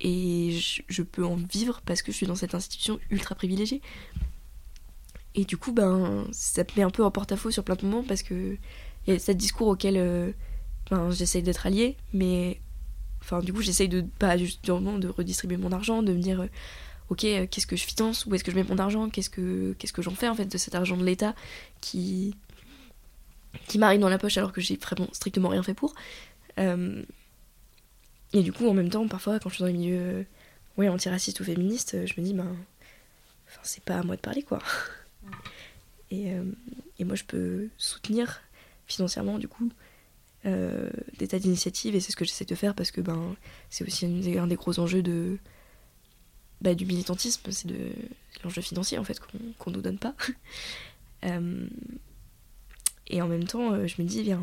[0.00, 0.58] et
[0.88, 3.80] je, peux en vivre parce que je suis dans cette institution ultra privilégiée.
[5.34, 8.04] Et du coup, ben, ça me met un peu en porte-à-faux sur plein de moments
[8.06, 8.56] parce que
[9.06, 10.32] il y a ce discours auquel euh,
[10.90, 12.60] ben, j'essaye d'être alliée, mais
[13.20, 16.46] enfin, du coup, j'essaye de pas justement de redistribuer mon argent, de me dire
[17.12, 19.74] ok, euh, qu'est-ce que je finance, où est-ce que je mets mon argent, qu'est-ce que,
[19.78, 21.34] qu'est-ce que j'en fais en fait de cet argent de l'État
[21.80, 22.34] qui,
[23.66, 25.94] qui m'arrive dans la poche alors que j'ai vraiment strictement rien fait pour.
[26.58, 27.02] Euh,
[28.32, 30.22] et du coup, en même temps, parfois, quand je suis dans les milieux euh,
[30.78, 32.56] ouais, antiracistes ou féministes, je me dis, ben,
[33.62, 34.58] c'est pas à moi de parler quoi.
[36.10, 36.30] Et,
[36.98, 38.42] et, moi, je peux soutenir
[38.86, 39.70] financièrement, du coup,
[40.44, 43.34] des tas d'initiatives, et c'est ce que j'essaie de faire parce que ben,
[43.70, 45.38] c'est aussi un des gros enjeux de,
[46.62, 47.90] bah, du militantisme, c'est de
[48.44, 49.18] l'enjeu financier en fait
[49.58, 50.14] qu'on ne nous donne pas.
[53.10, 54.40] Euh, et en même temps, euh, je me dis, bien,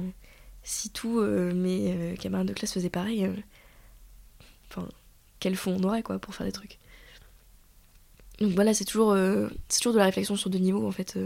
[0.64, 3.30] si tous euh, mes camarades de classe faisaient pareil,
[4.70, 4.88] enfin,
[5.40, 6.78] quel fond on aurait quoi pour faire des trucs.
[8.40, 9.16] Donc voilà, c'est toujours,
[9.68, 11.18] c'est toujours de la réflexion sur deux niveaux en fait.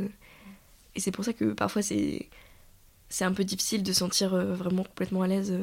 [0.95, 2.27] et c'est pour ça que parfois c'est,
[3.09, 5.53] c'est un peu difficile de sentir vraiment complètement à l'aise.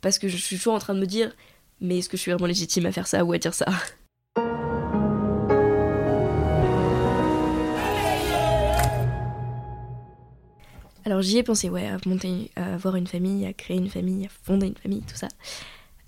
[0.00, 1.34] parce que je suis toujours en train de me dire,
[1.80, 3.66] mais est-ce que je suis vraiment légitime à faire ça ou à dire ça?
[11.08, 14.26] Alors j'y ai pensé, ouais, à monter, à avoir une famille, à créer une famille,
[14.26, 15.28] à fonder une famille, tout ça.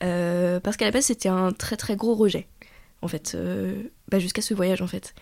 [0.02, 2.48] Euh, parce qu'à la base c'était un très très gros rejet,
[3.00, 5.14] en fait, euh, bah, jusqu'à ce voyage en fait.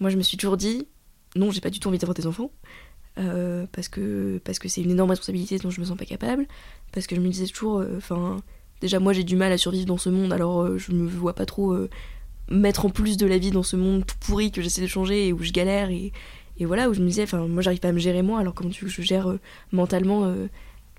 [0.00, 0.88] Moi je me suis toujours dit,
[1.34, 2.50] non j'ai pas du tout envie d'avoir des enfants,
[3.18, 6.46] euh, parce que parce que c'est une énorme responsabilité dont je me sens pas capable,
[6.92, 8.38] parce que je me disais toujours, enfin
[8.82, 11.46] Déjà, moi, j'ai du mal à survivre dans ce monde, alors je me vois pas
[11.46, 11.74] trop
[12.50, 15.28] mettre en plus de la vie dans ce monde tout pourri que j'essaie de changer
[15.28, 15.90] et où je galère.
[15.90, 16.12] Et,
[16.58, 18.54] et voilà, où je me disais, enfin, moi, j'arrive pas à me gérer moi, alors
[18.54, 19.40] comment tu veux que je gère euh,
[19.72, 20.34] mentalement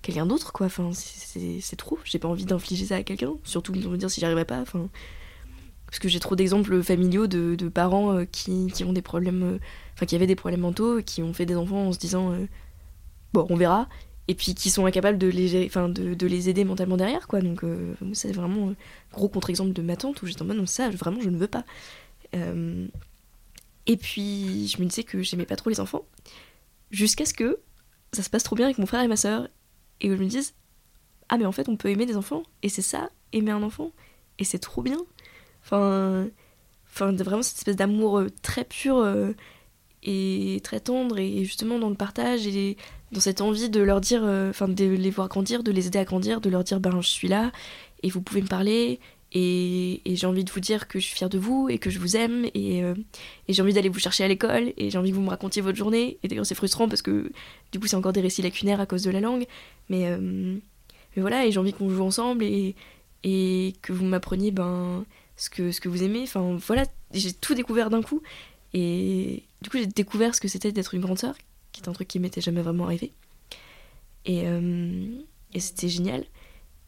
[0.01, 0.67] quelqu'un d'autre, quoi?
[0.67, 1.97] Enfin, c'est trop.
[2.03, 4.61] J'ai pas envie d'infliger ça à quelqu'un, surtout de me dire si j'arriverais pas.
[4.61, 4.89] Enfin,
[5.87, 9.59] parce que j'ai trop d'exemples familiaux de, de parents qui, qui, ont des problèmes,
[9.93, 12.33] enfin, qui avaient des problèmes mentaux, qui ont fait des enfants en se disant,
[13.33, 13.87] bon, on verra
[14.27, 17.41] et puis qui sont incapables de les, enfin, de, de, les aider mentalement derrière, quoi.
[17.41, 18.75] Donc, euh, c'est vraiment un
[19.13, 21.47] gros contre-exemple de ma tante où j'étais en mode, non, ça, vraiment, je ne veux
[21.47, 21.63] pas.
[23.87, 26.05] Euh, et puis, je me disais que j'aimais pas trop les enfants,
[26.91, 27.59] jusqu'à ce que
[28.13, 29.47] ça se passe trop bien avec mon frère et ma soeur,
[30.01, 30.53] et que je me dise,
[31.29, 33.91] ah, mais en fait, on peut aimer des enfants, et c'est ça, aimer un enfant,
[34.39, 34.99] et c'est trop bien.
[35.63, 36.27] Enfin,
[36.89, 39.05] enfin vraiment cette espèce d'amour euh, très pur
[40.03, 42.77] et très tendre, et justement dans le partage et
[43.11, 45.99] dans cette envie de leur dire, euh, enfin de les voir grandir, de les aider
[45.99, 47.51] à grandir, de leur dire ben je suis là
[48.03, 48.99] et vous pouvez me parler
[49.33, 51.99] et, j'ai envie de vous dire que je suis fière de vous et que je
[51.99, 52.95] vous aime et, euh,
[53.47, 55.61] et j'ai envie d'aller vous chercher à l'école et j'ai envie que vous me racontiez
[55.61, 57.31] votre journée et d'ailleurs c'est frustrant parce que
[57.71, 59.45] du coup c'est encore des récits lacunaires à cause de la langue
[59.89, 60.57] mais, euh,
[61.17, 62.75] voilà et j'ai envie qu'on joue ensemble et,
[63.81, 65.03] que vous m'appreniez ben
[65.35, 68.21] ce que, vous aimez enfin voilà j'ai tout découvert d'un coup
[68.73, 71.35] et du coup j'ai découvert ce que c'était d'être une grande sœur
[71.77, 73.11] qui est un truc qui m'était jamais vraiment arrivé.
[74.25, 75.05] Et, euh,
[75.53, 76.25] et c'était génial.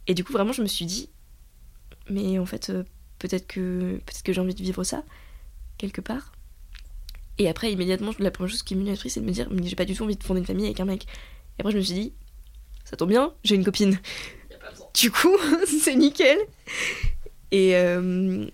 [0.08, 1.10] Et du coup, vraiment, je me suis dit,
[2.10, 2.84] mais en fait, euh,
[3.20, 5.04] peut-être que, peut que j'ai envie de vivre ça,
[5.78, 6.32] quelque part.
[7.38, 9.48] Et après, immédiatement, la première chose qui m'est venue à l'esprit, c'est de me dire,
[9.50, 11.06] mais j'ai pas du tout envie de fonder une famille avec un mec.
[11.58, 12.14] Et après, je me suis dit,
[12.84, 13.98] ça tombe bien, j'ai une copine.
[14.94, 15.38] Du coup,
[15.82, 16.38] c'est nickel.
[17.52, 18.46] Et, euh,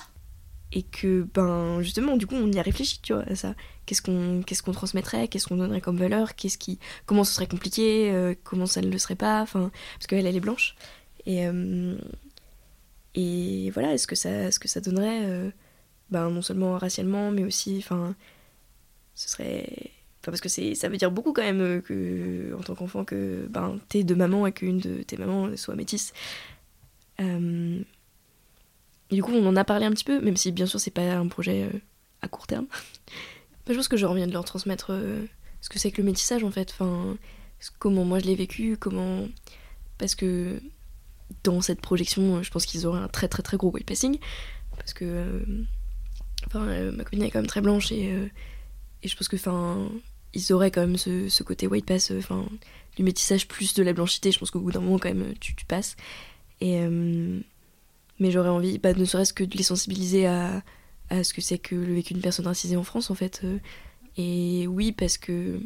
[0.71, 3.55] et que, ben, justement, du coup, on y a réfléchi, tu vois, à ça
[3.85, 7.47] qu'est-ce qu'on qu'est-ce qu'on transmettrait, qu'est-ce qu'on donnerait comme valeur, qu'est-ce qui comment ce serait
[7.47, 10.75] compliqué, euh, comment ça ne le serait pas, enfin parce qu'elle elle est blanche
[11.25, 11.97] et euh,
[13.15, 15.49] et voilà est-ce que ça que ça donnerait euh,
[16.11, 18.15] ben non seulement racialement mais aussi enfin
[19.15, 19.91] ce serait.
[20.21, 23.47] Enfin, parce que ça veut dire beaucoup quand même euh, que, en tant qu'enfant que
[23.49, 26.13] ben, t'es de maman et qu'une de tes mamans soit métisse.
[27.21, 27.79] Euh,
[29.11, 31.15] du coup, on en a parlé un petit peu, même si bien sûr c'est pas
[31.15, 31.69] un projet
[32.21, 32.65] à court terme.
[33.67, 34.91] je pense que j'aurais envie de leur transmettre
[35.61, 36.71] ce que c'est que le métissage en fait.
[36.71, 37.15] Enfin,
[37.79, 39.27] comment moi je l'ai vécu, comment.
[39.97, 40.59] Parce que
[41.43, 44.19] dans cette projection, je pense qu'ils auraient un très très très gros white passing.
[44.77, 45.43] Parce que.
[46.47, 48.13] Enfin, ma copine est quand même très blanche et,
[49.03, 49.35] et je pense que.
[49.35, 49.89] Enfin,
[50.35, 52.45] ils auraient quand même ce, côté white pass, enfin,
[52.97, 54.31] du métissage plus de la blanchité.
[54.31, 55.95] Je pense qu'au bout d'un moment, quand même, tu, passes.
[56.61, 57.39] Et, euh,
[58.19, 60.61] mais j'aurais envie, bah, ne serait-ce que de les sensibiliser à,
[61.09, 63.41] à ce que c'est que le vécu d'une personne racisée en France, en fait.
[63.43, 63.57] Euh.
[64.17, 65.59] Et oui, parce que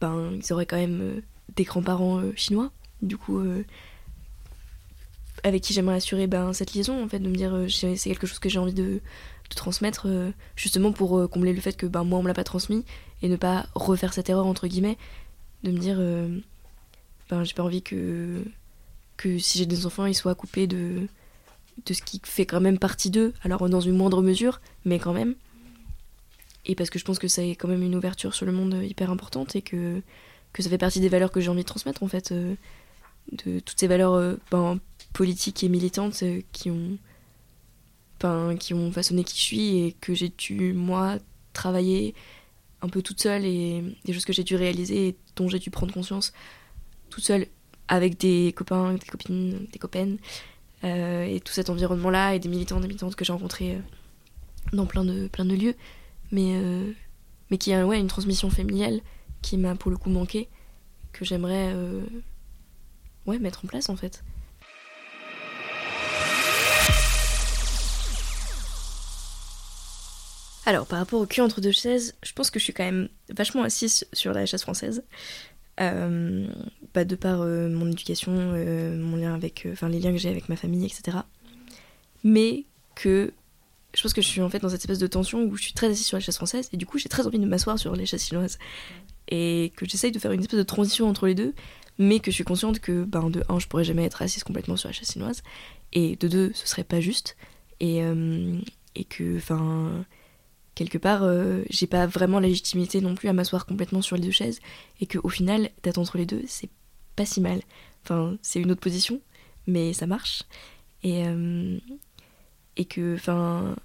[0.00, 1.20] ben, ils auraient quand même euh,
[1.54, 3.42] des grands-parents chinois, du coup,
[5.42, 8.38] avec qui j'aimerais assurer ben, cette liaison, en fait, de me dire c'est quelque chose
[8.38, 9.00] que j'ai envie de,
[9.54, 10.08] transmettre,
[10.56, 12.84] justement pour combler le fait que ben, moi, on me l'a pas transmis,
[13.22, 14.98] et ne pas refaire cette erreur, entre guillemets,
[15.62, 15.96] de me dire
[17.30, 18.44] ben, j'ai pas envie que
[19.38, 21.06] si j'ai des enfants, ils soient coupés de,
[21.86, 25.34] ce qui fait quand même partie d'eux, alors dans une moindre mesure, mais quand même.
[26.66, 29.10] Et parce que je pense que c'est quand même une ouverture sur le monde hyper
[29.10, 30.00] importante et que,
[30.58, 32.54] ça fait partie des valeurs que j'ai envie de transmettre, en fait, euh,
[33.32, 34.36] de toutes ces valeurs euh,
[35.14, 36.98] politiques et militantes euh, qui ont,
[38.20, 41.18] ben, qui ont façonné qui je suis et que j'ai dû, moi,
[41.54, 42.14] travailler
[42.82, 45.70] un peu toute seule et des choses que j'ai dû réaliser et dont j'ai dû
[45.70, 46.34] prendre conscience
[47.08, 47.46] toute seule
[47.88, 50.18] avec des copains, des copines, des copaines,
[50.82, 53.80] euh, et tout cet environnement-là, et des militants, des militantes que j'ai rencontrés euh,
[54.72, 55.76] dans plein de, plein de lieux,
[56.32, 56.58] mais,
[57.50, 59.00] mais qui a ouais, une transmission familiale
[59.42, 60.48] qui m'a pour le coup manqué,
[61.12, 61.72] que j'aimerais
[63.26, 64.24] ouais, mettre en place en fait.
[70.66, 73.08] Alors, par rapport au cul entre deux chaises, je pense que je suis quand même
[73.28, 75.04] vachement assise sur la chaise française.
[75.80, 76.46] Euh,
[76.94, 80.28] bah, de par euh, mon éducation, euh, mon lien avec, enfin les liens que j'ai
[80.28, 81.18] avec ma famille, etc.
[82.22, 82.64] Mais
[82.94, 83.32] que
[83.92, 85.72] je pense que je suis en fait dans cette espèce de tension où je suis
[85.72, 87.94] très assise sur la chaise française et du coup j'ai très envie de m'asseoir sur
[87.94, 88.58] les chaises chinoises
[89.28, 91.54] et que j'essaye de faire une espèce de transition entre les deux
[91.98, 94.76] mais que je suis consciente que ben, de un je pourrais jamais être assise complètement
[94.76, 95.42] sur la chaise chinoise
[95.92, 97.36] et de deux ce serait pas juste
[97.78, 98.02] et,
[98.96, 100.04] et que enfin
[100.74, 104.22] quelque part, euh, j'ai pas vraiment la légitimité non plus à m'asseoir complètement sur les
[104.22, 104.60] deux chaises,
[105.00, 106.70] et qu'au final, d'être entre les deux, c'est
[107.16, 107.60] pas si mal.
[108.04, 109.20] Enfin, c'est une autre position,
[109.66, 110.42] mais ça marche.
[111.02, 111.78] Et, euh,
[112.76, 113.76] et que, enfin,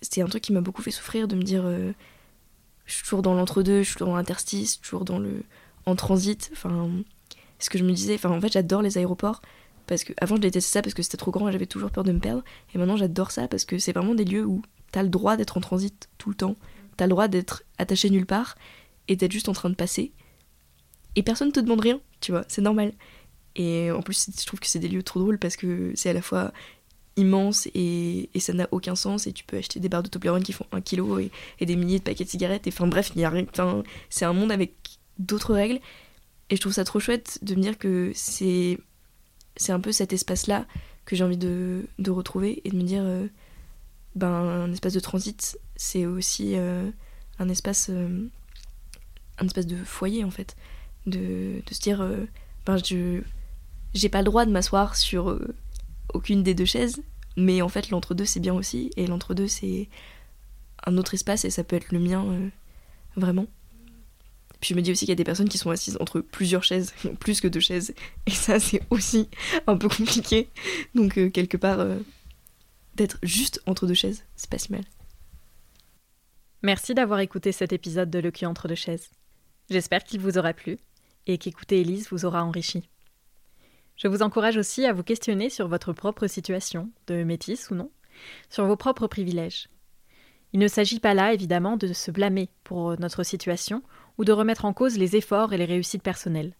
[0.00, 1.92] c'est un truc qui m'a beaucoup fait souffrir de me dire, euh,
[2.86, 5.42] je suis toujours dans l'entre-deux, je suis toujours dans l'interstice, toujours dans le.
[5.86, 6.50] en transit.
[6.52, 6.90] Enfin,
[7.58, 9.42] ce que je me disais, enfin, en fait, j'adore les aéroports.
[9.88, 12.04] Parce que avant je détestais ça parce que c'était trop grand et j'avais toujours peur
[12.04, 12.44] de me perdre.
[12.74, 14.62] Et maintenant j'adore ça parce que c'est vraiment des lieux où
[14.92, 16.56] t'as le droit d'être en transit tout le temps.
[16.96, 18.56] T'as le droit d'être attaché nulle part
[19.06, 20.12] et d'être juste en train de passer.
[21.16, 22.92] Et personne te demande rien, tu vois, c'est normal.
[23.56, 26.12] Et en plus, je trouve que c'est des lieux trop drôles parce que c'est à
[26.12, 26.52] la fois
[27.16, 29.26] immense et, ça n'a aucun sens.
[29.26, 31.98] Et tu peux acheter des barres de Toblerone qui font un kilo et, des milliers
[31.98, 32.66] de paquets de cigarettes.
[32.66, 33.46] Et enfin bref, il y a rien.
[34.10, 34.74] c'est un monde avec
[35.18, 35.80] d'autres règles.
[36.50, 38.78] Et je trouve ça trop chouette de me dire que c'est,
[39.56, 40.66] c'est un peu cet espace-là
[41.04, 43.02] que j'ai envie de, retrouver et de me dire.
[43.02, 43.26] Euh,
[44.18, 46.90] ben, un espace de transit, c'est aussi euh,
[47.38, 48.26] un espace euh,
[49.38, 50.56] un espace de foyer en fait,
[51.06, 52.26] de, se dire euh,
[52.66, 53.22] ben je
[53.94, 55.38] j'ai pas le droit de m'asseoir sur
[56.12, 57.00] aucune des deux chaises,
[57.36, 59.88] mais en fait l'entre-deux c'est bien aussi et l'entre-deux c'est
[60.84, 62.26] un autre espace et ça peut être le mien
[63.16, 63.46] vraiment.
[64.60, 66.64] Puis je me dis aussi qu'il y a des personnes qui sont assises entre plusieurs
[66.64, 67.94] chaises, plus que deux chaises,
[68.26, 69.28] et ça c'est aussi
[69.68, 70.48] un peu compliqué.
[70.96, 71.78] Donc quelque part,
[72.98, 74.84] d'être juste entre deux chaises, c'est pas si mal.
[76.62, 79.10] Merci d'avoir écouté cet épisode de Le cul entre deux chaises.
[79.70, 80.78] J'espère qu'il vous aura plu
[81.26, 82.88] et qu'écouter Élise vous aura enrichi.
[83.96, 87.90] Je vous encourage aussi à vous questionner sur votre propre situation, de métis ou non,
[88.50, 89.68] sur vos propres privilèges.
[90.52, 93.82] Il ne s'agit pas là, évidemment, de se blâmer pour notre situation
[94.16, 96.54] ou de remettre en cause les efforts et les réussites personnelles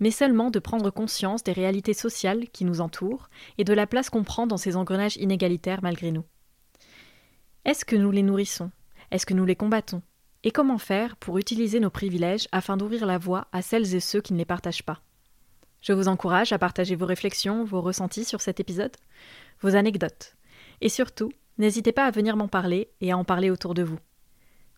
[0.00, 4.10] mais seulement de prendre conscience des réalités sociales qui nous entourent et de la place
[4.10, 6.24] qu'on prend dans ces engrenages inégalitaires malgré nous.
[7.64, 8.70] Est-ce que nous les nourrissons?
[9.10, 10.02] Est-ce que nous les combattons?
[10.44, 14.20] Et comment faire pour utiliser nos privilèges afin d'ouvrir la voie à celles et ceux
[14.20, 15.00] qui ne les partagent pas?
[15.80, 18.96] Je vous encourage à partager vos réflexions, vos ressentis sur cet épisode,
[19.60, 20.36] vos anecdotes.
[20.80, 23.98] Et surtout, n'hésitez pas à venir m'en parler et à en parler autour de vous.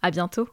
[0.00, 0.48] À bientôt